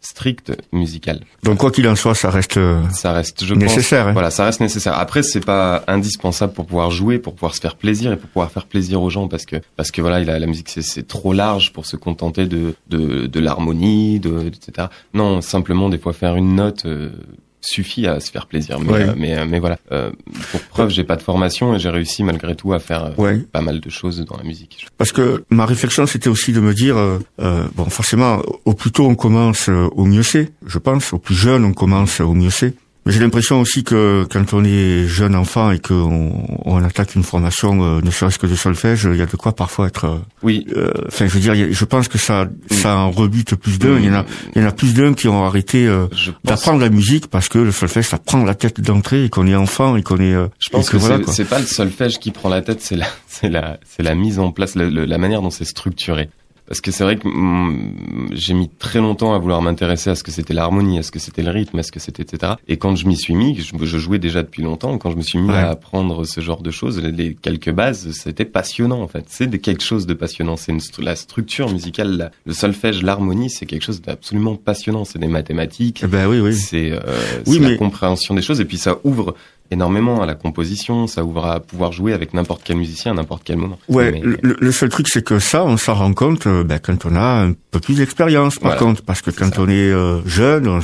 stricte 0.00 0.52
musicale. 0.72 1.20
Donc 1.42 1.58
quoi 1.58 1.70
qu'il 1.70 1.86
en 1.88 1.96
soit, 1.96 2.14
ça 2.14 2.30
reste 2.30 2.56
euh, 2.56 2.80
Ça 2.90 3.12
reste, 3.12 3.44
je 3.44 3.54
nécessaire. 3.54 4.04
pense, 4.04 4.10
hein. 4.10 4.12
voilà, 4.12 4.30
ça 4.30 4.44
reste 4.44 4.60
nécessaire. 4.60 4.96
Après, 4.98 5.22
c'est 5.22 5.44
pas 5.44 5.82
indispensable 5.88 6.52
pour 6.52 6.66
pouvoir 6.66 6.90
jouer, 6.90 7.18
pour 7.18 7.34
pouvoir 7.34 7.54
se 7.54 7.60
faire 7.60 7.76
plaisir 7.76 8.12
et 8.12 8.16
pour 8.16 8.28
pouvoir 8.30 8.50
faire 8.50 8.66
plaisir 8.66 9.02
aux 9.02 9.10
gens, 9.10 9.28
parce 9.28 9.44
que 9.44 9.56
parce 9.76 9.90
que 9.90 10.00
voilà, 10.00 10.20
la, 10.20 10.38
la 10.38 10.46
musique 10.46 10.68
c'est 10.68 10.82
c'est 10.82 11.06
trop 11.06 11.32
large 11.32 11.72
pour 11.72 11.86
se 11.86 11.96
contenter 11.96 12.46
de 12.46 12.74
de, 12.88 13.26
de 13.26 13.40
l'harmonie, 13.40 14.20
de 14.20 14.46
etc. 14.46 14.88
Non, 15.14 15.40
simplement 15.40 15.88
des 15.88 15.98
fois 15.98 16.12
faire 16.12 16.36
une 16.36 16.54
note. 16.54 16.86
euh, 16.86 17.10
suffit 17.60 18.06
à 18.06 18.20
se 18.20 18.30
faire 18.30 18.46
plaisir 18.46 18.78
mais 18.80 18.92
Ouais. 18.92 19.08
euh, 19.08 19.14
mais, 19.16 19.36
euh, 19.38 19.44
mais 19.48 19.58
voilà 19.58 19.78
Euh, 19.92 20.10
pour 20.52 20.60
preuve 20.62 20.90
j'ai 20.90 21.04
pas 21.04 21.16
de 21.16 21.22
formation 21.22 21.74
et 21.74 21.78
j'ai 21.78 21.88
réussi 21.90 22.22
malgré 22.22 22.54
tout 22.54 22.72
à 22.72 22.78
faire 22.78 23.04
euh, 23.06 23.10
Ouais. 23.18 23.38
pas 23.38 23.60
mal 23.60 23.80
de 23.80 23.90
choses 23.90 24.24
dans 24.24 24.36
la 24.36 24.44
musique 24.44 24.86
Parce 24.96 25.12
que 25.12 25.44
ma 25.50 25.66
réflexion, 25.66 26.06
c'était 26.06 26.28
aussi 26.28 26.52
de 26.52 26.60
me 26.60 26.72
dire, 26.74 26.96
bon, 27.38 27.84
forcément, 27.90 28.42
au 28.64 28.74
plus 28.74 28.90
tôt 28.92 29.06
on 29.06 29.14
commence, 29.14 29.68
au 29.68 30.04
mieux 30.04 30.22
c'est, 30.22 30.52
je 30.66 30.78
pense. 30.78 31.12
Au 31.12 31.18
plus 31.18 31.34
jeune 31.34 31.64
on 31.64 31.72
commence, 31.72 32.20
au 32.20 32.34
mieux 32.34 32.50
c'est. 32.50 32.74
Mais 33.06 33.12
j'ai 33.14 33.20
l'impression 33.20 33.60
aussi 33.60 33.84
que 33.84 34.26
quand 34.30 34.52
on 34.52 34.62
est 34.64 35.06
jeune 35.06 35.34
enfant 35.34 35.70
et 35.70 35.78
qu'on 35.78 36.46
on 36.66 36.82
attaque 36.84 37.14
une 37.14 37.22
formation, 37.22 37.82
euh, 37.82 38.00
ne 38.02 38.10
serait-ce 38.10 38.38
que 38.38 38.46
de 38.46 38.54
solfège, 38.54 39.08
il 39.10 39.16
y 39.16 39.22
a 39.22 39.26
de 39.26 39.36
quoi 39.36 39.56
parfois 39.56 39.86
être. 39.86 40.04
euh, 40.04 40.18
oui 40.42 40.66
euh, 40.76 40.90
Enfin, 41.06 41.26
je 41.26 41.32
veux 41.32 41.40
dire, 41.40 41.54
je 41.70 41.84
pense 41.86 42.08
que 42.08 42.18
ça, 42.18 42.48
ça 42.70 42.96
en 42.96 43.10
rebute 43.10 43.54
plus 43.54 43.78
d'un. 43.78 43.98
Il 43.98 44.04
y 44.04 44.10
en 44.10 44.14
a, 44.14 44.26
il 44.54 44.60
y 44.60 44.64
en 44.64 44.68
a 44.68 44.72
plus 44.72 44.92
d'un 44.92 45.14
qui 45.14 45.26
ont 45.28 45.42
arrêté 45.46 45.86
euh, 45.86 46.06
d'apprendre 46.44 46.80
la 46.80 46.90
musique 46.90 47.28
parce 47.28 47.48
que 47.48 47.58
le 47.58 47.72
solfège, 47.72 48.08
ça 48.08 48.18
prend 48.18 48.44
la 48.44 48.54
tête 48.54 48.80
d'entrée 48.82 49.24
et 49.24 49.30
qu'on 49.30 49.46
est 49.46 49.56
enfant 49.56 49.96
et 49.96 50.02
qu'on 50.02 50.18
est. 50.18 50.34
euh, 50.34 50.48
Je 50.58 50.68
pense 50.68 50.88
et 50.88 50.92
que, 50.92 50.96
voilà, 50.98 51.18
c'est- 51.28 51.44
pas 51.48 51.60
le 51.60 51.66
solfège 51.66 52.18
qui 52.18 52.30
prend 52.30 52.50
la 52.50 52.60
tête, 52.60 52.82
c'est 52.82 52.96
la, 52.96 53.06
c'est 53.26 53.48
la, 53.48 53.78
c'est 53.88 54.02
la 54.02 54.14
mise 54.14 54.38
en 54.38 54.52
place, 54.52 54.74
le- 54.74 54.90
la 55.06 55.18
manière 55.18 55.40
dont 55.40 55.50
c'est 55.50 55.64
structuré. 55.64 56.28
Parce 56.68 56.80
que 56.82 56.90
c'est 56.90 57.02
vrai 57.02 57.16
que 57.16 57.26
mm, 57.26 58.28
j'ai 58.32 58.52
mis 58.54 58.68
très 58.68 58.98
longtemps 59.00 59.34
à 59.34 59.38
vouloir 59.38 59.62
m'intéresser 59.62 60.10
à 60.10 60.14
ce 60.14 60.22
que 60.22 60.30
c'était 60.30 60.52
l'harmonie, 60.54 60.98
à 60.98 61.02
ce 61.02 61.10
que 61.10 61.18
c'était 61.18 61.42
le 61.42 61.50
rythme, 61.50 61.78
à 61.78 61.82
ce 61.82 61.90
que 61.90 61.98
c'était 62.00 62.22
etc. 62.22 62.52
Et 62.68 62.76
quand 62.76 62.94
je 62.94 63.06
m'y 63.08 63.16
suis 63.16 63.34
mis, 63.34 63.56
je, 63.56 63.72
je 63.84 63.98
jouais 63.98 64.18
déjà 64.18 64.42
depuis 64.42 64.62
longtemps. 64.62 64.98
Quand 64.98 65.10
je 65.10 65.16
me 65.16 65.22
suis 65.22 65.38
mis 65.38 65.48
Ouais. 65.48 65.54
à 65.56 65.70
apprendre 65.70 66.24
ce 66.26 66.40
genre 66.42 66.60
de 66.62 66.70
choses, 66.70 67.00
les, 67.02 67.10
les 67.12 67.34
quelques 67.34 67.70
bases, 67.72 68.10
c'était 68.12 68.44
passionnant 68.44 69.00
en 69.00 69.08
fait. 69.08 69.24
C'est 69.28 69.48
quelque 69.58 69.82
chose 69.82 70.06
de 70.06 70.12
passionnant. 70.14 70.56
C'est 70.56 70.74
la 70.98 71.16
structure 71.16 71.70
musicale, 71.72 72.16
la- 72.16 72.30
le 72.44 72.52
solfège, 72.52 73.02
l'harmonie, 73.02 73.48
c'est 73.50 73.64
quelque 73.66 73.84
chose 73.84 74.02
d'absolument 74.02 74.56
passionnant. 74.56 75.04
C'est 75.06 75.18
des 75.18 75.26
mathématiques, 75.28 76.02
Eh 76.04 76.06
ben 76.06 76.26
oui, 76.28 76.40
oui. 76.40 76.54
c'est 76.54 76.92
euh, 76.92 76.98
Oui, 77.46 77.58
la 77.60 77.76
compréhension 77.76 78.34
des 78.34 78.42
choses 78.42 78.60
et 78.60 78.64
puis 78.66 78.76
ça 78.78 78.98
ouvre 79.04 79.34
énormément 79.70 80.22
à 80.22 80.26
la 80.26 80.34
composition, 80.34 81.06
ça 81.06 81.24
ouvre 81.24 81.44
à 81.46 81.60
pouvoir 81.60 81.92
jouer 81.92 82.12
avec 82.12 82.32
n'importe 82.34 82.62
quel 82.64 82.76
musicien 82.76 83.12
à 83.12 83.14
n'importe 83.14 83.42
quel 83.44 83.56
moment. 83.56 83.78
Ouais, 83.88 84.12
Mais- 84.12 84.20
le, 84.42 84.56
le 84.58 84.72
seul 84.72 84.88
truc 84.88 85.06
c'est 85.08 85.22
que 85.24 85.38
ça, 85.38 85.64
on 85.64 85.76
s'en 85.76 85.94
rend 85.94 86.12
compte 86.14 86.46
euh, 86.46 86.64
ben, 86.64 86.78
quand 86.78 87.04
on 87.06 87.14
a 87.16 87.44
un 87.44 87.52
peu 87.70 87.80
plus 87.80 87.96
d'expérience, 87.96 88.54
par 88.58 88.72
Voilà, 88.72 88.78
contre, 88.86 89.02
parce 89.02 89.20
que 89.22 89.30
quand 89.30 89.54
ça. 89.54 89.60
on 89.60 89.68
est 89.68 89.74
euh, 89.90 90.20
jeune, 90.26 90.80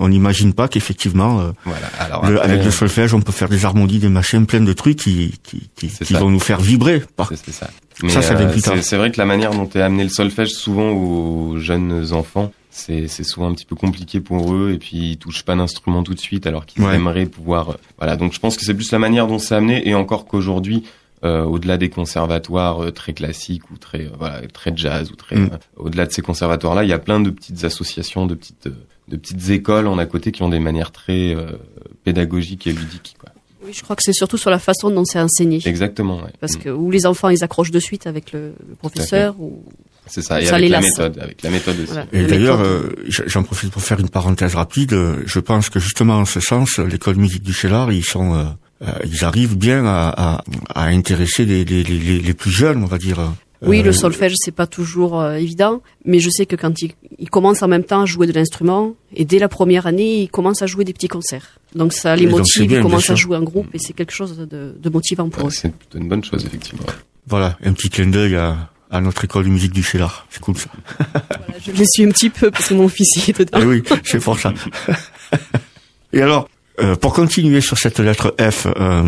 on 0.00 0.08
n'imagine 0.08 0.52
pas 0.52 0.68
qu'effectivement, 0.68 1.40
euh, 1.40 1.50
voilà. 1.64 1.86
Alors 2.00 2.26
le- 2.28 2.38
après, 2.38 2.50
avec 2.52 2.64
le 2.64 2.70
solfège, 2.70 3.14
on 3.14 3.20
peut 3.20 3.32
faire 3.32 3.48
des 3.48 3.64
harmonies, 3.64 3.98
des 3.98 4.08
machins, 4.08 4.46
plein 4.46 4.60
de 4.60 4.72
trucs 4.72 4.96
qui 4.98 5.38
qui, 5.42 5.68
qui, 5.76 6.14
vont 6.14 6.30
nous 6.30 6.40
faire 6.40 6.60
vibrer. 6.60 7.02
Par... 7.16 7.28
c'est 7.34 7.52
ça. 7.52 7.70
Mais 8.02 8.10
Ça, 8.10 8.22
ça 8.22 8.34
vient 8.34 8.46
euh, 8.46 8.52
plus 8.52 8.62
tard. 8.62 8.74
c'est- 8.76 8.82
c'est 8.82 8.96
vrai 8.96 9.10
que 9.10 9.18
la 9.18 9.26
manière 9.26 9.50
dont 9.52 9.68
est 9.74 9.80
amené 9.80 10.04
le 10.04 10.08
solfège 10.10 10.50
souvent 10.50 10.90
aux 10.90 11.58
jeunes 11.58 12.12
enfants, 12.12 12.52
c'est 12.70 13.08
c'est 13.08 13.24
souvent 13.24 13.48
un 13.50 13.54
petit 13.54 13.64
peu 13.64 13.74
compliqué 13.76 14.20
pour 14.20 14.54
eux 14.54 14.72
et 14.72 14.78
puis 14.78 15.12
ils 15.12 15.16
touchent 15.18 15.42
pas 15.44 15.56
d'instrument 15.56 16.02
tout 16.02 16.14
de 16.14 16.20
suite 16.20 16.46
alors 16.46 16.66
qu'ils 16.66 16.82
Ouais. 16.84 16.94
aimeraient 16.96 17.26
pouvoir. 17.26 17.70
euh, 17.70 17.74
Voilà. 17.98 18.16
Donc 18.16 18.32
je 18.32 18.40
pense 18.40 18.56
que 18.56 18.64
c'est 18.64 18.74
plus 18.74 18.92
la 18.92 18.98
manière 18.98 19.26
dont 19.26 19.38
c'est 19.38 19.54
amené 19.54 19.88
et 19.88 19.94
encore 19.94 20.26
qu'aujourd'hui. 20.26 20.84
euh, 21.24 21.42
au-delà 21.42 21.78
des 21.78 21.88
conservatoires 21.88 22.80
euh, 22.80 22.92
très 22.92 23.12
classiques 23.12 23.72
ou 23.72 23.76
très 23.76 24.02
euh, 24.02 24.10
voilà 24.20 24.40
très 24.46 24.72
jazz 24.76 25.10
ou 25.10 25.16
très 25.16 25.34
Mm. 25.34 25.50
euh, 25.52 25.56
au-delà 25.76 26.06
de 26.06 26.12
ces 26.12 26.22
conservatoires 26.22 26.76
là 26.76 26.84
il 26.84 26.88
y 26.90 26.92
a 26.92 26.98
plein 27.00 27.18
de 27.18 27.30
petites 27.30 27.64
associations 27.64 28.24
de 28.26 28.36
petites 28.36 28.68
de 29.08 29.16
petites 29.16 29.50
écoles 29.50 29.88
en 29.88 29.98
à 29.98 30.06
côté 30.06 30.30
qui 30.30 30.44
ont 30.44 30.48
des 30.48 30.60
manières 30.60 30.92
très 30.92 31.34
euh, 31.34 31.52
pédagogiques 32.04 32.68
et 32.68 32.72
ludiques 32.72 33.16
quoi. 33.18 33.30
Oui, 33.64 33.72
je 33.74 33.82
crois 33.82 33.96
que 33.96 34.04
c'est 34.04 34.12
surtout 34.12 34.36
sur 34.38 34.50
la 34.50 34.60
façon 34.60 34.90
dont 34.90 35.04
c'est 35.04 35.18
enseigné. 35.18 35.60
exactement 35.64 36.18
ouais. 36.18 36.30
Parce 36.40 36.54
Mm. 36.54 36.60
que 36.60 36.68
où 36.68 36.88
les 36.92 37.04
enfants 37.04 37.30
ils 37.30 37.42
accrochent 37.42 37.72
de 37.72 37.80
suite 37.80 38.06
avec 38.06 38.30
le, 38.32 38.52
le 38.68 38.76
professeur 38.76 39.34
ou 39.40 39.64
c'est 40.08 40.22
ça 40.22 40.40
et 40.40 40.46
ça 40.46 40.56
avec 40.56 40.70
la 40.70 40.80
lasse. 40.80 40.86
méthode 40.90 41.18
avec 41.20 41.42
la 41.42 41.50
méthode 41.50 41.76
aussi 41.80 41.86
voilà. 41.92 42.06
Et 42.12 42.24
d'ailleurs, 42.24 42.60
euh, 42.60 42.94
j'en 43.26 43.42
profite 43.42 43.70
pour 43.70 43.82
faire 43.82 44.00
une 44.00 44.08
parenthèse 44.08 44.54
rapide. 44.54 44.96
Je 45.26 45.40
pense 45.40 45.70
que 45.70 45.78
justement 45.80 46.14
en 46.18 46.24
ce 46.24 46.40
sens, 46.40 46.78
l'école 46.78 47.16
musique 47.16 47.42
du 47.42 47.52
Chélar, 47.52 47.92
ils 47.92 48.04
sont, 48.04 48.34
euh, 48.34 48.44
euh, 48.82 48.92
ils 49.04 49.24
arrivent 49.24 49.56
bien 49.56 49.84
à, 49.86 50.08
à, 50.16 50.44
à 50.74 50.84
intéresser 50.86 51.44
les, 51.44 51.64
les, 51.64 51.82
les, 51.82 52.18
les 52.20 52.34
plus 52.34 52.50
jeunes, 52.50 52.82
on 52.82 52.86
va 52.86 52.98
dire. 52.98 53.18
Oui, 53.60 53.80
Euh, 53.80 53.86
le 53.86 53.92
solfège, 53.92 54.34
c'est 54.36 54.54
pas 54.54 54.68
toujours 54.68 55.20
euh, 55.20 55.34
évident, 55.34 55.82
mais 56.04 56.20
je 56.20 56.30
sais 56.30 56.46
que 56.46 56.54
quand 56.54 56.80
ils, 56.80 56.92
ils 57.18 57.28
commencent 57.28 57.60
en 57.64 57.66
même 57.66 57.82
temps 57.82 58.02
à 58.02 58.06
jouer 58.06 58.28
de 58.28 58.32
l'instrument, 58.32 58.94
et 59.12 59.24
dès 59.24 59.40
la 59.40 59.48
première 59.48 59.88
année, 59.88 60.22
ils 60.22 60.28
commencent 60.28 60.62
à 60.62 60.66
jouer 60.66 60.84
des 60.84 60.92
petits 60.92 61.08
concerts. 61.08 61.58
Donc 61.74 61.92
ça 61.92 62.14
les 62.14 62.22
Et 62.22 62.26
motive, 62.28 62.68
bien, 62.68 62.78
ils 62.78 62.82
commencent 62.82 63.10
à 63.10 63.16
jouer 63.16 63.36
en 63.36 63.42
groupe, 63.42 63.66
et 63.74 63.78
c'est 63.80 63.94
quelque 63.94 64.12
chose 64.12 64.38
de, 64.38 64.76
de 64.80 64.90
motivant 64.90 65.28
pour 65.28 65.42
Ouais, 65.42 65.48
eux. 65.48 65.52
c'est 65.52 65.72
plutôt 65.74 65.98
une 65.98 66.08
bonne 66.08 66.22
chose 66.22 66.44
effectivement 66.46 66.84
Voilà, 67.26 67.58
un 67.64 67.72
petit 67.72 67.90
clin 67.90 68.06
d'œil 68.06 68.36
à, 68.36 68.70
à 68.90 69.00
notre 69.00 69.24
école 69.24 69.44
de 69.44 69.50
musique 69.50 69.72
du 69.72 69.82
Chélar. 69.82 70.26
C'est 70.30 70.40
cool 70.40 70.56
ça. 70.56 70.70
Voilà, 70.98 71.54
je 71.64 71.72
les 71.72 71.84
suis 71.86 72.04
un 72.04 72.10
petit 72.10 72.30
peu 72.30 72.50
parce 72.50 72.68
que 72.68 72.74
mon 72.74 72.88
fils 72.88 73.16
y 73.16 73.30
est 73.30 73.38
dedans. 73.38 73.58
Eh 73.60 73.64
oui, 73.66 73.82
c'est 74.04 74.20
pour 74.22 74.38
ça. 74.38 74.52
Et 76.12 76.22
alors, 76.22 76.48
Euh, 76.80 76.94
pour 76.94 77.12
continuer 77.12 77.60
sur 77.60 77.76
cette 77.76 77.98
lettre 77.98 78.36
F, 78.38 78.68
euh, 78.68 79.02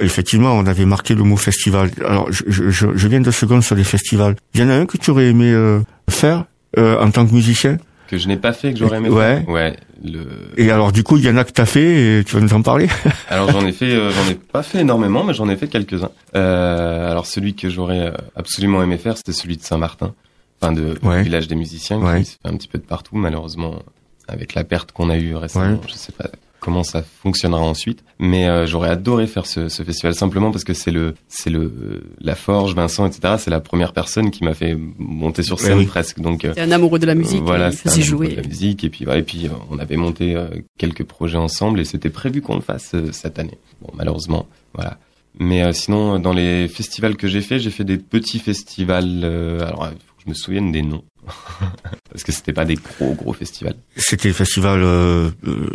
effectivement, 0.00 0.58
on 0.58 0.66
avait 0.66 0.86
marqué 0.86 1.14
le 1.14 1.22
mot 1.22 1.36
festival. 1.36 1.92
Alors, 2.04 2.26
je, 2.32 2.42
je, 2.48 2.88
je 2.96 3.08
viens 3.08 3.20
de 3.20 3.30
secondes 3.30 3.62
sur 3.62 3.76
les 3.76 3.84
festivals. 3.84 4.34
Il 4.54 4.60
y 4.60 4.64
en 4.64 4.68
a 4.70 4.74
un 4.74 4.84
que 4.84 4.96
tu 4.98 5.12
aurais 5.12 5.28
aimé 5.28 5.52
euh, 5.52 5.78
faire 6.10 6.46
euh, 6.76 6.98
en 7.00 7.12
tant 7.12 7.24
que 7.28 7.32
musicien? 7.32 7.76
Que 8.08 8.18
je 8.18 8.28
n'ai 8.28 8.36
pas 8.36 8.52
fait, 8.52 8.72
que 8.72 8.78
j'aurais 8.78 8.98
aimé 8.98 9.08
Ouais. 9.08 9.38
faire. 9.40 9.48
Ouais. 9.48 9.76
Le... 10.04 10.26
Et 10.58 10.70
alors, 10.70 10.92
du 10.92 11.02
coup, 11.02 11.16
il 11.16 11.24
y 11.24 11.30
en 11.30 11.36
a 11.38 11.44
que 11.44 11.52
t'as 11.52 11.64
fait 11.64 12.18
et 12.20 12.24
tu 12.24 12.34
vas 12.34 12.40
nous 12.42 12.52
en 12.52 12.60
parler 12.62 12.88
Alors 13.30 13.50
j'en 13.50 13.64
ai 13.66 13.72
fait, 13.72 13.92
euh, 13.94 14.10
j'en 14.10 14.30
ai 14.30 14.34
pas 14.34 14.62
fait 14.62 14.80
énormément, 14.80 15.24
mais 15.24 15.32
j'en 15.32 15.48
ai 15.48 15.56
fait 15.56 15.68
quelques-uns. 15.68 16.10
Euh, 16.36 17.10
alors 17.10 17.24
celui 17.26 17.54
que 17.54 17.70
j'aurais 17.70 18.00
euh, 18.08 18.12
absolument 18.36 18.82
aimé 18.82 18.98
faire, 18.98 19.16
c'était 19.16 19.32
celui 19.32 19.56
de 19.56 19.62
Saint-Martin, 19.62 20.12
enfin 20.60 20.72
de 20.72 20.98
Ouais. 21.02 21.22
village 21.22 21.48
des 21.48 21.54
musiciens, 21.54 21.98
Ouais. 21.98 22.18
qui 22.20 22.24
se 22.26 22.32
fait 22.32 22.48
un 22.48 22.56
petit 22.56 22.68
peu 22.68 22.76
de 22.78 22.84
partout. 22.84 23.16
Malheureusement, 23.16 23.82
avec 24.28 24.54
la 24.54 24.64
perte 24.64 24.92
qu'on 24.92 25.08
a 25.08 25.16
eue 25.16 25.34
récemment, 25.36 25.80
je 25.88 25.94
sais 25.94 26.12
pas 26.12 26.26
comment 26.64 26.82
ça 26.82 27.02
fonctionnera 27.02 27.60
ensuite. 27.60 28.02
Mais 28.18 28.48
euh, 28.48 28.66
j'aurais 28.66 28.88
adoré 28.88 29.26
faire 29.26 29.46
ce, 29.46 29.68
ce 29.68 29.82
festival 29.82 30.14
simplement 30.14 30.50
parce 30.50 30.64
que 30.64 30.72
c'est 30.74 30.90
le, 30.90 31.14
c'est 31.28 31.50
le, 31.50 32.02
la 32.20 32.34
Forge, 32.34 32.74
Vincent, 32.74 33.06
etc. 33.06 33.34
C'est 33.38 33.50
la 33.50 33.60
première 33.60 33.92
personne 33.92 34.30
qui 34.30 34.42
m'a 34.44 34.54
fait 34.54 34.76
monter 34.98 35.42
sur 35.42 35.60
scène 35.60 35.74
Ouais, 35.74 35.78
oui. 35.80 35.86
presque. 35.86 36.20
Donc 36.20 36.44
euh, 36.44 36.52
C'est 36.54 36.62
un 36.62 36.72
amoureux 36.72 36.98
de 36.98 37.06
la 37.06 37.14
musique. 37.14 37.42
voilà, 37.42 37.70
faisait 37.70 37.88
un 37.88 37.92
amoureux 37.92 38.04
jouer. 38.26 38.28
de 38.36 38.40
la 38.40 38.48
musique 38.48 38.82
et 38.84 38.90
puis 38.90 39.04
voilà, 39.04 39.20
et 39.20 39.24
puis 39.24 39.46
euh, 39.46 39.50
on 39.70 39.78
avait 39.78 39.96
monté 39.96 40.34
euh, 40.34 40.46
quelques 40.78 41.04
projets 41.04 41.38
ensemble 41.38 41.80
et 41.80 41.84
c'était 41.84 42.10
prévu 42.10 42.40
qu'on 42.40 42.54
le 42.56 42.62
fasse 42.62 42.92
euh, 42.94 43.12
cette 43.12 43.38
année. 43.38 43.58
Bon, 43.82 43.90
malheureusement, 43.94 44.46
voilà. 44.74 44.98
Mais 45.38 45.64
euh, 45.64 45.72
sinon, 45.72 46.14
euh, 46.14 46.18
dans 46.18 46.32
les 46.32 46.68
festivals 46.68 47.16
que 47.16 47.26
j'ai 47.26 47.40
fait, 47.40 47.58
j'ai 47.58 47.70
fait 47.70 47.84
des 47.84 47.98
petits 47.98 48.38
festivals. 48.38 49.20
euh, 49.24 49.60
alors, 49.66 49.88
il 49.92 49.98
faut 49.98 50.14
que 50.16 50.22
je 50.24 50.28
me 50.30 50.34
souvienne 50.34 50.70
des 50.72 50.82
noms 50.82 51.02
parce 52.10 52.22
que 52.24 52.32
c'était 52.32 52.52
pas 52.52 52.64
des 52.64 52.76
gros 52.76 53.14
gros 53.14 53.32
festivals. 53.32 53.76
C'était 53.96 54.28
le 54.28 54.34
festival 54.34 54.80
euh, 54.82 55.30
euh, 55.46 55.66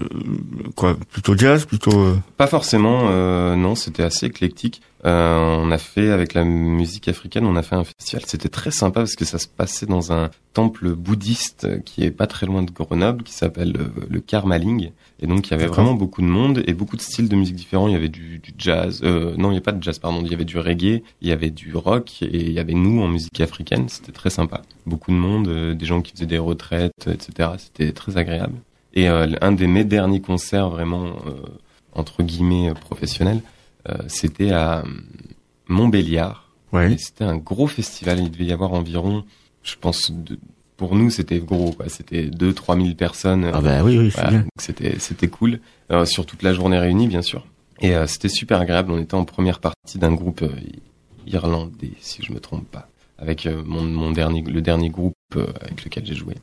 quoi 0.76 0.98
Plutôt 1.12 1.38
jazz, 1.38 1.66
plutôt. 1.66 1.98
euh, 2.00 2.16
Pas 2.38 2.48
forcément, 2.48 3.10
non, 3.56 3.76
c'était 3.76 4.04
assez 4.04 4.28
éclectique. 4.28 4.82
On 5.04 5.72
a 5.72 5.78
fait 5.78 6.10
avec 6.12 6.34
la 6.34 6.44
musique 6.44 7.08
africaine, 7.08 7.46
on 7.46 7.56
a 7.56 7.64
fait 7.64 7.76
un 7.76 7.84
festival. 7.84 8.24
C'était 8.28 8.50
très 8.50 8.72
sympa 8.72 9.02
parce 9.02 9.16
que 9.16 9.26
ça 9.26 9.40
se 9.40 9.48
passait 9.48 9.86
dans 9.86 10.12
un 10.12 10.30
temple 10.54 10.94
bouddhiste 10.96 11.84
qui 11.84 12.04
est 12.04 12.12
pas 12.12 12.28
très 12.28 12.46
loin 12.46 12.64
de 12.64 12.72
Grenoble, 12.72 13.24
qui 13.24 13.34
s'appelle 13.34 13.76
euh, 13.78 14.06
le 14.10 14.20
Karmaling. 14.20 14.92
Et 15.22 15.28
donc 15.28 15.48
il 15.48 15.52
y 15.52 15.54
avait 15.54 15.68
vraiment 15.68 15.94
beaucoup 15.94 16.22
de 16.22 16.28
monde 16.28 16.64
et 16.66 16.74
beaucoup 16.74 16.96
de 16.96 17.02
styles 17.02 17.30
de 17.30 17.36
musique 17.36 17.56
différents. 17.56 17.88
Il 17.88 17.94
y 17.94 17.96
avait 17.96 18.10
du, 18.10 18.40
du 18.40 18.54
jazz, 18.58 19.02
euh, 19.04 19.36
non, 19.38 19.50
il 19.50 19.54
n'y 19.54 19.58
a 19.60 19.62
pas 19.62 19.72
de 19.72 19.82
jazz, 19.84 20.00
pardon. 20.00 20.22
Il 20.24 20.32
y 20.32 20.34
avait 20.34 20.46
du 20.46 20.58
reggae, 20.58 21.04
il 21.22 21.28
y 21.28 21.32
avait 21.32 21.52
du 21.52 21.76
rock 21.76 22.22
et 22.22 22.42
il 22.48 22.52
y 22.52 22.60
avait 22.60 22.74
nous 22.74 23.02
en 23.02 23.08
musique 23.08 23.40
africaine. 23.42 23.90
C'était 23.90 24.12
très 24.12 24.30
sympa. 24.30 24.62
Beaucoup 24.86 25.12
de 25.12 25.18
monde, 25.18 25.48
euh, 25.48 25.74
des 25.76 25.86
gens 25.86 26.02
qui 26.02 26.14
faisaient 26.14 26.26
des 26.26 26.38
retraites, 26.38 27.08
etc. 27.08 27.50
C'était 27.58 27.92
très 27.92 28.18
agréable. 28.18 28.56
Et 28.94 29.10
euh, 29.10 29.28
un 29.42 29.52
de 29.52 29.66
mes 29.66 29.84
derniers 29.84 30.22
concerts 30.22 30.70
vraiment 30.70 31.18
entre 31.94 32.24
guillemets 32.24 32.74
professionnels, 32.74 33.42
c'était 34.08 34.52
à 34.52 34.80
euh, 34.80 34.84
Montbéliard. 35.68 36.48
Ouais. 36.72 36.96
C'était 36.98 37.24
un 37.24 37.38
gros 37.38 37.68
festival. 37.68 38.20
Il 38.20 38.32
devait 38.32 38.46
y 38.46 38.52
avoir 38.52 38.74
environ, 38.74 39.24
je 39.64 39.76
pense, 39.80 40.12
de- 40.12 40.40
pour 40.78 40.96
nous 40.96 41.10
c'était 41.10 41.40
gros, 41.40 41.72
quoi. 41.74 41.90
C'était 41.90 42.28
2-3 42.28 42.82
000 42.82 42.96
personnes. 42.96 43.50
Ah 43.54 43.62
bah 43.62 43.84
oui, 43.84 43.98
oui, 43.98 44.10
Voilà, 44.14 44.30
bien. 44.30 44.46
c'était 44.58 44.98
c'était 45.00 45.28
cool 45.28 45.60
euh, 45.92 46.06
sur 46.06 46.26
toute 46.26 46.42
la 46.44 46.54
journée 46.54 46.80
réunie 46.80 47.08
bien 47.08 47.22
sûr 47.22 47.46
et 47.82 47.96
euh, 47.96 48.08
c'était 48.08 48.30
super 48.30 48.60
agréable 48.62 48.92
on 48.92 49.00
était 49.00 49.16
en 49.16 49.24
première 49.26 49.60
partie 49.60 49.98
d'un 49.98 50.14
groupe 50.14 50.42
euh, 50.42 50.50
irlandais 51.28 51.92
si 52.00 52.24
je 52.24 52.32
me 52.34 52.40
trompe 52.40 52.70
pas 52.70 52.90
avec 53.18 53.48
mon, 53.66 53.84
mon 53.84 54.12
dernier 54.12 54.42
le 54.42 54.62
dernier 54.62 54.90
groupe 54.90 55.16
avec 55.62 55.84
lequel 55.84 56.06
j'ai 56.06 56.16
joué 56.16 56.36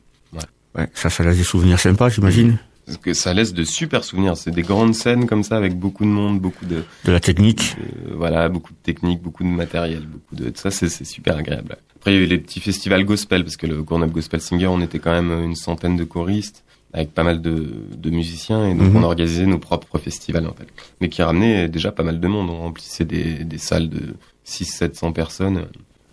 Ouais, 0.75 0.87
ça, 0.93 1.09
ça 1.09 1.23
laisse 1.23 1.37
des 1.37 1.43
souvenirs 1.43 1.79
sympas, 1.79 2.09
j'imagine. 2.09 2.59
Parce 2.85 2.99
que 2.99 3.13
ça 3.15 3.33
laisse 3.33 3.53
de 3.53 3.63
super 3.63 4.03
souvenirs 4.03 4.37
c'est 4.37 4.51
des 4.51 4.61
grandes 4.61 4.93
scènes 4.93 5.25
comme 5.25 5.41
ça 5.43 5.57
avec 5.57 5.75
beaucoup 5.77 6.03
de 6.05 6.09
monde 6.09 6.39
beaucoup 6.39 6.65
de 6.65 6.83
De 7.05 7.11
la 7.11 7.19
technique. 7.19 7.75
voilà 8.13 8.47
beaucoup 8.47 8.71
de 8.73 8.77
technique 8.83 9.21
beaucoup 9.21 9.43
de 9.43 9.49
matériel 9.49 10.05
beaucoup 10.05 10.35
de 10.35 10.51
ça 10.55 10.69
c'est 10.69 10.87
c'est 10.89 11.03
super 11.05 11.35
agréable 11.37 11.77
après 12.07 12.15
il 12.15 12.19
y 12.19 12.21
a 12.21 12.25
eu 12.25 12.29
les 12.29 12.37
petits 12.39 12.61
festivals 12.61 13.03
gospel 13.03 13.43
parce 13.43 13.57
que 13.57 13.67
le 13.67 13.83
Grenoble 13.83 14.13
Gospel 14.13 14.39
Singer 14.39 14.67
on 14.67 14.79
était 14.81 14.99
quand 14.99 15.11
même 15.11 15.43
une 15.43 15.55
centaine 15.55 15.97
de 15.97 16.05
choristes 16.05 16.63
avec 16.93 17.13
pas 17.13 17.23
mal 17.23 17.41
de, 17.41 17.67
de 17.97 18.09
musiciens 18.09 18.65
et 18.65 18.73
donc 18.73 18.91
Mhm. 18.91 18.95
on 18.95 19.03
organisait 19.03 19.45
nos 19.45 19.59
propres 19.59 19.97
festivals 19.97 20.47
en 20.47 20.53
fait 20.53 20.67
mais 21.01 21.09
qui 21.09 21.21
ramenaient 21.21 21.67
déjà 21.67 21.91
pas 21.91 22.03
mal 22.03 22.21
de 22.21 22.27
monde 22.29 22.49
on 22.49 22.59
remplissait 22.61 23.03
des, 23.03 23.43
des 23.43 23.57
salles 23.57 23.89
de 23.89 24.15
6 24.45 24.63
700 24.65 25.11
personnes 25.11 25.65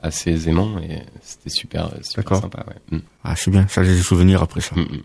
assez 0.03 0.33
aisément 0.33 0.79
et 0.81 0.99
c'était 1.23 1.51
super 1.51 1.91
super 2.03 2.25
D'accord. 2.25 2.41
sympa 2.41 2.65
ouais. 2.69 2.99
Mm. 2.99 3.03
Ah, 3.23 3.37
c'est 3.37 3.51
bien, 3.53 3.67
ça 3.69 3.81
laisse 3.83 3.97
des 3.97 4.03
souvenirs 4.03 4.43
après 4.43 4.61
ça. 4.61 4.75
Mm, 4.75 4.81
mm. 4.83 5.01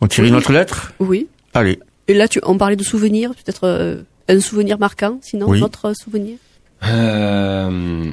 On 0.00 0.06
tire 0.06 0.24
une 0.24 0.34
autre 0.36 0.52
lettre? 0.52 0.92
Oui. 1.00 1.26
Allez. 1.52 1.78
Et 2.08 2.14
là, 2.14 2.26
tu, 2.26 2.40
on 2.44 2.56
parlait 2.56 2.76
de 2.76 2.82
souvenirs, 2.82 3.32
peut-être 3.34 3.64
euh, 3.64 4.02
un 4.28 4.40
souvenir 4.40 4.78
marquant, 4.78 5.18
sinon 5.20 5.46
Oui. 5.50 5.58
un 5.60 5.64
autre 5.64 5.92
souvenir? 5.94 6.38
Euh, 6.84 8.10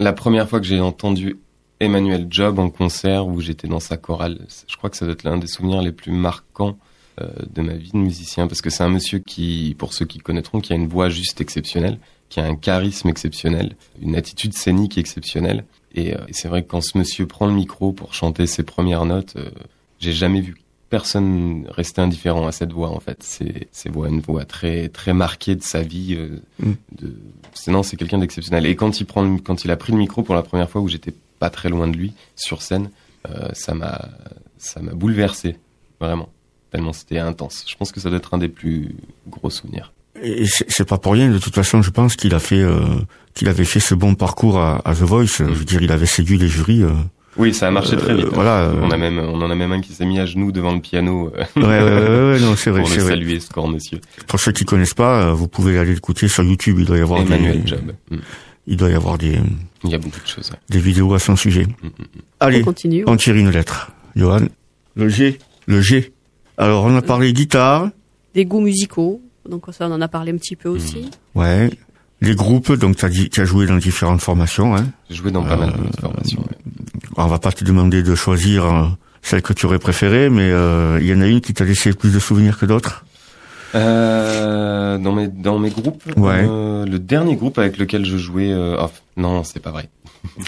la 0.00 0.12
première 0.14 0.48
fois 0.48 0.60
que 0.60 0.66
j'ai 0.66 0.80
entendu 0.80 1.38
Emmanuel 1.78 2.26
Job 2.28 2.58
en 2.58 2.70
concert 2.70 3.26
où 3.26 3.40
j'étais 3.40 3.68
dans 3.68 3.80
sa 3.80 3.96
chorale, 3.96 4.46
je 4.66 4.76
crois 4.76 4.90
que 4.90 4.96
ça 4.96 5.04
doit 5.04 5.12
être 5.12 5.24
l'un 5.24 5.36
des 5.36 5.46
souvenirs 5.46 5.82
les 5.82 5.92
plus 5.92 6.10
marquants 6.10 6.78
euh, 7.20 7.28
de 7.52 7.60
ma 7.60 7.74
vie 7.74 7.92
de 7.92 7.98
musicien 7.98 8.48
parce 8.48 8.62
que 8.62 8.70
c'est 8.70 8.82
un 8.82 8.88
monsieur 8.88 9.18
qui, 9.18 9.76
pour 9.78 9.92
ceux 9.92 10.06
qui 10.06 10.18
connaîtront, 10.18 10.60
qui 10.60 10.72
a 10.72 10.76
une 10.76 10.88
voix 10.88 11.10
juste 11.10 11.40
exceptionnelle, 11.40 11.98
qui 12.30 12.40
a 12.40 12.44
un 12.44 12.56
charisme 12.56 13.08
exceptionnel, 13.08 13.76
une 14.00 14.16
attitude 14.16 14.54
scénique 14.54 14.96
exceptionnelle. 14.96 15.64
Et, 15.94 16.14
euh, 16.14 16.20
c'est 16.32 16.48
vrai 16.48 16.62
que 16.62 16.68
quand 16.68 16.80
ce 16.80 16.96
monsieur 16.96 17.26
prend 17.26 17.46
le 17.46 17.52
micro 17.52 17.92
pour 17.92 18.14
chanter 18.14 18.46
ses 18.46 18.62
premières 18.62 19.04
notes, 19.04 19.34
euh, 19.36 19.50
j'ai 19.98 20.12
jamais 20.12 20.40
vu 20.40 20.56
personne 20.90 21.64
rester 21.70 22.02
indifférent 22.02 22.46
à 22.46 22.52
cette 22.52 22.72
voix 22.72 22.90
en 22.90 23.00
fait. 23.00 23.18
C'est 23.22 23.68
une 23.86 24.20
voix 24.20 24.44
très 24.44 24.88
très 24.88 25.14
marquée 25.14 25.54
de 25.54 25.62
sa 25.62 25.82
vie. 25.82 26.14
euh, 26.16 26.40
Mm. 26.62 26.72
de 27.00 27.14
c'est 27.54 27.70
non 27.70 27.82
c'est 27.82 27.96
quelqu'un 27.96 28.18
d'exceptionnel. 28.18 28.66
Et 28.66 28.76
quand 28.76 29.00
il 29.00 29.06
prend 29.06 29.22
le- 29.22 29.38
quand 29.38 29.64
il 29.64 29.70
a 29.70 29.76
pris 29.76 29.92
le 29.92 29.98
micro 29.98 30.22
pour 30.22 30.34
la 30.34 30.42
première 30.42 30.68
fois 30.68 30.80
où 30.82 30.88
j'étais 30.88 31.14
pas 31.38 31.48
très 31.50 31.68
loin 31.70 31.88
de 31.88 31.96
lui 31.96 32.12
sur 32.36 32.60
scène, 32.60 32.90
euh, 33.30 33.48
ça 33.54 33.72
m'a 33.74 34.08
ça 34.58 34.80
m'a 34.80 34.92
bouleversé 34.92 35.56
vraiment 36.00 36.28
tellement 36.70 36.92
c'était 36.92 37.18
intense. 37.18 37.64
Je 37.66 37.74
pense 37.76 37.90
que 37.92 38.00
ça 38.00 38.10
doit 38.10 38.18
être 38.18 38.34
un 38.34 38.38
des 38.38 38.48
plus 38.48 38.94
gros 39.28 39.50
souvenirs. 39.50 39.92
Et 40.22 40.44
c'est 40.46 40.84
pas 40.88 40.98
pour 40.98 41.12
rien, 41.14 41.30
de 41.30 41.38
toute 41.38 41.54
façon, 41.54 41.82
je 41.82 41.90
pense 41.90 42.14
qu'il 42.16 42.34
a 42.34 42.40
fait, 42.40 42.60
euh, 42.60 42.84
qu'il 43.32 43.48
avait 43.48 43.64
fait 43.64 43.80
ce 43.80 43.94
bon 43.94 44.14
parcours 44.14 44.58
à, 44.58 44.82
à 44.86 44.92
The 44.94 44.98
Voice. 45.02 45.26
Je 45.38 45.44
veux 45.44 45.64
dire, 45.64 45.80
il 45.82 45.90
avait 45.92 46.04
séduit 46.06 46.36
les 46.36 46.48
jurys. 46.48 46.82
Euh. 47.40 47.42
Oui, 47.42 47.54
ça 47.54 47.68
a 47.68 47.70
marché 47.70 47.96
très 47.96 48.12
Euh, 48.12 48.16
vite. 48.16 48.28
voilà, 48.32 48.64
euh. 48.64 48.74
On 48.82 48.90
a 48.90 48.96
même 48.96 49.18
on 49.18 49.40
en 49.40 49.50
a 49.50 49.54
même 49.54 49.72
un 49.72 49.80
qui 49.80 49.92
s'est 49.94 50.04
mis 50.04 50.18
à 50.20 50.26
genoux 50.26 50.52
devant 50.52 50.72
le 50.74 50.80
piano 50.80 51.32
euh, 51.36 51.44
Ouais, 51.56 51.62
ouais, 51.62 51.82
ouais, 51.82 52.08
ouais, 52.08 52.32
ouais, 52.34 52.40
non, 52.40 52.54
c'est 52.56 52.70
vrai, 52.70 52.80
pour 52.80 52.88
le 52.90 52.94
c'est 52.94 53.00
vrai. 53.00 53.10
saluer 53.12 53.40
ce 53.40 53.50
corps 53.50 53.68
monsieur. 53.68 54.00
Pour 54.26 54.38
ceux 54.40 54.52
qui 54.52 54.64
connaissent 54.64 54.94
pas, 54.94 55.24
euh, 55.28 55.32
vous 55.32 55.48
pouvez 55.48 55.78
aller 55.78 55.94
l'écouter 55.94 56.28
sur 56.28 56.42
YouTube. 56.42 56.76
Il 56.78 56.86
doit 56.86 56.98
y 56.98 57.00
avoir 57.02 57.20
Emmanuel 57.20 57.62
des, 57.62 57.66
Job. 57.68 57.92
Mm. 58.10 58.16
il 58.66 58.76
doit 58.76 58.90
y 58.90 58.94
avoir 58.94 59.18
des, 59.18 59.38
Il 59.84 59.90
y 59.90 59.94
a 59.94 59.98
beaucoup 59.98 60.20
de 60.20 60.26
choses. 60.26 60.52
des 60.68 60.78
vidéos 60.80 61.12
à 61.14 61.18
son 61.18 61.36
sujet. 61.36 61.64
Mm, 61.66 61.86
mm. 61.86 61.90
Allez, 62.40 62.60
On 62.60 62.64
continue. 62.64 63.04
on 63.06 63.16
tire 63.16 63.34
une 63.36 63.50
lettre. 63.50 63.90
Johan, 64.16 64.40
le 64.96 65.08
G, 65.08 65.38
le 65.66 65.80
G. 65.80 66.12
Alors, 66.58 66.84
on 66.84 66.94
a 66.96 67.02
parlé 67.02 67.32
guitare, 67.32 67.90
Des 68.34 68.44
goûts 68.44 68.60
musicaux. 68.60 69.20
Donc 69.48 69.64
ça, 69.72 69.88
on 69.88 69.92
en 69.92 70.00
a 70.00 70.08
parlé 70.08 70.32
un 70.32 70.36
petit 70.36 70.56
peu 70.56 70.68
aussi. 70.68 71.10
ouais. 71.34 71.70
Les 72.22 72.34
groupes, 72.34 72.72
donc 72.74 72.96
tu 72.96 73.04
as 73.06 73.08
dit, 73.08 73.30
tu 73.30 73.40
as 73.40 73.46
joué 73.46 73.64
dans 73.64 73.78
différentes 73.78 74.20
formations, 74.20 74.76
hein. 74.76 74.84
J'ai 75.08 75.16
joué 75.16 75.30
dans 75.30 75.42
pas 75.42 75.56
mal 75.56 75.70
Euh, 75.70 75.88
de 75.90 75.96
formations. 76.00 76.40
ouais. 76.40 76.69
On 77.16 77.26
va 77.26 77.38
pas 77.38 77.52
te 77.52 77.64
demander 77.64 78.02
de 78.02 78.14
choisir 78.14 78.64
euh, 78.64 78.84
celle 79.22 79.42
que 79.42 79.52
tu 79.52 79.66
aurais 79.66 79.78
préférée, 79.78 80.30
mais 80.30 80.50
euh, 80.50 80.98
il 81.00 81.06
y 81.08 81.14
en 81.14 81.20
a 81.20 81.26
une 81.26 81.40
qui 81.40 81.52
t'a 81.54 81.64
laissé 81.64 81.92
plus 81.92 82.12
de 82.12 82.18
souvenirs 82.18 82.58
que 82.58 82.66
d'autres? 82.66 83.04
Euh, 83.74 84.98
dans 84.98 85.12
mes 85.12 85.28
dans 85.28 85.58
mes 85.58 85.70
groupes, 85.70 86.02
Ouais. 86.16 86.44
euh, 86.48 86.84
le 86.84 86.98
dernier 86.98 87.36
groupe 87.36 87.58
avec 87.58 87.78
lequel 87.78 88.04
je 88.04 88.16
jouais, 88.16 88.50
euh, 88.50 88.76
oh, 88.80 88.90
non, 89.16 89.44
c'est 89.44 89.60
pas 89.60 89.70
vrai. 89.70 89.88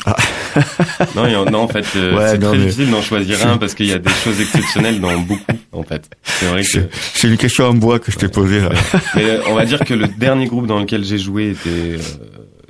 Ah. 0.06 0.16
non, 1.16 1.22
en- 1.34 1.44
non, 1.50 1.58
en 1.60 1.68
fait, 1.68 1.84
euh, 1.96 2.16
Ouais, 2.16 2.30
c'est 2.30 2.38
très 2.38 2.50
mais- 2.58 2.64
difficile 2.64 2.90
d'en 2.90 3.00
choisir 3.00 3.46
un 3.46 3.58
parce 3.58 3.74
qu'il 3.74 3.86
y 3.86 3.92
a 3.92 3.98
des 3.98 4.10
choses 4.10 4.40
exceptionnelles 4.40 5.00
dans 5.00 5.16
beaucoup, 5.20 5.40
en 5.72 5.82
fait. 5.84 6.10
C'est 6.24 6.46
vrai 6.46 6.62
que. 6.64 6.88
C'est 7.14 7.28
une 7.28 7.36
question 7.36 7.66
en 7.66 7.74
bois 7.74 7.98
que 8.00 8.10
je 8.10 8.18
t'ai 8.18 8.28
posée 8.28 8.60
là. 8.60 8.70
Mais 9.14 9.24
euh, 9.30 9.40
on 9.48 9.54
va 9.54 9.64
dire 9.66 9.80
que 9.84 9.94
le 9.94 10.08
dernier 10.08 10.46
groupe 10.46 10.66
dans 10.66 10.80
lequel 10.80 11.04
j'ai 11.04 11.18
joué 11.18 11.50
était, 11.50 11.68
euh, 11.70 11.98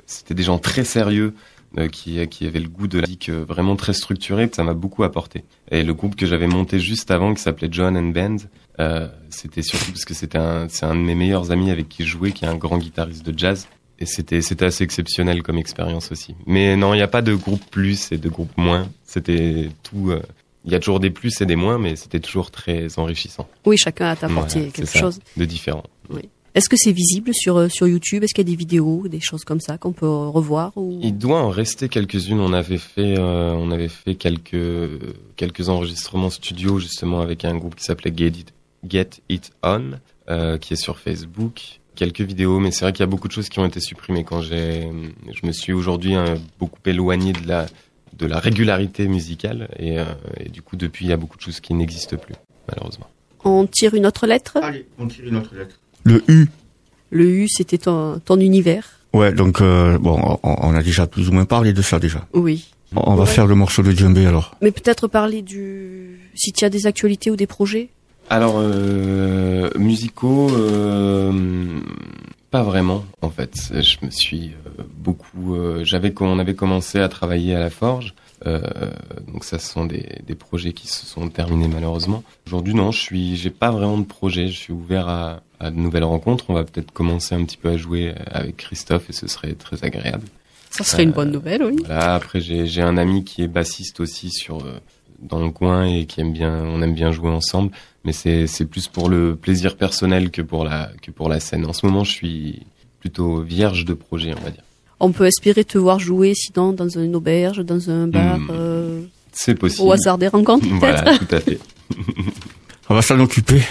c'était 0.05 0.35
des 0.35 0.43
gens 0.43 0.59
très 0.59 0.83
sérieux. 0.83 1.33
Euh, 1.77 1.87
qui, 1.87 2.25
qui 2.27 2.45
avaient 2.45 2.59
le 2.59 2.69
goût 2.69 2.87
de 2.87 2.99
la 2.99 3.07
musique 3.07 3.29
euh, 3.29 3.43
vraiment 3.47 3.75
très 3.75 3.93
structurée, 3.93 4.49
ça 4.53 4.63
m'a 4.63 4.73
beaucoup 4.73 5.03
apporté. 5.03 5.43
Et 5.71 5.83
le 5.83 5.93
groupe 5.93 6.15
que 6.15 6.25
j'avais 6.25 6.47
monté 6.47 6.79
juste 6.79 7.09
avant, 7.11 7.33
qui 7.33 7.41
s'appelait 7.41 7.69
John 7.71 7.97
and 7.97 8.09
Band, 8.09 8.37
euh, 8.79 9.07
c'était 9.29 9.61
surtout 9.61 9.91
parce 9.91 10.05
que 10.05 10.13
c'était 10.13 10.37
un, 10.37 10.67
c'est 10.69 10.85
un 10.85 10.95
de 10.95 11.01
mes 11.01 11.15
meilleurs 11.15 11.51
amis 11.51 11.71
avec 11.71 11.89
qui 11.89 12.03
je 12.03 12.09
jouais, 12.09 12.31
qui 12.31 12.45
est 12.45 12.47
un 12.47 12.55
grand 12.55 12.77
guitariste 12.77 13.25
de 13.25 13.37
jazz. 13.37 13.67
Et 13.99 14.05
c'était, 14.05 14.41
c'était 14.41 14.65
assez 14.65 14.83
exceptionnel 14.83 15.43
comme 15.43 15.57
expérience 15.57 16.11
aussi. 16.11 16.35
Mais 16.45 16.75
non, 16.75 16.93
il 16.93 16.97
n'y 16.97 17.03
a 17.03 17.07
pas 17.07 17.21
de 17.21 17.35
groupe 17.35 17.63
plus 17.69 18.11
et 18.11 18.17
de 18.17 18.27
groupe 18.29 18.51
moins. 18.57 18.89
C'était 19.03 19.69
tout. 19.83 20.09
euh, 20.11 20.21
Il 20.65 20.71
y 20.71 20.75
a 20.75 20.79
toujours 20.79 20.99
des 20.99 21.09
plus 21.11 21.39
et 21.41 21.45
des 21.45 21.55
moins, 21.55 21.77
mais 21.77 21.95
c'était 21.95 22.19
toujours 22.19 22.49
très 22.51 22.97
enrichissant. 22.99 23.47
Oui, 23.65 23.77
chacun 23.77 24.07
a 24.07 24.11
apporté 24.11 24.59
Voilà, 24.59 24.71
quelque 24.71 24.97
chose. 24.97 25.19
de 25.37 25.45
différent. 25.45 25.83
Est-ce 26.55 26.69
que 26.69 26.75
c'est 26.77 26.91
visible 26.91 27.31
sur 27.33 27.57
euh, 27.57 27.69
sur 27.69 27.87
YouTube? 27.87 28.23
Est-ce 28.23 28.33
qu'il 28.33 28.47
y 28.47 28.49
a 28.49 28.51
des 28.51 28.57
vidéos, 28.57 29.07
des 29.07 29.19
choses 29.19 29.43
comme 29.43 29.59
ça 29.59 29.77
qu'on 29.77 29.93
peut 29.93 30.07
revoir 30.07 30.71
ou... 30.75 30.99
Il 31.01 31.17
doit 31.17 31.41
en 31.41 31.49
rester 31.49 31.89
quelques-unes. 31.89 32.39
On 32.39 32.53
avait 32.53 32.77
fait, 32.77 33.17
euh, 33.17 33.53
on 33.53 33.71
avait 33.71 33.87
fait 33.89 34.15
quelques 34.15 34.89
quelques 35.35 35.69
enregistrements 35.69 36.29
studio 36.29 36.79
justement 36.79 37.21
avec 37.21 37.43
un 37.45 37.55
groupe 37.57 37.75
qui 37.75 37.83
s'appelait 37.83 38.13
Get 38.15 38.27
It, 38.27 38.53
Get 38.87 39.09
It 39.29 39.51
On. 39.63 39.93
euh, 40.29 40.57
qui 40.57 40.73
est 40.73 40.77
sur 40.77 40.99
Facebook. 40.99 41.79
Quelques 41.95 42.21
vidéos, 42.21 42.59
mais 42.59 42.71
c'est 42.71 42.85
vrai 42.85 42.93
qu'il 42.93 43.01
y 43.01 43.03
a 43.03 43.07
beaucoup 43.07 43.27
de 43.27 43.33
choses 43.33 43.49
qui 43.49 43.59
ont 43.59 43.65
été 43.65 43.79
supprimées 43.79 44.23
quand 44.23 44.41
j'ai. 44.41 44.89
Je 45.31 45.45
me 45.45 45.51
suis 45.51 45.73
aujourd'hui 45.73 46.15
euh, 46.15 46.37
beaucoup 46.59 46.79
éloigné 46.85 47.33
de 47.33 47.47
la 47.47 47.67
de 48.17 48.25
la 48.25 48.39
régularité 48.39 49.07
musicale 49.07 49.69
et, 49.77 49.99
euh, 49.99 50.05
et 50.39 50.49
du 50.49 50.61
coup 50.61 50.75
depuis 50.75 51.05
il 51.05 51.09
y 51.09 51.11
a 51.13 51.17
beaucoup 51.17 51.35
de 51.37 51.41
choses 51.41 51.59
qui 51.59 51.73
n'existent 51.73 52.17
plus 52.17 52.35
malheureusement. 52.69 53.07
On 53.43 53.65
tire 53.67 53.93
une 53.95 54.05
autre 54.05 54.25
lettre? 54.27 54.57
Allez, 54.61 54.87
on 54.97 55.07
tire 55.07 55.25
une 55.27 55.35
autre 55.35 55.53
lettre. 55.55 55.79
Le 56.03 56.23
U. 56.27 56.47
Le 57.11 57.25
U, 57.29 57.47
c'était 57.47 57.77
ton, 57.77 58.19
ton 58.23 58.39
univers. 58.39 58.99
Ouais, 59.13 59.31
donc 59.31 59.61
euh, 59.61 59.97
bon, 59.99 60.19
on, 60.43 60.55
on 60.61 60.75
a 60.75 60.81
déjà 60.83 61.05
plus 61.07 61.29
ou 61.29 61.31
moins 61.33 61.45
parlé 61.45 61.71
de 61.73 61.81
ça 61.81 61.99
déjà. 61.99 62.25
Oui. 62.33 62.65
On 62.95 63.11
on 63.11 63.15
va 63.15 63.23
Ouais. 63.23 63.29
faire 63.29 63.47
le 63.47 63.55
morceau 63.55 63.81
de 63.83 63.91
djembé 63.91 64.25
alors. 64.25 64.55
Mais 64.61 64.71
peut-être 64.71 65.07
parler 65.07 65.41
du... 65.41 66.19
Si 66.35 66.51
tu 66.51 66.65
as 66.65 66.69
des 66.69 66.85
actualités 66.87 67.29
ou 67.31 67.35
des 67.35 67.47
projets 67.47 67.89
Alors 68.29 68.55
euh, 68.57 69.69
musicaux, 69.77 70.49
euh, 70.51 71.79
pas 72.51 72.63
vraiment 72.63 73.03
en 73.21 73.29
fait. 73.29 73.55
Je 73.71 73.97
me 74.05 74.09
suis 74.11 74.51
beaucoup. 74.97 75.55
euh, 75.55 75.83
J'avais 75.83 76.13
on 76.19 76.39
avait 76.39 76.55
commencé 76.55 76.99
à 76.99 77.09
travailler 77.09 77.55
à 77.55 77.59
la 77.59 77.69
forge. 77.69 78.13
Euh, 78.45 78.59
donc 79.31 79.43
ça, 79.45 79.57
ce 79.57 79.71
sont 79.71 79.85
des, 79.85 80.05
des 80.27 80.35
projets 80.35 80.73
qui 80.73 80.87
se 80.87 81.05
sont 81.05 81.29
terminés 81.29 81.67
malheureusement. 81.67 82.23
Aujourd'hui, 82.47 82.73
non, 82.73 82.91
je 82.91 82.99
suis, 82.99 83.35
j'ai 83.37 83.49
pas 83.51 83.71
vraiment 83.71 83.97
de 83.97 84.05
projet. 84.05 84.47
Je 84.49 84.57
suis 84.57 84.73
ouvert 84.73 85.07
à, 85.07 85.41
à 85.63 85.71
de 85.71 85.77
nouvelles 85.77 86.03
rencontres. 86.03 86.45
On 86.49 86.53
va 86.53 86.63
peut-être 86.63 86.91
commencer 86.91 87.33
un 87.35 87.43
petit 87.45 87.57
peu 87.57 87.69
à 87.69 87.77
jouer 87.77 88.13
avec 88.31 88.57
Christophe 88.57 89.09
et 89.09 89.13
ce 89.13 89.27
serait 89.27 89.53
très 89.53 89.83
agréable. 89.83 90.25
Ça 90.69 90.83
serait 90.83 91.03
une 91.03 91.11
bonne 91.11 91.31
nouvelle, 91.31 91.63
oui. 91.63 91.75
Voilà, 91.85 92.15
après 92.15 92.41
j'ai 92.41 92.81
un 92.81 92.97
ami 92.97 93.23
qui 93.23 93.43
est 93.43 93.47
bassiste 93.47 93.99
aussi 93.99 94.29
sur 94.31 94.57
euh, 94.59 94.79
dans 95.21 95.39
le 95.43 95.51
coin 95.51 95.85
et 95.85 96.05
qui 96.05 96.19
aime 96.21 96.33
bien 96.33 96.51
on 96.65 96.81
aime 96.81 96.93
bien 96.95 97.11
jouer 97.11 97.29
ensemble 97.29 97.71
mais 98.05 98.11
c'est 98.11 98.65
plus 98.65 98.87
pour 98.87 99.07
le 99.07 99.35
plaisir 99.35 99.77
personnel 99.77 100.29
que 100.31 100.41
pour 100.41 100.65
la 100.65 100.91
que 101.01 101.11
pour 101.11 101.29
la 101.29 101.39
scène. 101.39 101.65
En 101.65 101.73
ce 101.73 101.85
moment, 101.85 102.03
je 102.03 102.11
suis 102.11 102.63
plutôt 102.99 103.41
vierge 103.41 103.85
de 103.85 103.93
projet, 103.93 104.33
on 104.37 104.43
va 104.43 104.49
dire. 104.49 104.63
On 104.99 105.11
peut 105.11 105.25
espérer 105.25 105.63
te 105.63 105.77
voir 105.77 105.99
jouer 105.99 106.33
sinon 106.33 106.71
dans 106.73 106.87
une 106.89 107.15
auberge, 107.15 107.59
dans 107.63 107.89
un 107.89 108.07
bar, 108.07 108.39
Hmm. 108.39 108.47
euh, 108.51 109.01
C'est 109.31 109.55
possible. 109.55 109.87
au 109.87 109.91
hasard 109.93 110.17
des 110.17 110.27
rencontres 110.27 110.65
peut-être. 110.79 110.79
Voilà, 110.79 111.17
tout 111.17 111.35
à 111.35 111.39
fait. 111.39 111.59
On 112.89 112.95
va 112.95 113.01
s'en 113.01 113.19
occuper. 113.19 113.61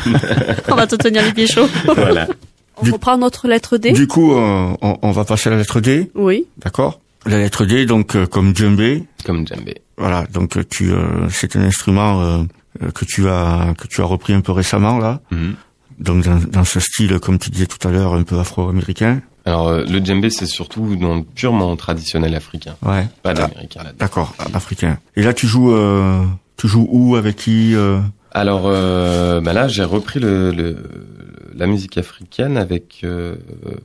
On 0.68 0.74
va 0.76 0.86
te 0.86 0.96
tenir 0.96 1.22
les 1.24 1.32
pieds 1.32 1.46
chauds. 1.46 1.68
voilà. 1.84 2.28
On 2.76 2.90
reprend 2.90 3.18
notre 3.18 3.48
lettre 3.48 3.76
D 3.76 3.92
Du 3.92 4.06
coup, 4.06 4.32
on, 4.32 4.76
on 4.80 5.10
va 5.10 5.24
passer 5.24 5.48
à 5.48 5.52
la 5.52 5.58
lettre 5.58 5.80
D, 5.80 6.10
Oui. 6.14 6.46
d'accord 6.58 7.00
La 7.26 7.38
lettre 7.38 7.64
D, 7.64 7.86
donc 7.86 8.16
euh, 8.16 8.26
comme 8.26 8.56
djembé, 8.56 9.04
Comme 9.24 9.46
djembé. 9.46 9.80
voilà, 9.98 10.24
donc 10.32 10.56
euh, 10.56 10.64
tu, 10.68 10.90
euh, 10.92 11.28
c'est 11.30 11.54
un 11.56 11.62
instrument 11.62 12.20
euh, 12.22 12.38
euh, 12.82 12.90
que 12.90 13.04
tu 13.04 13.28
as 13.28 13.74
que 13.78 13.86
tu 13.86 14.00
as 14.00 14.04
repris 14.04 14.32
un 14.32 14.40
peu 14.40 14.52
récemment 14.52 14.98
là, 14.98 15.20
Mhm. 15.30 15.54
donc 16.00 16.24
dans, 16.24 16.38
dans 16.50 16.64
ce 16.64 16.80
style, 16.80 17.18
comme 17.20 17.38
tu 17.38 17.50
disais 17.50 17.66
tout 17.66 17.86
à 17.86 17.90
l'heure, 17.92 18.14
un 18.14 18.22
peu 18.22 18.38
afro-américain. 18.38 19.20
Alors 19.44 19.68
euh, 19.68 19.84
le 19.84 20.02
djembé 20.04 20.30
c'est 20.30 20.46
surtout 20.46 20.96
dans 20.96 21.22
purement 21.22 21.76
traditionnel 21.76 22.34
africain, 22.34 22.74
Ouais. 22.82 23.06
pas 23.22 23.30
Ah, 23.30 23.34
d'américain 23.34 23.80
là-dedans. 23.84 23.96
D'accord, 23.98 24.34
africain. 24.54 24.98
Et 25.14 25.22
là, 25.22 25.34
tu 25.34 25.46
joues, 25.46 25.72
euh, 25.72 26.24
tu 26.56 26.66
joues 26.68 26.88
où 26.90 27.16
avec 27.16 27.36
qui 27.36 27.74
euh? 27.76 28.00
Alors 28.34 28.62
euh, 28.66 29.40
bah 29.40 29.52
là, 29.52 29.68
j'ai 29.68 29.84
repris 29.84 30.18
le, 30.20 30.50
le- 30.52 30.76
la 31.54 31.66
musique 31.66 31.98
africaine 31.98 32.56
avec 32.56 33.00
euh, 33.04 33.36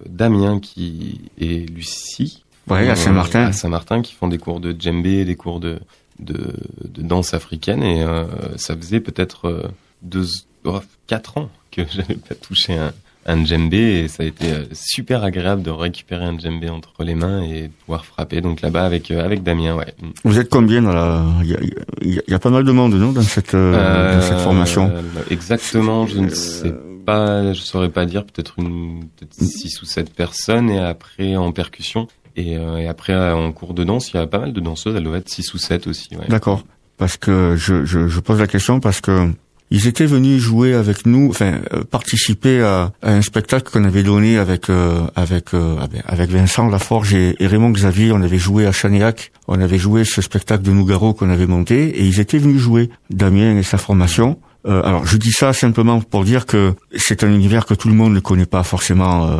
Damien 0.07 0.59
qui 0.59 1.19
et 1.37 1.65
Lucie. 1.65 2.43
Ouais, 2.69 2.87
à 2.87 2.93
Euh, 2.93 2.95
Saint-Martin. 2.95 3.41
À 3.45 3.51
Saint-Martin, 3.51 4.01
qui 4.01 4.13
font 4.13 4.27
des 4.29 4.37
cours 4.37 4.59
de 4.61 4.73
djembé, 4.77 5.25
des 5.25 5.35
cours 5.35 5.59
de 5.59 5.79
de, 6.19 6.53
de 6.83 7.01
danse 7.03 7.33
africaine 7.35 7.83
et 7.83 8.01
euh, 8.03 8.23
ça 8.55 8.75
faisait 8.75 8.99
peut-être 9.01 9.45
euh, 9.49 9.67
deux, 10.01 10.25
oh, 10.65 10.79
quatre 11.05 11.37
ans 11.37 11.49
que 11.71 11.83
j'avais 11.93 12.15
pas 12.15 12.33
touché 12.35 12.73
un 12.75 12.91
un 13.27 13.43
djembé 13.45 13.77
et 13.77 14.07
ça 14.07 14.23
a 14.23 14.25
été 14.25 14.45
euh, 14.51 14.63
super 14.71 15.23
agréable 15.23 15.61
de 15.61 15.69
récupérer 15.69 16.23
un 16.25 16.37
djembé 16.39 16.69
entre 16.69 17.03
les 17.03 17.13
mains 17.13 17.43
et 17.43 17.63
de 17.63 17.67
pouvoir 17.85 18.05
frapper 18.05 18.39
donc 18.41 18.61
là-bas 18.61 18.85
avec 18.85 19.11
euh, 19.11 19.23
avec 19.23 19.43
Damien 19.43 19.75
ouais. 19.75 19.93
Vous 20.23 20.39
êtes 20.39 20.49
combien 20.49 20.81
dans 20.81 20.93
la 20.93 21.23
Il 21.43 21.49
y 21.49 22.19
a, 22.19 22.35
y 22.35 22.39
pas 22.39 22.49
mal 22.49 22.63
de 22.63 22.71
monde, 22.71 22.93
non, 22.95 23.11
dans 23.11 23.21
cette 23.21 23.53
euh, 23.53 24.15
dans 24.15 24.21
cette 24.21 24.33
Euh, 24.37 24.43
formation. 24.43 24.91
Exactement, 25.29 26.07
je 26.07 26.19
ne 26.19 26.29
sais 26.29 26.73
pas, 27.05 27.53
je 27.53 27.59
saurais 27.61 27.89
pas 27.89 28.05
dire, 28.05 28.25
peut-être 28.25 28.55
une 28.57 29.05
peut-être 29.17 29.33
six 29.33 29.81
ou 29.81 29.85
sept 29.85 30.13
personnes 30.13 30.69
et 30.69 30.79
après 30.79 31.35
en 31.35 31.51
percussion 31.51 32.07
et, 32.35 32.57
euh, 32.57 32.77
et 32.77 32.87
après 32.87 33.15
en 33.31 33.51
cours 33.51 33.73
de 33.73 33.83
danse, 33.83 34.11
il 34.11 34.17
y 34.17 34.19
a 34.19 34.27
pas 34.27 34.39
mal 34.39 34.53
de 34.53 34.59
danseuses, 34.59 34.95
elles 34.95 35.03
doivent 35.03 35.17
être 35.17 35.29
six 35.29 35.53
ou 35.53 35.57
sept 35.57 35.87
aussi. 35.87 36.15
Ouais. 36.15 36.27
D'accord. 36.29 36.63
Parce 36.97 37.17
que 37.17 37.55
je, 37.57 37.85
je, 37.85 38.07
je 38.07 38.19
pose 38.19 38.39
la 38.39 38.47
question 38.47 38.79
parce 38.79 39.01
que 39.01 39.31
ils 39.69 39.87
étaient 39.87 40.05
venus 40.05 40.41
jouer 40.41 40.73
avec 40.73 41.05
nous, 41.05 41.29
enfin 41.29 41.59
euh, 41.73 41.83
participer 41.83 42.61
à, 42.61 42.91
un 43.01 43.21
spectacle 43.21 43.71
qu'on 43.71 43.83
avait 43.83 44.03
donné 44.03 44.37
avec 44.37 44.69
euh, 44.69 45.01
avec 45.15 45.53
euh, 45.53 45.75
avec 46.05 46.29
Vincent 46.29 46.69
Laforge 46.69 47.13
et, 47.13 47.35
Raymond 47.39 47.71
Xavier. 47.71 48.11
On 48.13 48.21
avait 48.21 48.37
joué 48.37 48.65
à 48.65 48.71
Chanéac, 48.71 49.31
on 49.47 49.59
avait 49.59 49.77
joué 49.77 50.05
ce 50.05 50.21
spectacle 50.21 50.63
de 50.63 50.71
Nougaro 50.71 51.13
qu'on 51.13 51.29
avait 51.29 51.47
monté 51.47 51.89
et 51.99 52.05
ils 52.05 52.19
étaient 52.19 52.37
venus 52.37 52.59
jouer 52.59 52.89
Damien 53.09 53.57
et 53.57 53.63
sa 53.63 53.77
formation. 53.77 54.39
Euh, 54.67 54.81
alors 54.83 55.05
je 55.05 55.17
dis 55.17 55.31
ça 55.31 55.53
simplement 55.53 56.01
pour 56.01 56.23
dire 56.25 56.45
que 56.45 56.73
c'est 56.95 57.23
un 57.23 57.31
univers 57.33 57.65
que 57.65 57.73
tout 57.73 57.87
le 57.87 57.93
monde 57.93 58.13
ne 58.13 58.19
connaît 58.19 58.45
pas 58.45 58.63
forcément 58.63 59.27
euh, 59.27 59.37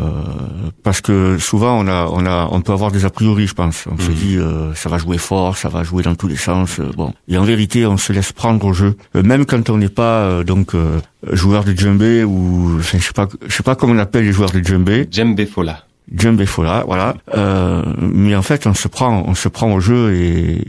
parce 0.82 1.00
que 1.00 1.36
souvent 1.38 1.78
on 1.78 1.86
a 1.86 2.06
on 2.10 2.24
a 2.26 2.48
on 2.50 2.60
peut 2.60 2.72
avoir 2.72 2.90
des 2.90 3.04
a 3.04 3.10
priori 3.10 3.46
je 3.46 3.54
pense. 3.54 3.84
On 3.90 3.98
se 3.98 4.10
Mhm. 4.10 4.14
dit 4.16 4.36
euh, 4.38 4.74
ça 4.74 4.88
va 4.88 4.98
jouer 4.98 5.18
fort 5.18 5.56
ça 5.56 5.68
va 5.68 5.82
jouer 5.84 6.02
dans 6.02 6.14
tous 6.14 6.28
les 6.28 6.36
sens 6.36 6.78
euh, 6.80 6.90
bon. 6.96 7.12
Et 7.28 7.36
en 7.36 7.44
vérité 7.44 7.84
on 7.86 7.96
se 7.96 8.12
laisse 8.12 8.32
prendre 8.32 8.64
au 8.66 8.72
jeu. 8.72 8.96
Euh, 9.16 9.22
même 9.22 9.44
quand 9.44 9.68
on 9.70 9.76
n'est 9.76 9.88
pas 9.88 10.20
euh, 10.22 10.44
donc 10.44 10.74
euh, 10.74 10.98
joueur 11.32 11.64
de 11.64 11.72
djembé 11.72 12.24
ou 12.24 12.76
enfin, 12.78 12.98
je 12.98 13.04
sais 13.04 13.12
pas 13.12 13.28
je 13.46 13.52
sais 13.54 13.62
pas 13.62 13.74
comment 13.74 13.94
on 13.94 13.98
appelle 13.98 14.24
les 14.24 14.32
joueurs 14.32 14.50
de 14.50 14.60
djembé. 14.60 15.06
Djembé 15.10 15.44
Fola. 15.46 15.84
djembé 16.10 16.46
fola 16.46 16.84
voilà. 16.86 17.16
Euh, 17.36 17.82
mais 18.00 18.34
en 18.34 18.42
fait 18.42 18.66
on 18.66 18.72
se 18.74 18.88
prend 18.88 19.24
on 19.26 19.34
se 19.34 19.48
prend 19.48 19.70
au 19.74 19.80
jeu 19.80 20.14
et, 20.14 20.24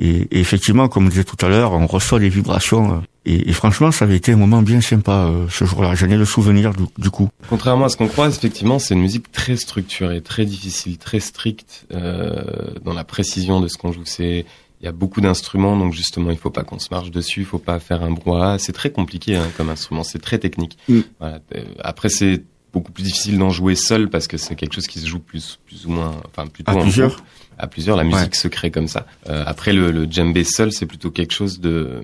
et- 0.07 0.27
et 0.35 0.39
effectivement 0.41 0.89
comme 0.89 1.05
on 1.05 1.09
disait 1.09 1.23
tout 1.23 1.37
à 1.45 1.47
l'heure 1.49 1.71
on 1.73 1.87
reçoit 1.87 2.19
des 2.19 2.27
vibrations 2.29 3.01
et, 3.33 3.49
et 3.49 3.53
franchement 3.53 3.91
ça 3.91 4.05
avait 4.05 4.17
été 4.17 4.31
un 4.31 4.37
moment 4.37 4.61
bien 4.61 4.81
sympa 4.81 5.25
euh, 5.25 5.45
ce 5.49 5.65
jour-là 5.65 5.95
j'en 5.95 6.09
ai 6.09 6.17
le 6.17 6.25
souvenir 6.25 6.73
du, 6.73 6.83
du 6.97 7.09
coup 7.09 7.29
Contrairement 7.49 7.85
à 7.85 7.89
ce 7.89 7.97
qu'on 7.97 8.07
croit, 8.07 8.27
effectivement, 8.27 8.77
c'est 8.79 8.93
une 8.93 9.01
musique 9.01 9.31
très 9.31 9.55
structurée, 9.55 10.21
très 10.21 10.45
difficile, 10.45 10.97
très 10.97 11.19
stricte 11.19 11.85
euh, 11.91 12.43
dans 12.83 12.93
la 12.93 13.03
précision 13.03 13.59
de 13.59 13.67
ce 13.67 13.77
qu'on 13.77 13.91
joue. 13.91 14.03
C'est 14.05 14.45
il 14.81 14.85
y 14.85 14.87
a 14.87 14.91
beaucoup 14.91 15.19
d'instruments, 15.19 15.75
donc 15.75 15.93
justement, 15.93 16.31
il 16.31 16.37
faut 16.37 16.51
pas 16.51 16.63
qu'on 16.63 16.79
se 16.79 16.87
marche 16.91 17.11
dessus, 17.11 17.41
il 17.41 17.45
faut 17.45 17.57
pas 17.59 17.79
faire 17.79 18.03
un 18.03 18.11
brouhaha. 18.11 18.59
C'est 18.59 18.71
très 18.71 18.91
compliqué 18.91 19.35
hein, 19.35 19.47
comme 19.57 19.69
instrument, 19.69 20.03
c'est 20.03 20.19
très 20.19 20.37
technique. 20.37 20.77
Mm. 20.87 20.99
Voilà. 21.19 21.39
Euh, 21.55 21.63
Après, 21.79 22.09
c'est 22.09 22.43
beaucoup 22.71 22.91
plus 22.91 23.03
difficile 23.03 23.37
d'en 23.37 23.49
jouer 23.49 23.75
seul 23.75 24.09
parce 24.09 24.27
que 24.27 24.37
c'est 24.37 24.55
quelque 24.55 24.73
chose 24.73 24.87
qui 24.87 24.99
se 24.99 25.07
joue 25.07 25.19
plus, 25.19 25.59
plus 25.65 25.85
ou 25.85 25.89
moins, 25.89 26.21
enfin 26.27 26.47
plutôt 26.47 26.71
à 26.71 26.75
en 26.75 26.81
plusieurs 26.81 27.09
groupe. 27.15 27.23
À 27.57 27.67
plusieurs, 27.67 27.97
la 27.97 28.05
musique 28.05 28.35
se 28.35 28.47
crée 28.47 28.71
comme 28.71 28.87
ça. 28.87 29.05
Euh, 29.27 29.43
après, 29.45 29.73
le, 29.73 29.91
le 29.91 30.05
djembé 30.09 30.45
seul, 30.45 30.71
c'est 30.71 30.85
plutôt 30.85 31.11
quelque 31.11 31.33
chose 31.33 31.59
de 31.59 32.01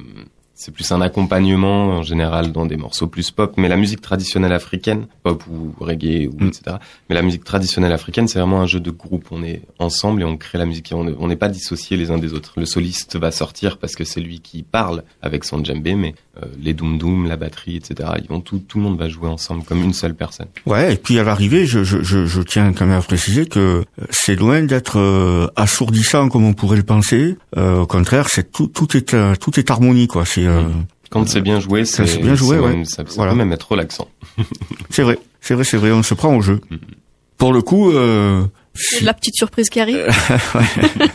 c'est 0.55 0.71
plus 0.73 0.89
un 0.93 1.01
accompagnement 1.01 1.87
en 1.89 2.01
général 2.01 2.51
dans 2.51 2.65
des 2.65 2.77
morceaux 2.77 3.07
plus 3.07 3.29
pop, 3.31 3.53
mais 3.57 3.67
la 3.67 3.75
musique 3.75 4.01
traditionnelle 4.01 4.53
africaine, 4.53 5.07
pop 5.21 5.43
ou 5.47 5.73
reggae 5.83 6.27
ou 6.27 6.43
Mm. 6.43 6.47
etc. 6.47 6.77
Mais 7.09 7.15
la 7.15 7.21
musique 7.21 7.43
traditionnelle 7.43 7.91
africaine, 7.91 8.27
c'est 8.27 8.39
vraiment 8.39 8.61
un 8.61 8.65
jeu 8.65 8.79
de 8.79 8.89
groupe. 8.91 9.27
On 9.31 9.43
est 9.43 9.61
ensemble 9.79 10.21
et 10.21 10.25
on 10.25 10.37
crée 10.37 10.57
la 10.57 10.65
musique. 10.65 10.91
On 10.95 11.03
ne- 11.03 11.13
on 11.19 11.27
n'est 11.27 11.35
pas 11.35 11.49
dissociés 11.49 11.97
les 11.97 12.09
uns 12.09 12.17
des 12.17 12.33
autres. 12.33 12.53
Le 12.57 12.65
soliste 12.65 13.17
va 13.17 13.31
sortir 13.31 13.77
parce 13.77 13.95
que 13.95 14.03
c'est 14.05 14.21
lui 14.21 14.39
qui 14.39 14.63
parle 14.63 15.03
avec 15.21 15.43
son 15.43 15.63
djembé, 15.63 15.95
mais 15.95 16.15
les 16.61 16.73
doum 16.73 16.97
doum, 16.97 17.27
la 17.27 17.37
batterie, 17.37 17.77
etc. 17.77 18.09
Ils 18.21 18.27
vont 18.27 18.41
tout, 18.41 18.59
tout 18.59 18.77
le 18.77 18.83
monde 18.83 18.97
va 18.99 19.07
jouer 19.09 19.29
ensemble 19.29 19.63
comme 19.63 19.83
une 19.83 19.93
seule 19.93 20.15
personne. 20.15 20.47
Ouais, 20.65 20.93
et 20.93 20.97
puis 20.97 21.17
à 21.19 21.23
l'arrivée, 21.23 21.65
je, 21.65 21.83
je, 21.83 22.01
je, 22.03 22.25
je 22.25 22.41
tiens 22.41 22.73
quand 22.73 22.85
même 22.85 22.97
à 22.97 23.01
préciser 23.01 23.45
que 23.45 23.59
euh, 23.59 23.83
c'est 24.09 24.35
loin 24.35 24.61
d'être 24.63 24.99
euh, 24.99 25.47
assourdissant 25.55 26.29
comme 26.29 26.43
on 26.45 26.53
pourrait 26.53 26.77
le 26.77 26.83
penser. 26.83 27.37
Euh, 27.57 27.79
au 27.81 27.87
contraire, 27.87 28.29
c'est 28.29 28.51
tout, 28.51 28.67
tout 28.67 28.95
est 28.97 29.13
euh, 29.13 29.35
tout 29.35 29.59
est 29.59 29.69
harmonie 29.71 30.07
quoi. 30.07 30.25
C'est 30.25 30.45
euh, 30.45 30.63
Quand 31.09 31.27
c'est 31.27 31.41
bien 31.41 31.59
joué, 31.59 31.85
c'est 31.85 32.05
c'est 32.05 32.19
bien 32.19 32.35
joué, 32.35 32.59
ouais. 32.59 32.69
même- 32.69 32.85
ça, 32.85 33.03
ça 33.05 33.13
Voilà. 33.15 33.31
peut 33.31 33.37
même 33.37 33.51
être 33.53 33.71
relaxant. 33.71 34.07
c'est 34.89 35.03
vrai, 35.03 35.17
c'est 35.41 35.53
vrai, 35.53 35.63
c'est 35.63 35.77
vrai. 35.77 35.91
On 35.91 36.03
se 36.03 36.13
prend 36.13 36.35
au 36.35 36.41
jeu. 36.41 36.59
Mhm. 36.69 36.79
Pour 37.37 37.51
le 37.53 37.61
coup, 37.61 37.91
euh, 37.91 38.43
C'est 38.73 39.03
la 39.03 39.13
petite 39.13 39.35
surprise 39.35 39.69
qui 39.69 39.79
arrive. 39.79 40.05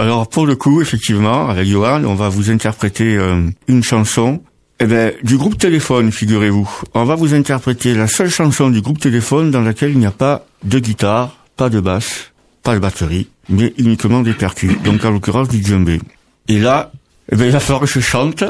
alors 0.00 0.28
pour 0.28 0.46
le 0.46 0.56
coup, 0.56 0.80
effectivement, 0.80 1.48
avec 1.48 1.66
Johan, 1.66 2.04
on 2.04 2.14
va 2.14 2.28
vous 2.28 2.50
interpréter 2.50 3.16
euh, 3.16 3.42
une 3.68 3.82
chanson. 3.82 4.42
Eh 4.80 4.86
ben, 4.86 5.12
du 5.22 5.36
groupe 5.36 5.58
Téléphone, 5.58 6.10
figurez-vous. 6.10 6.68
On 6.94 7.04
va 7.04 7.14
vous 7.14 7.34
interpréter 7.34 7.94
la 7.94 8.06
seule 8.06 8.30
chanson 8.30 8.70
du 8.70 8.80
groupe 8.80 8.98
Téléphone 8.98 9.50
dans 9.50 9.60
laquelle 9.60 9.90
il 9.90 9.98
n'y 9.98 10.06
a 10.06 10.10
pas 10.10 10.46
de 10.64 10.78
guitare, 10.78 11.36
pas 11.56 11.68
de 11.68 11.80
basse, 11.80 12.32
pas 12.62 12.74
de 12.74 12.78
batterie, 12.78 13.28
mais 13.50 13.74
uniquement 13.76 14.22
des 14.22 14.32
percus. 14.32 14.80
Donc 14.82 15.04
en 15.04 15.10
l'occurrence 15.10 15.48
du 15.48 15.62
djembé. 15.62 16.00
Et 16.48 16.58
là, 16.58 16.92
eh 17.30 17.36
ben, 17.36 17.44
il 17.44 17.52
va 17.52 17.60
falloir 17.60 17.82
que 17.82 17.86
je 17.86 18.00
chante. 18.00 18.42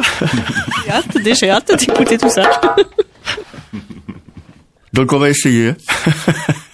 J'ai 0.85 0.91
hâte, 0.91 1.19
déjà 1.19 1.57
hâte 1.57 1.73
d'écouter 1.79 2.17
tout 2.17 2.31
ça. 2.31 2.49
Donc 4.93 5.13
on 5.13 5.19
va 5.19 5.31
essayer. 5.31 5.73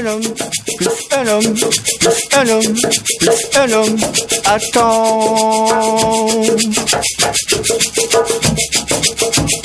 un 0.00 0.06
homme, 0.06 0.22
plus 0.76 0.88
un 1.12 1.26
homme, 1.28 1.54
plus 1.54 2.22
un 2.32 2.48
homme, 2.48 2.74
plus 3.20 3.40
un 3.56 3.72
homme, 3.72 3.96
attends. 4.46 5.68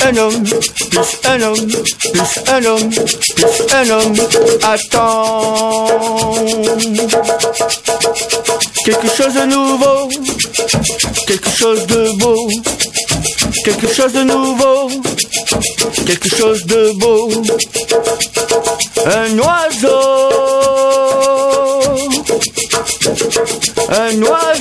Un 0.04 0.18
homme, 0.18 0.44
plus 0.44 1.18
un 1.26 1.42
homme, 1.42 1.68
plus 1.68 2.34
un 2.48 2.66
homme, 2.66 2.90
plus 2.90 3.58
un 3.74 3.90
homme, 3.90 4.16
attends. 4.64 6.36
Quelque 8.86 9.08
chose 9.16 9.34
de 9.34 9.46
nouveau, 9.46 10.10
quelque 11.28 11.50
chose 11.50 11.86
de 11.88 12.12
beau, 12.18 12.50
quelque 13.66 13.92
chose 13.92 14.14
de 14.14 14.24
nouveau, 14.24 14.90
quelque 16.06 16.30
chose 16.30 16.64
de 16.66 16.92
beau. 17.00 17.32
Un 19.06 19.40
oiseau, 19.40 19.90
un 23.90 24.22
oiseau. 24.22 24.55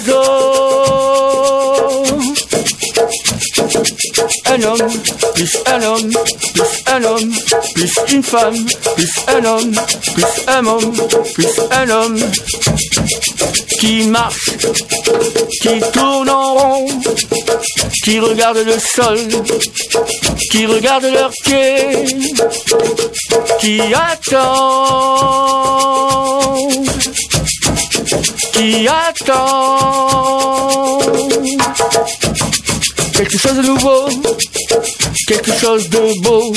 Plus 5.35 5.59
un 5.67 5.83
homme, 5.83 6.11
plus 6.55 6.83
un 6.87 7.05
homme, 7.05 7.33
plus 7.75 7.93
une 8.13 8.23
femme, 8.23 8.57
plus 8.97 9.11
un 9.29 9.45
homme, 9.45 9.73
plus 10.15 10.25
un 10.49 10.67
homme, 10.67 10.93
plus 11.35 11.61
un 11.71 11.91
homme 11.91 12.19
qui 13.79 14.07
marche, 14.07 14.57
qui 15.61 15.81
tourne 15.93 16.31
en 16.31 16.55
rond, 16.55 16.87
qui 18.03 18.21
regarde 18.21 18.59
le 18.59 18.79
sol, 18.79 19.19
qui 20.51 20.65
regarde 20.67 21.05
leur 21.05 21.31
pied, 21.45 22.07
qui 23.61 23.81
attend, 23.93 24.55
qui 28.53 28.89
attend. 28.89 30.05
Quelque 33.17 33.39
chose 33.39 33.55
de 33.55 33.63
nouveau, 33.63 34.09
quelque 35.29 35.53
chose 35.53 35.89
de 35.89 36.21
beau, 36.21 36.53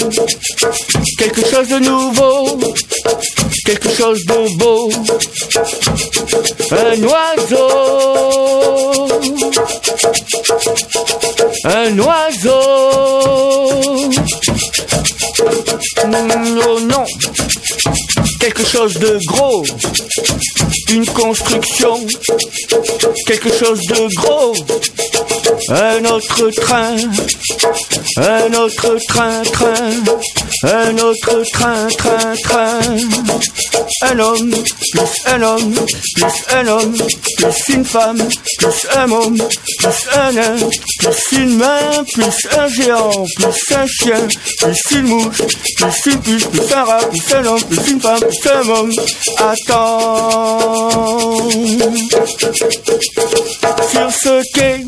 quelque 1.20 1.46
chose 1.46 1.68
de 1.68 1.80
nouveau, 1.80 2.60
quelque 3.64 3.90
chose 3.96 4.26
de 4.26 4.58
beau. 4.58 4.90
Un 6.72 7.04
oiseau, 7.04 7.68
un 11.64 12.00
oiseau. 12.00 13.18
Non, 16.08 16.80
non, 16.80 17.06
quelque 18.40 18.66
chose 18.66 18.94
de 18.96 19.20
gros, 19.28 19.64
une 20.90 21.06
construction, 21.06 22.08
quelque 23.28 23.52
chose 23.52 23.82
de 23.82 24.08
gros. 24.16 24.56
Un 25.70 26.06
autre 26.06 26.50
train, 26.52 26.96
un 28.18 28.54
autre 28.54 28.96
train, 29.08 29.42
train, 29.44 29.74
un 30.64 30.98
autre 31.00 31.44
train, 31.52 31.88
train, 31.98 32.36
train. 32.44 32.80
Un 34.04 34.20
homme, 34.20 34.52
plus 34.52 35.22
un 35.26 35.42
homme, 35.42 35.74
plus 36.16 36.44
un 36.54 36.68
homme, 36.68 36.96
plus 37.38 37.74
une 37.74 37.86
femme, 37.86 38.18
plus 38.60 38.88
un 38.96 39.12
homme, 39.12 39.38
plus 39.80 40.08
un 40.14 40.32
nain, 40.32 40.58
plus 41.00 41.38
une 41.40 41.58
main, 41.58 42.04
plus 42.14 42.48
un 42.58 42.68
géant, 42.68 43.26
plus 43.36 43.76
un 43.76 43.88
chien, 43.88 44.28
plus 44.62 44.98
une 44.98 45.08
mouche, 45.08 45.42
plus 45.76 46.12
une 46.12 46.22
puce, 46.22 46.46
plus 46.46 46.74
un 46.74 46.84
rat, 46.84 47.00
plus 47.10 47.34
un 47.34 47.46
homme, 47.46 47.64
plus 47.64 47.92
une 47.92 48.00
femme, 48.00 48.20
plus 48.20 48.52
un 48.52 48.70
homme. 48.70 48.92
Attends. 49.38 50.38
Sur 53.90 54.12
ce 54.12 54.54
quai, 54.54 54.86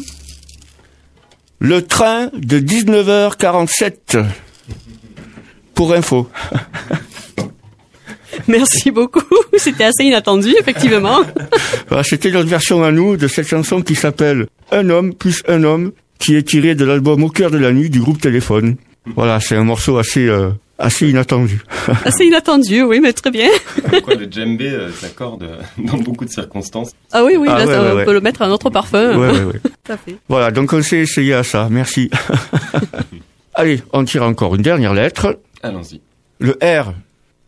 le 1.59 1.81
train 1.81 2.29
de 2.33 2.59
19h47. 2.59 4.25
Pour 5.73 5.93
info. 5.93 6.29
Merci 8.47 8.91
beaucoup. 8.91 9.21
C'était 9.57 9.83
assez 9.85 10.03
inattendu, 10.03 10.53
effectivement. 10.59 11.21
Voilà, 11.87 12.03
C'était 12.07 12.31
notre 12.31 12.49
version 12.49 12.83
à 12.83 12.91
nous 12.91 13.17
de 13.17 13.27
cette 13.27 13.47
chanson 13.47 13.81
qui 13.81 13.95
s'appelle 13.95 14.47
Un 14.71 14.89
homme 14.89 15.13
plus 15.13 15.43
un 15.47 15.63
homme, 15.63 15.91
qui 16.17 16.35
est 16.35 16.43
tirée 16.43 16.75
de 16.75 16.85
l'album 16.85 17.23
Au 17.23 17.29
cœur 17.29 17.51
de 17.51 17.57
la 17.57 17.71
nuit 17.71 17.89
du 17.89 17.99
groupe 17.99 18.21
Téléphone. 18.21 18.75
Voilà, 19.15 19.39
c'est 19.39 19.55
un 19.55 19.63
morceau 19.63 19.97
assez 19.97 20.27
euh, 20.27 20.49
assez 20.79 21.09
inattendu. 21.09 21.61
Assez 22.05 22.25
inattendu, 22.25 22.81
oui, 22.83 22.99
mais 23.01 23.13
très 23.13 23.29
bien. 23.31 23.49
Quoi, 24.03 24.15
le 24.15 24.31
djembé 24.31 24.69
euh, 24.69 24.91
s'accorde 24.91 25.43
euh, 25.43 25.61
dans 25.77 25.97
beaucoup 25.97 26.25
de 26.25 26.29
circonstances. 26.29 26.91
Ah 27.11 27.23
oui, 27.23 27.33
oui, 27.37 27.47
Ah 27.51 27.59
là, 27.59 27.65
ouais, 27.65 27.73
ça, 27.73 27.81
ouais, 27.83 27.91
on 27.91 27.95
ouais. 27.97 28.05
peut 28.05 28.13
le 28.13 28.21
mettre 28.21 28.41
à 28.41 28.45
un 28.45 28.51
autre 28.51 28.69
parfum. 28.69 29.17
Ouais, 29.17 29.31
ouais, 29.31 29.43
ouais. 29.43 29.59
Tout 29.83 29.91
à 29.91 29.97
fait. 29.97 30.15
Voilà, 30.29 30.51
donc 30.51 30.71
on 30.73 30.81
s'est 30.81 30.99
essayé 30.99 31.33
à 31.33 31.43
ça. 31.43 31.67
Merci. 31.69 32.09
Allez, 33.53 33.83
on 33.91 34.05
tire 34.05 34.23
encore 34.23 34.55
une 34.55 34.61
dernière 34.61 34.93
lettre. 34.93 35.39
Allons-y. 35.61 36.01
Le 36.39 36.57
R. 36.63 36.93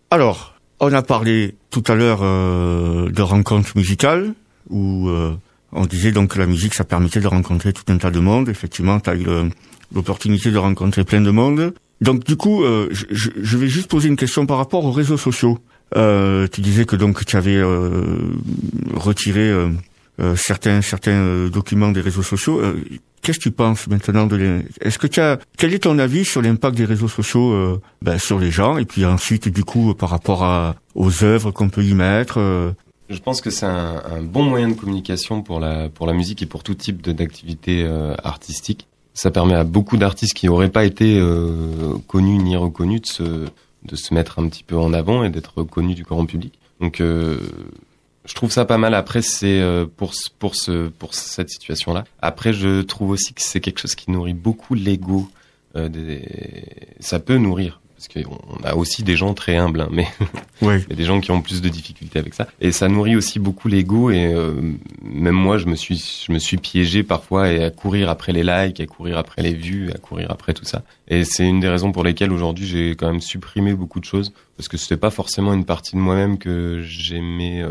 Alors, 0.09 0.55
on 0.79 0.91
a 0.91 1.01
parlé 1.01 1.55
tout 1.69 1.83
à 1.87 1.95
l'heure 1.95 2.19
euh, 2.23 3.09
de 3.09 3.21
rencontres 3.21 3.71
musicales 3.77 4.33
où 4.69 5.07
euh, 5.07 5.31
on 5.71 5.85
disait 5.85 6.11
donc 6.11 6.31
que 6.31 6.39
la 6.39 6.47
musique 6.47 6.73
ça 6.73 6.83
permettait 6.83 7.21
de 7.21 7.27
rencontrer 7.27 7.71
tout 7.71 7.83
un 7.87 7.97
tas 7.97 8.11
de 8.11 8.19
monde. 8.19 8.49
Effectivement, 8.49 8.99
tu 8.99 9.09
as 9.09 9.15
eu 9.15 9.25
l'opportunité 9.95 10.51
de 10.51 10.57
rencontrer 10.57 11.05
plein 11.05 11.21
de 11.21 11.31
monde. 11.31 11.73
Donc 12.01 12.23
du 12.23 12.35
coup, 12.35 12.63
euh, 12.63 12.89
je, 12.91 13.05
je- 13.41 13.57
vais 13.57 13.67
juste 13.67 13.89
poser 13.89 14.07
une 14.09 14.15
question 14.15 14.45
par 14.45 14.57
rapport 14.57 14.83
aux 14.85 14.91
réseaux 14.91 15.17
sociaux. 15.17 15.59
Euh, 15.95 16.47
tu 16.51 16.61
disais 16.61 16.85
que 16.85 16.95
donc 16.95 17.23
tu 17.25 17.37
avais 17.37 17.55
euh, 17.57 18.17
retiré 18.93 19.41
euh, 19.49 19.69
euh, 20.19 20.35
certains 20.35 20.81
certains 20.81 21.47
documents 21.47 21.91
des 21.91 22.01
réseaux 22.01 22.23
sociaux. 22.23 22.61
Qu'est-ce 23.21 23.37
que 23.37 23.43
tu 23.43 23.51
penses 23.51 23.87
maintenant 23.87 24.25
de 24.25 24.35
les... 24.35 24.65
Est-ce 24.81 24.97
que 24.97 25.05
tu 25.05 25.19
as 25.19 25.37
quel 25.57 25.73
est 25.75 25.79
ton 25.83 25.99
avis 25.99 26.25
sur 26.25 26.41
l'impact 26.41 26.75
des 26.75 26.85
réseaux 26.85 27.07
sociaux 27.07 27.51
euh, 27.53 27.79
ben, 28.01 28.17
sur 28.17 28.39
les 28.39 28.49
gens 28.51 28.77
et 28.77 28.85
puis 28.85 29.05
ensuite 29.05 29.47
du 29.49 29.63
coup 29.63 29.93
par 29.93 30.09
rapport 30.09 30.43
à 30.43 30.75
aux 30.95 31.23
œuvres 31.23 31.51
qu'on 31.51 31.69
peut 31.69 31.83
y 31.83 31.93
mettre 31.93 32.39
Je 33.09 33.19
pense 33.19 33.41
que 33.41 33.49
c'est 33.51 33.67
un, 33.67 34.01
un 34.09 34.21
bon 34.23 34.43
moyen 34.43 34.69
de 34.69 34.73
communication 34.73 35.43
pour 35.43 35.59
la 35.59 35.89
pour 35.89 36.07
la 36.07 36.13
musique 36.13 36.41
et 36.41 36.45
pour 36.47 36.63
tout 36.63 36.73
type 36.73 37.01
d'activité 37.03 37.83
euh, 37.85 38.15
artistique. 38.23 38.87
Ça 39.21 39.29
permet 39.29 39.53
à 39.53 39.63
beaucoup 39.63 39.97
d'artistes 39.97 40.33
qui 40.33 40.47
n'auraient 40.47 40.71
pas 40.71 40.83
été 40.83 41.19
euh, 41.19 41.93
connus 42.07 42.39
ni 42.39 42.55
reconnus 42.55 43.01
de 43.01 43.05
se 43.05 43.23
de 43.83 43.95
se 43.95 44.15
mettre 44.15 44.39
un 44.39 44.49
petit 44.49 44.63
peu 44.63 44.75
en 44.75 44.93
avant 44.93 45.23
et 45.23 45.29
d'être 45.29 45.61
connus 45.61 45.93
du 45.93 46.01
grand 46.01 46.25
public. 46.25 46.57
Donc 46.79 47.01
euh, 47.01 47.37
je 48.25 48.33
trouve 48.33 48.51
ça 48.51 48.65
pas 48.65 48.79
mal. 48.79 48.95
Après, 48.95 49.21
c'est 49.21 49.61
euh, 49.61 49.85
pour 49.85 50.13
pour 50.39 50.55
ce 50.55 50.87
pour 50.87 51.13
cette 51.13 51.51
situation-là. 51.51 52.05
Après, 52.23 52.51
je 52.51 52.81
trouve 52.81 53.11
aussi 53.11 53.35
que 53.35 53.43
c'est 53.43 53.59
quelque 53.59 53.77
chose 53.77 53.93
qui 53.93 54.09
nourrit 54.09 54.33
beaucoup 54.33 54.73
l'ego. 54.73 55.29
Ça 56.99 57.19
peut 57.19 57.37
nourrir 57.37 57.79
parce 58.09 58.25
qu'on 58.25 58.39
on 58.49 58.63
a 58.63 58.73
aussi 58.75 59.03
des 59.03 59.15
gens 59.15 59.33
très 59.33 59.55
humbles, 59.57 59.81
hein, 59.81 59.89
mais 59.91 60.07
Ouais. 60.61 60.81
il 60.87 60.89
y 60.89 60.93
a 60.93 60.95
des 60.95 61.03
gens 61.03 61.19
qui 61.21 61.31
ont 61.31 61.41
plus 61.41 61.61
de 61.61 61.69
difficultés 61.69 62.19
avec 62.19 62.33
ça. 62.33 62.47
Et 62.59 62.71
ça 62.71 62.87
nourrit 62.87 63.15
aussi 63.15 63.39
beaucoup 63.39 63.67
l'ego. 63.67 64.11
Et 64.11 64.25
euh, 64.25 64.53
même 65.03 65.35
moi, 65.35 65.57
je 65.57 65.65
me 65.65 65.75
suis, 65.75 66.23
je 66.27 66.31
me 66.31 66.39
suis 66.39 66.57
piégé 66.57 67.03
parfois 67.03 67.51
et 67.51 67.63
à 67.63 67.69
courir 67.71 68.09
après 68.09 68.31
les 68.31 68.43
likes, 68.43 68.79
à 68.79 68.85
courir 68.85 69.17
après 69.17 69.41
les 69.41 69.53
vues, 69.53 69.91
à 69.91 69.97
courir 69.97 70.29
après 70.29 70.53
tout 70.53 70.65
ça. 70.65 70.83
Et 71.07 71.23
c'est 71.25 71.47
une 71.47 71.59
des 71.59 71.69
raisons 71.69 71.91
pour 71.91 72.03
lesquelles 72.03 72.31
aujourd'hui 72.31 72.67
j'ai 72.67 72.91
quand 72.91 73.07
même 73.07 73.21
supprimé 73.21 73.73
beaucoup 73.73 73.99
de 73.99 74.05
choses 74.05 74.33
parce 74.57 74.67
que 74.67 74.77
c'était 74.77 74.97
pas 74.97 75.09
forcément 75.11 75.53
une 75.53 75.65
partie 75.65 75.95
de 75.95 76.01
moi-même 76.01 76.37
que 76.37 76.81
j'aimais 76.83 77.61
euh, 77.63 77.69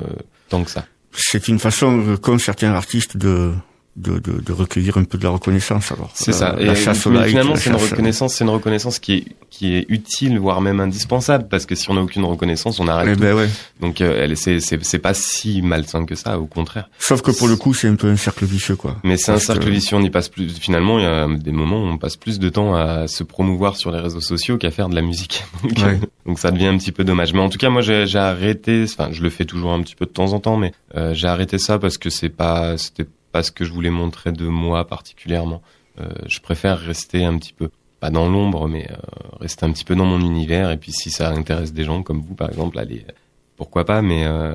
tant 0.49 0.64
que 0.64 0.70
ça. 0.70 0.85
C'est 1.12 1.49
une 1.49 1.59
façon 1.59 2.05
euh, 2.07 2.16
qu'ont 2.16 2.39
certains 2.39 2.72
artistes 2.72 3.16
de, 3.16 3.53
de, 3.97 4.18
de, 4.18 4.41
de 4.41 4.53
recueillir 4.53 4.97
un 4.99 5.05
peu 5.05 5.18
de 5.18 5.24
la 5.24 5.30
reconnaissance 5.30 5.91
alors. 5.93 6.11
C'est 6.14 6.32
ça. 6.32 6.55
la 6.59 6.72
Et 6.72 6.76
chasse 6.76 7.07
au 7.07 7.11
mais 7.11 7.18
like, 7.18 7.28
finalement, 7.30 7.55
la 7.55 7.59
c'est 7.59 7.70
une 7.70 7.78
chasse- 7.78 7.91
reconnaissance, 7.91 8.34
c'est 8.34 8.45
une 8.45 8.51
reconnaissance 8.51 8.99
qui 8.99 9.12
est 9.14 9.24
qui 9.51 9.74
est 9.74 9.84
utile, 9.88 10.38
voire 10.38 10.61
même 10.61 10.78
indispensable, 10.80 11.49
parce 11.49 11.66
que 11.66 11.74
si 11.74 11.91
on 11.91 11.95
n'a 11.95 12.01
aucune 12.03 12.24
reconnaissance, 12.24 12.78
on 12.78 12.86
arrête. 12.88 13.09
Eh 13.11 13.14
tout. 13.14 13.20
ben 13.20 13.34
ouais. 13.34 13.49
Donc, 13.80 14.01
euh, 14.01 14.22
elle, 14.22 14.36
c'est 14.36 14.61
c'est 14.61 14.82
c'est 14.84 15.01
pas 15.01 15.12
si 15.12 15.61
malsain 15.61 16.05
que 16.07 16.14
ça, 16.14 16.38
au 16.38 16.47
contraire. 16.47 16.88
Sauf 16.99 17.20
que 17.20 17.32
pour 17.32 17.49
le 17.49 17.57
coup, 17.57 17.74
c'est 17.74 17.88
un 17.88 17.97
peu 17.97 18.07
un 18.09 18.16
cercle 18.16 18.45
vicieux 18.45 18.76
quoi. 18.76 18.97
Mais 19.03 19.16
c'est 19.16 19.32
un 19.32 19.38
cercle 19.38 19.64
que- 19.64 19.70
vicieux, 19.70 19.97
on 19.97 20.03
y 20.03 20.09
passe 20.11 20.28
plus. 20.28 20.57
Finalement, 20.59 20.99
il 20.99 21.03
y 21.03 21.07
a 21.09 21.26
des 21.28 21.53
moments 21.53 21.82
où 21.82 21.86
on 21.86 21.99
passe 21.99 22.16
plus 22.16 22.38
de 22.38 22.49
temps 22.49 22.74
à 22.76 23.09
se 23.09 23.24
promouvoir 23.24 23.76
sur 23.76 23.91
les 23.91 23.99
réseaux 23.99 24.20
sociaux 24.20 24.57
qu'à 24.57 24.70
faire 24.70 24.88
de 24.88 24.95
la 24.95 25.03
musique. 25.03 25.45
Donc, 25.64 25.78
Ouais. 25.78 26.01
donc 26.26 26.38
ça 26.38 26.53
devient 26.53 26.66
un 26.68 26.78
petit 26.78 26.93
peu 26.93 27.03
dommage. 27.05 27.32
Mais 27.34 27.41
en 27.41 27.49
tout 27.49 27.59
cas, 27.59 27.70
moi, 27.70 27.82
j'ai 27.82 28.07
j'ai 28.07 28.18
arrêté. 28.18 28.84
Enfin, 28.84 29.09
je 29.11 29.22
le 29.22 29.30
fais 29.30 29.45
toujours 29.45 29.72
un 29.72 29.82
petit 29.82 29.97
peu 29.97 30.07
de 30.07 30.11
temps 30.12 30.32
en 30.32 30.38
temps, 30.41 30.57
mais 30.57 30.72
euh, 30.97 31.12
j'ai 31.12 31.26
arrêté 31.26 31.59
ça 31.59 31.78
parce 31.80 31.99
que 31.99 32.09
c'est 32.09 32.28
pas, 32.28 32.78
c'était 32.78 33.07
pas 33.33 33.43
ce 33.43 33.51
que 33.53 33.64
je 33.64 33.72
voulais 33.72 33.91
montrer 33.91 34.33
de 34.33 34.47
moi 34.47 34.87
particulièrement. 34.87 35.62
Euh, 36.01 36.09
je 36.26 36.41
préfère 36.41 36.78
rester 36.78 37.24
un 37.24 37.37
petit 37.39 37.53
peu, 37.53 37.70
pas 38.01 38.11
dans 38.11 38.28
l'ombre, 38.28 38.68
mais 38.68 38.89
euh, 38.91 38.97
rester 39.41 39.66
un 39.66 39.72
petit 39.72 39.85
peu 39.85 39.95
dans 39.95 40.07
mon 40.07 40.20
univers. 40.20 40.70
Et 40.70 40.76
puis, 40.76 40.93
si 40.93 41.11
ça 41.11 41.31
intéresse 41.31 41.72
des 41.72 41.85
gens 41.85 42.03
comme 42.03 42.20
vous, 42.20 42.35
par 42.35 42.49
exemple, 42.49 42.78
allez 42.78 43.05
pourquoi 43.61 43.85
pas, 43.85 44.01
mais 44.01 44.24
euh, 44.24 44.55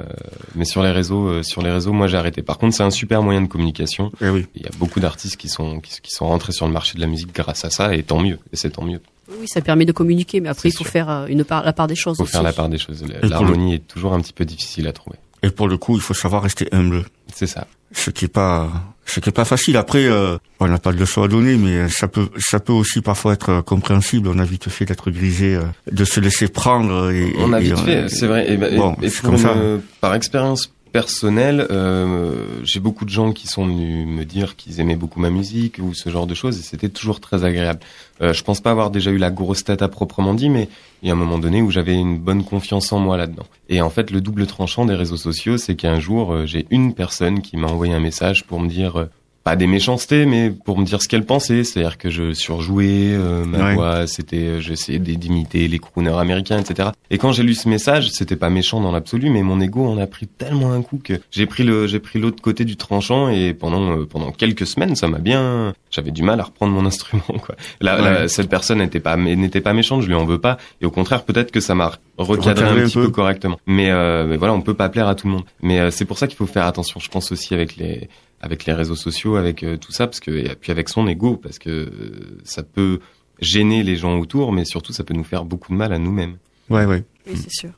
mais 0.55 0.65
sur 0.65 0.81
les 0.81 0.89
réseaux, 0.89 1.27
euh, 1.27 1.43
sur 1.43 1.61
les 1.61 1.69
réseaux, 1.69 1.93
moi 1.93 2.07
j'ai 2.07 2.17
arrêté. 2.17 2.41
Par 2.41 2.57
contre, 2.57 2.75
c'est 2.75 2.81
un 2.81 2.89
super 2.89 3.21
moyen 3.21 3.43
de 3.43 3.47
communication. 3.47 4.11
Eh 4.19 4.29
oui. 4.29 4.47
Il 4.55 4.63
y 4.63 4.65
a 4.65 4.71
beaucoup 4.79 4.99
d'artistes 4.99 5.37
qui 5.37 5.47
sont 5.47 5.79
qui, 5.79 6.01
qui 6.01 6.09
sont 6.09 6.25
rentrés 6.25 6.53
sur 6.53 6.65
le 6.65 6.73
marché 6.73 6.95
de 6.95 7.01
la 7.01 7.05
musique 7.05 7.31
grâce 7.31 7.63
à 7.65 7.69
ça, 7.69 7.93
et 7.93 8.01
tant 8.01 8.19
mieux. 8.19 8.39
Et 8.51 8.55
c'est 8.55 8.71
tant 8.71 8.83
mieux. 8.83 8.99
Oui, 9.29 9.47
ça 9.47 9.61
permet 9.61 9.85
de 9.85 9.91
communiquer, 9.91 10.39
mais 10.39 10.49
après, 10.49 10.69
il 10.69 10.71
faut 10.71 10.83
sûr. 10.83 10.91
faire 10.91 11.09
euh, 11.11 11.27
une 11.27 11.43
part, 11.43 11.63
la 11.63 11.71
part 11.73 11.85
des 11.85 11.93
choses 11.95 12.17
Faut 12.17 12.23
aussi. 12.23 12.31
faire 12.31 12.41
la 12.41 12.51
part 12.51 12.67
des 12.67 12.79
choses. 12.79 13.05
L'harmonie 13.21 13.75
est 13.75 13.87
toujours 13.87 14.13
un 14.13 14.21
petit 14.21 14.33
peu 14.33 14.43
difficile 14.43 14.87
à 14.87 14.91
trouver. 14.91 15.17
Et 15.43 15.49
pour 15.49 15.67
le 15.67 15.77
coup, 15.77 15.95
il 15.95 16.01
faut 16.01 16.13
savoir 16.13 16.43
rester 16.43 16.67
humble. 16.71 17.05
C'est 17.33 17.47
ça. 17.47 17.67
Ce 17.91 18.09
qui 18.09 18.25
est 18.25 18.29
pas, 18.29 18.69
ce 19.05 19.19
qui 19.19 19.29
est 19.29 19.31
pas 19.31 19.45
facile. 19.45 19.77
Après, 19.77 20.05
euh, 20.05 20.37
on 20.59 20.67
n'a 20.67 20.79
pas 20.79 20.91
de 20.91 20.97
leçon 20.99 21.21
à 21.23 21.27
donner, 21.27 21.55
mais 21.55 21.87
ça 21.89 22.07
peut, 22.07 22.27
ça 22.39 22.59
peut 22.59 22.73
aussi 22.73 23.01
parfois 23.01 23.33
être 23.33 23.49
euh, 23.49 23.61
compréhensible. 23.61 24.27
On 24.27 24.39
a 24.39 24.43
vite 24.43 24.69
fait 24.69 24.85
d'être 24.85 25.11
grisé, 25.11 25.55
euh, 25.55 25.61
de 25.91 26.03
se 26.03 26.19
laisser 26.19 26.47
prendre. 26.47 27.11
Et, 27.11 27.33
On 27.37 27.53
a 27.53 27.61
et- 27.61 27.65
vite 27.65 27.73
et, 27.79 27.85
fait, 27.85 28.09
c'est 28.09 28.27
vrai. 28.27 28.51
Et, 28.51 28.57
bah, 28.57 28.67
bon, 28.75 28.95
et 29.01 29.09
pour 29.09 29.29
comme 29.29 29.37
ça. 29.37 29.55
par 30.01 30.13
expérience 30.15 30.71
personnelle, 30.95 31.67
euh, 31.71 32.63
j'ai 32.63 32.79
beaucoup 32.79 33.03
de 33.03 33.09
gens 33.09 33.33
qui 33.33 33.47
sont 33.47 33.65
venus 33.65 34.07
me 34.07 34.23
dire 34.23 34.55
qu'ils 34.55 34.79
aimaient 34.79 34.95
beaucoup 34.95 35.19
ma 35.19 35.29
musique 35.29 35.77
ou 35.83 35.93
ce 35.93 36.07
genre 36.07 36.25
de 36.25 36.33
choses, 36.33 36.57
et 36.57 36.61
c'était 36.61 36.87
toujours 36.87 37.19
très 37.19 37.43
agréable. 37.43 37.81
Euh, 38.21 38.31
je 38.31 38.41
pense 38.45 38.61
pas 38.61 38.71
avoir 38.71 38.91
déjà 38.91 39.11
eu 39.11 39.17
la 39.17 39.29
grosse 39.29 39.65
tête 39.65 39.81
à 39.81 39.89
proprement 39.89 40.33
dit, 40.33 40.47
mais 40.47 40.69
il 41.03 41.09
y 41.09 41.11
a 41.11 41.13
un 41.13 41.17
moment 41.17 41.37
donné 41.37 41.61
où 41.61 41.69
j'avais 41.69 41.95
une 41.95 42.17
bonne 42.17 42.45
confiance 42.45 42.93
en 42.93 42.99
moi 42.99 43.17
là-dedans. 43.17 43.43
Et 43.67 43.81
en 43.81 43.89
fait, 43.89 44.09
le 44.09 44.21
double 44.21 44.47
tranchant 44.47 44.85
des 44.85 44.95
réseaux 44.95 45.17
sociaux, 45.17 45.57
c'est 45.57 45.75
qu'un 45.75 45.99
jour, 45.99 46.31
euh, 46.31 46.45
j'ai 46.45 46.65
une 46.69 46.93
personne 46.93 47.41
qui 47.41 47.57
m'a 47.57 47.67
envoyé 47.67 47.93
un 47.93 47.99
message 47.99 48.45
pour 48.45 48.61
me 48.61 48.69
dire 48.69 48.97
euh, 48.97 49.09
pas 49.45 49.55
des 49.55 49.67
méchancetés, 49.67 50.25
mais 50.25 50.49
pour 50.49 50.77
me 50.79 50.83
dire 50.85 51.01
ce 51.03 51.07
qu'elle 51.07 51.23
pensait. 51.23 51.63
C'est-à-dire 51.63 51.97
que 51.99 52.09
je 52.09 52.33
surjouais 52.33 53.13
euh, 53.13 53.45
ma 53.45 53.59
Ouais. 53.59 53.73
voix, 53.75 54.07
c'était, 54.07 54.37
euh, 54.37 54.59
j'essayais 54.59 54.97
d'imiter 54.99 55.67
les 55.67 55.77
crooners 55.79 56.17
américains, 56.19 56.57
etc. 56.59 56.89
Et 57.11 57.17
quand 57.19 57.31
j'ai 57.31 57.43
lu 57.43 57.53
ce 57.53 57.69
message, 57.69 58.09
c'était 58.09 58.35
pas 58.35 58.49
méchant 58.49 58.81
dans 58.81 58.91
l'absolu, 58.91 59.29
mais 59.29 59.43
mon 59.43 59.61
ego 59.61 59.85
en 59.87 59.99
a 59.99 60.07
pris 60.07 60.25
tellement 60.27 60.71
un 60.73 60.81
coup 60.81 60.99
que 61.01 61.13
j'ai 61.31 61.45
pris 61.45 61.63
le, 61.63 61.85
j'ai 61.85 61.99
pris 61.99 62.19
l'autre 62.19 62.41
côté 62.41 62.65
du 62.65 62.75
tranchant 62.75 63.29
et 63.29 63.53
pendant, 63.53 63.99
euh, 63.99 64.05
pendant 64.05 64.31
quelques 64.31 64.65
semaines, 64.65 64.95
ça 64.95 65.07
m'a 65.07 65.19
bien, 65.19 65.73
j'avais 65.91 66.11
du 66.11 66.23
mal 66.23 66.39
à 66.39 66.43
reprendre 66.43 66.73
mon 66.73 66.85
instrument, 66.87 67.23
quoi. 67.39 67.55
La, 67.81 68.01
la- 68.01 68.21
Ouais. 68.21 68.27
cette 68.27 68.49
personne 68.49 68.79
n'était 68.79 68.99
pas, 68.99 69.15
n'était 69.15 69.61
pas 69.61 69.73
méchante, 69.73 70.01
je 70.01 70.07
lui 70.07 70.15
en 70.15 70.25
veux 70.25 70.39
pas. 70.39 70.57
Et 70.81 70.85
au 70.87 70.91
contraire, 70.91 71.23
peut-être 71.23 71.51
que 71.51 71.59
ça 71.59 71.75
m'a 71.75 71.91
Recadré 72.17 72.65
un 72.65 72.77
un 72.77 72.85
petit 72.85 72.93
peu. 72.93 73.05
peu 73.05 73.11
correctement. 73.11 73.59
Mais, 73.65 73.91
euh, 73.91 74.25
mais 74.25 74.37
voilà, 74.37 74.53
on 74.53 74.61
peut 74.61 74.73
pas 74.73 74.89
plaire 74.89 75.07
à 75.07 75.15
tout 75.15 75.27
le 75.27 75.33
monde. 75.33 75.43
Mais 75.61 75.79
euh, 75.79 75.91
c'est 75.91 76.05
pour 76.05 76.17
ça 76.17 76.27
qu'il 76.27 76.37
faut 76.37 76.45
faire 76.45 76.65
attention. 76.65 76.99
Je 76.99 77.09
pense 77.09 77.31
aussi 77.31 77.53
avec 77.53 77.75
les 77.75 78.09
avec 78.41 78.65
les 78.65 78.73
réseaux 78.73 78.95
sociaux, 78.95 79.35
avec 79.35 79.63
euh, 79.63 79.77
tout 79.77 79.91
ça, 79.91 80.07
parce 80.07 80.19
que 80.19 80.31
et 80.31 80.55
puis 80.59 80.71
avec 80.71 80.89
son 80.89 81.07
ego, 81.07 81.35
parce 81.35 81.59
que 81.59 81.69
euh, 81.69 82.39
ça 82.43 82.63
peut 82.63 82.99
gêner 83.41 83.83
les 83.83 83.95
gens 83.95 84.17
autour, 84.19 84.51
mais 84.51 84.65
surtout 84.65 84.93
ça 84.93 85.03
peut 85.03 85.13
nous 85.13 85.23
faire 85.23 85.45
beaucoup 85.45 85.71
de 85.71 85.77
mal 85.77 85.91
à 85.91 85.97
nous-mêmes. 85.97 86.37
Ouais, 86.69 86.85
ouais. 86.85 87.03
Oui, 87.27 87.33
c'est 87.35 87.51
sûr. 87.51 87.71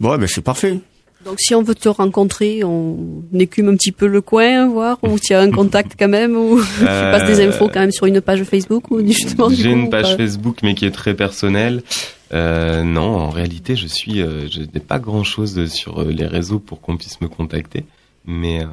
Bon, 0.00 0.16
ben 0.16 0.26
c'est 0.26 0.40
parfait. 0.40 0.80
Donc, 1.24 1.36
si 1.38 1.54
on 1.54 1.62
veut 1.62 1.74
te 1.74 1.88
rencontrer, 1.88 2.64
on 2.64 3.22
écume 3.32 3.70
un 3.70 3.76
petit 3.76 3.92
peu 3.92 4.06
le 4.06 4.20
coin, 4.20 4.68
voir, 4.68 4.98
ou 5.02 5.18
tu 5.18 5.32
as 5.32 5.40
un 5.40 5.50
contact 5.50 5.92
quand 5.98 6.08
même, 6.08 6.36
ou 6.36 6.60
tu 6.78 6.84
passes 6.84 7.26
des 7.26 7.46
infos 7.46 7.68
quand 7.68 7.80
même 7.80 7.92
sur 7.92 8.06
une 8.06 8.20
page 8.20 8.42
Facebook, 8.42 8.90
ou 8.90 9.06
justement, 9.06 9.48
J'ai 9.48 9.70
une 9.70 9.88
page 9.88 10.10
pas 10.10 10.16
Facebook, 10.18 10.58
mais 10.62 10.74
qui 10.74 10.84
est 10.84 10.90
très 10.90 11.14
personnelle. 11.14 11.82
Euh, 12.34 12.82
non, 12.82 13.16
en 13.16 13.30
réalité, 13.30 13.76
je 13.76 13.86
suis, 13.86 14.20
euh, 14.20 14.48
je 14.50 14.60
n'ai 14.60 14.80
pas 14.80 14.98
grand-chose 14.98 15.66
sur 15.66 16.02
euh, 16.02 16.10
les 16.10 16.26
réseaux 16.26 16.58
pour 16.58 16.80
qu'on 16.80 16.96
puisse 16.96 17.20
me 17.20 17.28
contacter, 17.28 17.84
mais 18.26 18.62
euh, 18.62 18.66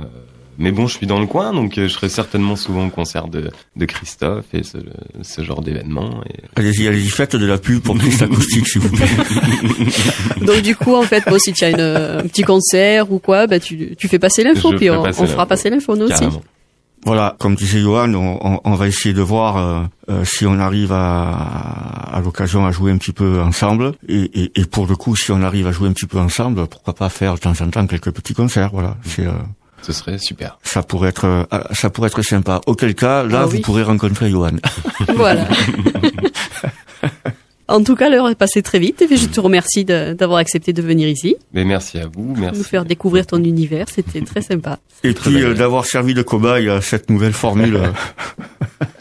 mais 0.57 0.71
bon, 0.71 0.85
je 0.85 0.95
suis 0.95 1.07
dans 1.07 1.19
le 1.19 1.25
coin, 1.25 1.53
donc 1.53 1.77
euh, 1.77 1.87
je 1.87 1.93
serai 1.93 2.09
certainement 2.09 2.55
souvent 2.55 2.85
au 2.85 2.89
concert 2.89 3.27
de, 3.27 3.49
de 3.75 3.85
Christophe 3.85 4.45
et 4.53 4.63
ce, 4.63 4.77
ce 5.21 5.41
genre 5.43 5.61
d'événement. 5.61 6.21
Et... 6.29 6.39
Allez-y, 6.55 6.87
allez-y, 6.87 7.09
faites 7.09 7.35
de 7.35 7.45
la 7.45 7.57
pub 7.57 7.81
pour 7.81 7.97
Christ 7.97 8.21
Acoustique, 8.21 8.67
s'il 8.67 8.81
vous 8.81 8.95
plaît. 8.95 9.07
Donc 10.45 10.61
du 10.61 10.75
coup, 10.75 10.93
en 10.93 11.03
fait, 11.03 11.23
bon, 11.25 11.39
si 11.39 11.53
tu 11.53 11.63
as 11.63 11.69
une, 11.69 11.79
un 11.79 12.27
petit 12.27 12.43
concert 12.43 13.11
ou 13.11 13.19
quoi, 13.19 13.47
bah, 13.47 13.59
tu, 13.59 13.95
tu 13.95 14.07
fais 14.07 14.19
passer 14.19 14.43
l'info, 14.43 14.73
puis 14.77 14.91
on, 14.91 15.01
passer 15.01 15.21
on 15.21 15.27
fera 15.27 15.45
passer 15.45 15.69
l'info 15.69 15.95
nous 15.95 16.05
aussi. 16.05 16.25
Voilà, 17.05 17.35
comme 17.39 17.55
disait 17.55 17.79
Johan, 17.81 18.13
on, 18.13 18.37
on- 18.41 18.61
on 18.63 18.75
va 18.75 18.87
essayer 18.87 19.13
de 19.15 19.21
voir 19.23 19.57
euh, 19.57 19.81
euh, 20.09 20.23
si 20.23 20.45
on 20.45 20.59
arrive 20.59 20.91
à, 20.91 21.31
à 22.13 22.21
l'occasion 22.21 22.65
à 22.65 22.71
jouer 22.71 22.91
un 22.91 22.97
petit 22.97 23.11
peu 23.11 23.41
ensemble. 23.41 23.93
Et, 24.07 24.21
et, 24.43 24.59
et 24.61 24.65
pour 24.65 24.85
le 24.85 24.95
coup, 24.95 25.15
si 25.15 25.31
on 25.31 25.41
arrive 25.41 25.65
à 25.67 25.71
jouer 25.71 25.89
un 25.89 25.93
petit 25.93 26.05
peu 26.05 26.19
ensemble, 26.19 26.67
pourquoi 26.67 26.93
pas 26.93 27.09
faire 27.09 27.33
de 27.35 27.39
temps 27.39 27.53
en 27.59 27.69
temps 27.69 27.87
quelques 27.87 28.11
petits 28.11 28.33
concerts. 28.35 28.69
Voilà, 28.71 28.97
c'est 29.03 29.25
euh, 29.25 29.31
Ce 29.81 29.93
serait 29.93 30.19
super. 30.19 30.59
ça 30.61 30.83
pourrait 30.83 31.09
être 31.09 31.25
euh, 31.25 31.43
ça 31.71 31.89
pourrait 31.89 32.07
être 32.09 32.21
sympa. 32.21 32.61
Auquel 32.67 32.93
cas, 32.93 33.23
là, 33.23 33.41
Ah 33.41 33.45
vous 33.47 33.61
pourrez 33.61 33.81
rencontrer 33.83 34.29
Johan. 34.29 34.51
Voilà. 35.15 35.47
en 37.71 37.83
tout 37.83 37.95
cas, 37.95 38.09
l'heure 38.09 38.29
est 38.29 38.35
passée 38.35 38.61
très 38.61 38.79
vite, 38.79 39.01
et 39.01 39.17
je 39.17 39.25
te 39.27 39.39
remercie 39.39 39.85
d'avoir 39.85 40.39
accepté 40.39 40.73
de 40.73 40.81
venir 40.81 41.07
ici, 41.07 41.35
Mais 41.53 41.63
merci 41.63 41.97
à 41.99 42.07
vous, 42.07 42.35
merci. 42.37 42.57
nous 42.57 42.63
faire 42.63 42.85
découvrir 42.85 43.25
ton 43.25 43.43
univers, 43.43 43.87
c'était 43.89 44.21
très 44.21 44.41
sympa. 44.41 44.79
Et 45.03 45.13
très 45.13 45.31
puis 45.31 45.43
euh, 45.43 45.53
d'avoir 45.53 45.85
servi 45.85 46.13
de 46.13 46.21
cobaye 46.21 46.69
à 46.69 46.81
cette 46.81 47.09
nouvelle 47.09 47.33
formule. 47.33 47.79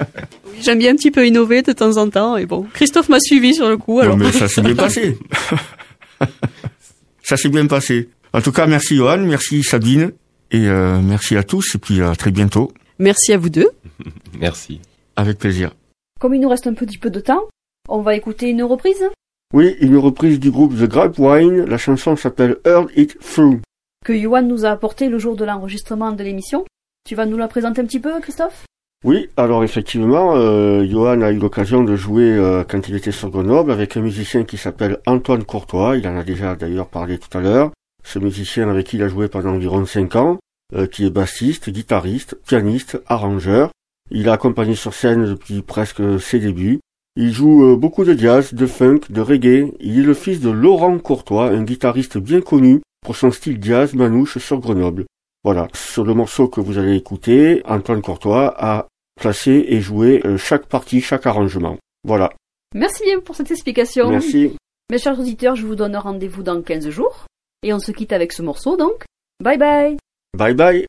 J'aime 0.63 0.79
bien 0.79 0.93
un 0.93 0.97
petit 0.97 1.11
peu 1.11 1.27
innover 1.27 1.63
de 1.63 1.73
temps 1.73 1.97
en 1.97 2.09
temps, 2.09 2.37
et 2.37 2.47
bon, 2.47 2.67
Christophe 2.73 3.09
m'a 3.09 3.21
suivi 3.21 3.55
sur 3.55 3.69
le 3.69 3.77
coup, 3.77 4.03
Non, 4.03 4.17
mais 4.17 4.33
ça 4.33 4.49
s'est 4.49 4.63
bien 4.63 4.75
passé. 4.75 5.19
ça 7.23 7.37
s'est 7.37 7.49
bien 7.49 7.67
passé. 7.67 8.09
En 8.33 8.41
tout 8.41 8.53
cas, 8.53 8.67
merci 8.67 8.97
Johan, 8.97 9.19
merci 9.19 9.63
Sabine, 9.63 10.13
et 10.51 10.69
euh, 10.69 11.01
merci 11.03 11.37
à 11.37 11.43
tous, 11.43 11.75
et 11.75 11.79
puis 11.79 12.01
à 12.03 12.15
très 12.15 12.31
bientôt. 12.31 12.73
Merci 12.99 13.33
à 13.33 13.39
vous 13.39 13.49
deux. 13.49 13.69
Merci. 14.39 14.81
Avec 15.17 15.39
plaisir. 15.39 15.73
Comme 16.21 16.35
il 16.35 16.41
nous 16.41 16.49
reste 16.49 16.67
un 16.67 16.75
petit 16.75 16.99
peu 16.99 17.11
de 17.11 17.21
temps, 17.21 17.43
on 17.91 18.01
va 18.01 18.15
écouter 18.15 18.51
une 18.51 18.63
reprise 18.63 19.05
Oui, 19.53 19.77
une 19.81 19.97
reprise 19.97 20.41
du 20.41 20.51
groupe 20.51 20.75
The 20.75 20.89
Grapevine. 20.89 21.65
La 21.65 21.77
chanson 21.77 22.17
s'appelle 22.17 22.57
Heard 22.65 22.89
It 22.97 23.19
Through. 23.19 23.61
que 24.05 24.17
Johan 24.17 24.43
nous 24.43 24.65
a 24.65 24.71
apportée 24.71 25.09
le 25.09 25.19
jour 25.19 25.37
de 25.37 25.45
l'enregistrement 25.45 26.13
de 26.13 26.23
l'émission. 26.23 26.65
Tu 27.07 27.15
vas 27.15 27.27
nous 27.27 27.37
la 27.37 27.49
présenter 27.49 27.83
un 27.83 27.85
petit 27.85 28.01
peu, 28.01 28.19
Christophe? 28.21 28.65
Oui, 29.05 29.29
alors 29.37 29.65
effectivement, 29.65 30.37
euh, 30.37 30.87
Johan 30.87 31.23
a 31.23 31.33
eu 31.33 31.39
l'occasion 31.39 31.83
de 31.83 31.97
jouer 31.97 32.31
euh, 32.33 32.65
quand 32.69 32.89
il 32.89 32.95
était 32.95 33.13
sur 33.13 33.31
Grenoble 33.31 33.73
avec 33.73 33.97
un 33.97 34.03
musicien 34.03 34.45
qui 34.45 34.57
s'appelle 34.57 34.99
Antoine 35.07 35.45
Courtois. 35.45 35.97
Il 35.97 36.07
en 36.07 36.17
a 36.17 36.23
déjà 36.23 36.55
d'ailleurs 36.55 36.89
parlé 36.89 37.19
tout 37.19 37.37
à 37.37 37.41
l'heure. 37.41 37.71
Ce 38.05 38.19
musicien 38.19 38.69
avec 38.69 38.87
qui 38.87 38.97
il 38.97 39.03
a 39.03 39.09
joué 39.09 39.29
pendant 39.29 39.51
environ 39.51 39.85
5 39.85 40.17
ans, 40.17 40.39
euh, 40.75 40.87
qui 40.87 41.07
est 41.07 41.11
bassiste, 41.11 41.71
guitariste, 41.71 42.37
pianiste, 42.47 43.03
arrangeur. 43.07 43.71
Il 44.11 44.29
a 44.29 44.35
accompagné 44.35 44.75
sur 44.75 44.93
scène 44.95 45.25
depuis 45.25 45.63
presque 45.63 46.21
ses 46.21 46.39
débuts. 46.39 46.81
Il 47.17 47.33
joue 47.33 47.65
euh, 47.65 47.77
beaucoup 47.77 48.05
de 48.05 48.15
jazz, 48.15 48.55
de 48.55 48.67
funk, 48.67 49.01
de 49.11 49.21
reggae. 49.21 49.73
Il 49.81 49.99
est 49.99 50.03
le 50.03 50.15
fils 50.15 50.41
de 50.41 50.51
Laurent 50.51 50.99
Courtois, 50.99 51.51
un 51.51 51.65
guitariste 51.65 52.19
bien 52.19 52.41
connu 52.41 52.81
pour 53.03 53.17
son 53.17 53.31
style 53.31 53.59
jazz 53.61 53.95
manouche 53.95 54.39
sur 54.39 54.61
Grenoble. 54.61 55.07
Voilà, 55.45 55.69
sur 55.75 56.05
le 56.05 56.15
morceau 56.15 56.49
que 56.49 56.61
vous 56.61 56.79
allez 56.79 56.97
écouter, 56.97 57.63
Antoine 57.67 58.03
Courtois 58.03 58.55
a 58.57 58.87
placé 59.19 59.65
et 59.69 59.81
joué 59.81 60.21
euh, 60.25 60.37
chaque 60.37 60.67
partie, 60.67 61.01
chaque 61.01 61.27
arrangement. 61.27 61.79
Voilà, 62.05 62.31
Merci 62.75 63.03
bien 63.03 63.21
pour 63.21 63.35
cette 63.35 63.51
explication. 63.51 64.09
merci. 64.11 64.57
Mes 64.91 64.99
chers 64.99 65.19
auditeurs, 65.19 65.57
je 65.57 65.67
vous 65.67 65.75
donne 65.75 65.97
rendez-vous 65.97 66.43
dans 66.43 66.63
15 66.63 66.89
jours. 66.91 67.27
Et 67.63 67.73
on 67.73 67.79
se 67.79 67.93
quitte 67.93 68.13
avec 68.13 68.33
ce 68.33 68.43
morceau 68.43 68.77
donc. 68.77 69.05
Bye 69.43 69.59
bye 69.59 69.97
Bye 70.37 70.55
bye. 70.55 70.87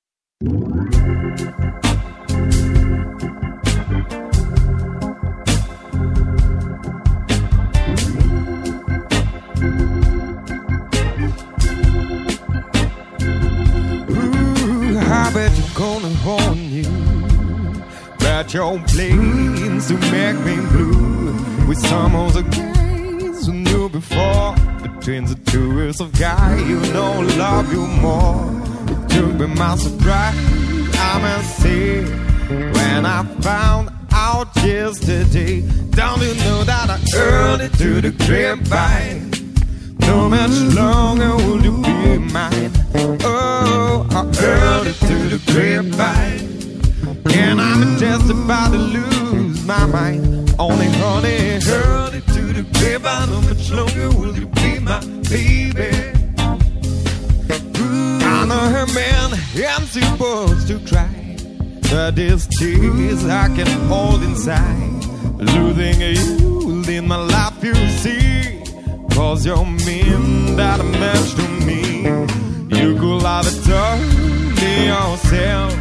Bet 15.34 15.52
you're 15.58 15.76
gonna 15.76 16.10
hold 16.26 16.58
you. 16.58 16.84
But 18.20 18.54
your 18.54 18.80
plans 18.80 19.88
to 19.88 19.94
make 20.12 20.38
me 20.46 20.56
blue 20.72 21.68
with 21.68 21.80
some 21.80 22.16
of 22.16 22.34
the 22.34 22.44
who 23.46 23.54
knew 23.54 23.90
before. 23.90 24.56
Between 24.82 25.26
the 25.26 25.36
two 25.46 25.74
years 25.76 26.00
of 26.00 26.12
guy, 26.20 26.58
you 26.60 26.80
know, 26.94 27.22
love 27.38 27.72
you 27.72 27.88
more. 27.88 28.46
It 28.88 29.10
took 29.10 29.34
me 29.40 29.48
by 29.56 29.76
surprise, 29.76 30.36
I 30.96 31.20
must 31.22 31.58
say, 31.58 32.04
when 32.76 33.06
I 33.06 33.24
found 33.42 33.90
out 34.12 34.56
yesterday. 34.58 35.62
Don't 35.92 36.22
you 36.22 36.34
know 36.46 36.64
that 36.64 36.90
I 36.90 37.00
earned 37.18 37.62
it 37.64 37.74
to 37.74 38.02
the 38.02 38.12
grapevine? 38.12 39.32
No 40.00 40.30
much 40.30 40.52
longer 40.76 41.36
will 41.38 41.64
you 41.64 41.78
be 41.82 42.18
mine. 42.18 42.81
Oh, 43.04 44.06
I 44.12 44.24
heard 44.40 44.88
it 44.88 44.96
to 44.96 45.18
the 45.30 45.42
grapevine. 45.52 46.52
And 47.34 47.60
I'm 47.60 47.98
just 47.98 48.30
about 48.30 48.72
to 48.72 48.78
lose 48.78 49.66
my 49.66 49.88
mind. 49.88 50.54
Only 50.60 50.86
honey 50.86 51.60
heard 51.62 52.14
it 52.14 52.28
to 52.28 52.54
the 52.54 52.64
grapevine. 52.74 53.30
How 53.30 53.42
much 53.42 53.72
longer 53.72 54.10
will 54.10 54.38
you 54.38 54.46
be 54.46 54.80
my 54.80 55.00
baby? 55.30 55.90
I 58.24 58.46
know 58.46 58.66
her 58.76 58.86
man, 58.94 59.34
I'm 59.68 59.86
supposed 59.86 60.68
to 60.68 60.80
cry. 60.88 61.38
But 61.90 62.16
these 62.16 62.46
tears 62.60 63.26
I 63.26 63.48
can 63.56 63.68
hold 63.88 64.22
inside. 64.22 65.06
Losing 65.38 66.02
you 66.02 66.84
in 66.88 67.08
my 67.08 67.16
life, 67.16 67.64
you 67.64 67.74
see. 67.74 68.62
Cause 69.16 69.46
you 69.46 69.56
mean 69.66 70.56
that 70.56 70.80
much 70.86 71.34
to 71.36 71.48
me. 71.66 72.51
You 72.72 72.96
could 72.96 73.24
have 73.24 73.46
told 73.66 74.02
yourself 74.62 75.74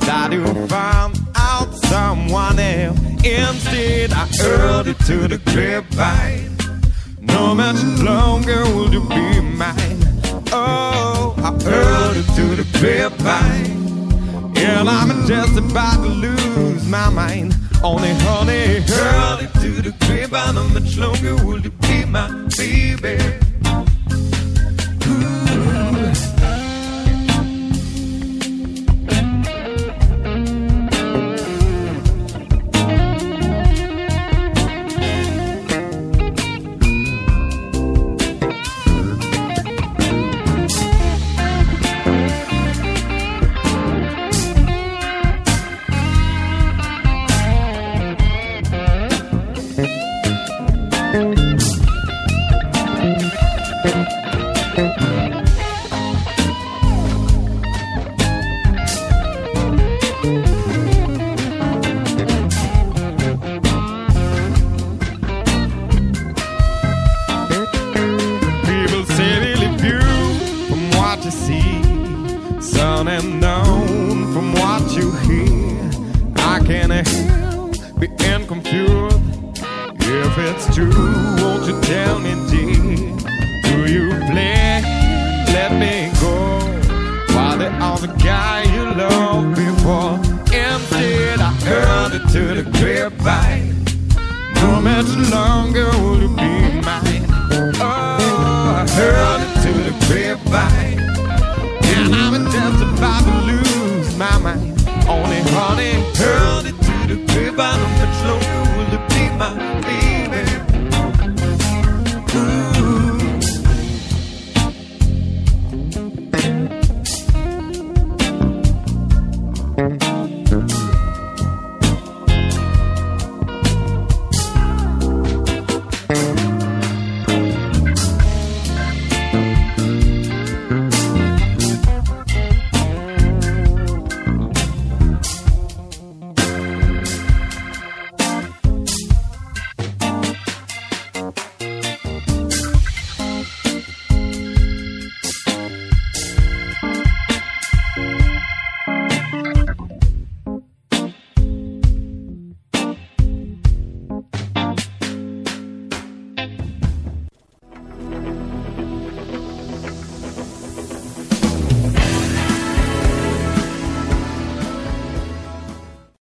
that 0.00 0.32
you 0.32 0.44
found 0.66 1.16
out 1.36 1.72
someone 1.86 2.58
else. 2.58 2.98
Instead, 3.22 4.12
I 4.12 4.26
heard 4.42 4.88
it 4.88 4.98
to 5.06 5.28
the 5.28 5.38
grapevine. 5.38 6.56
No 7.20 7.54
much 7.54 7.80
longer 8.02 8.64
will 8.64 8.92
you 8.92 9.00
be 9.08 9.40
mine. 9.40 10.02
Oh, 10.50 11.36
I 11.38 11.50
heard 11.62 12.16
it 12.16 12.26
to 12.34 12.56
the 12.56 12.66
grapevine. 12.80 14.56
And 14.56 14.88
I'm 14.88 15.26
just 15.28 15.56
about 15.56 16.02
to 16.02 16.08
lose 16.08 16.84
my 16.88 17.10
mind. 17.10 17.54
Only 17.82 18.12
honey, 18.26 18.80
heard 18.80 19.44
it 19.44 19.52
to 19.60 19.82
the 19.82 19.94
grapevine. 20.00 20.56
How 20.56 20.68
much 20.74 20.96
longer 20.96 21.36
will 21.44 21.60
you 21.60 21.70
be 21.70 22.04
my 22.04 22.28
baby? 22.58 23.53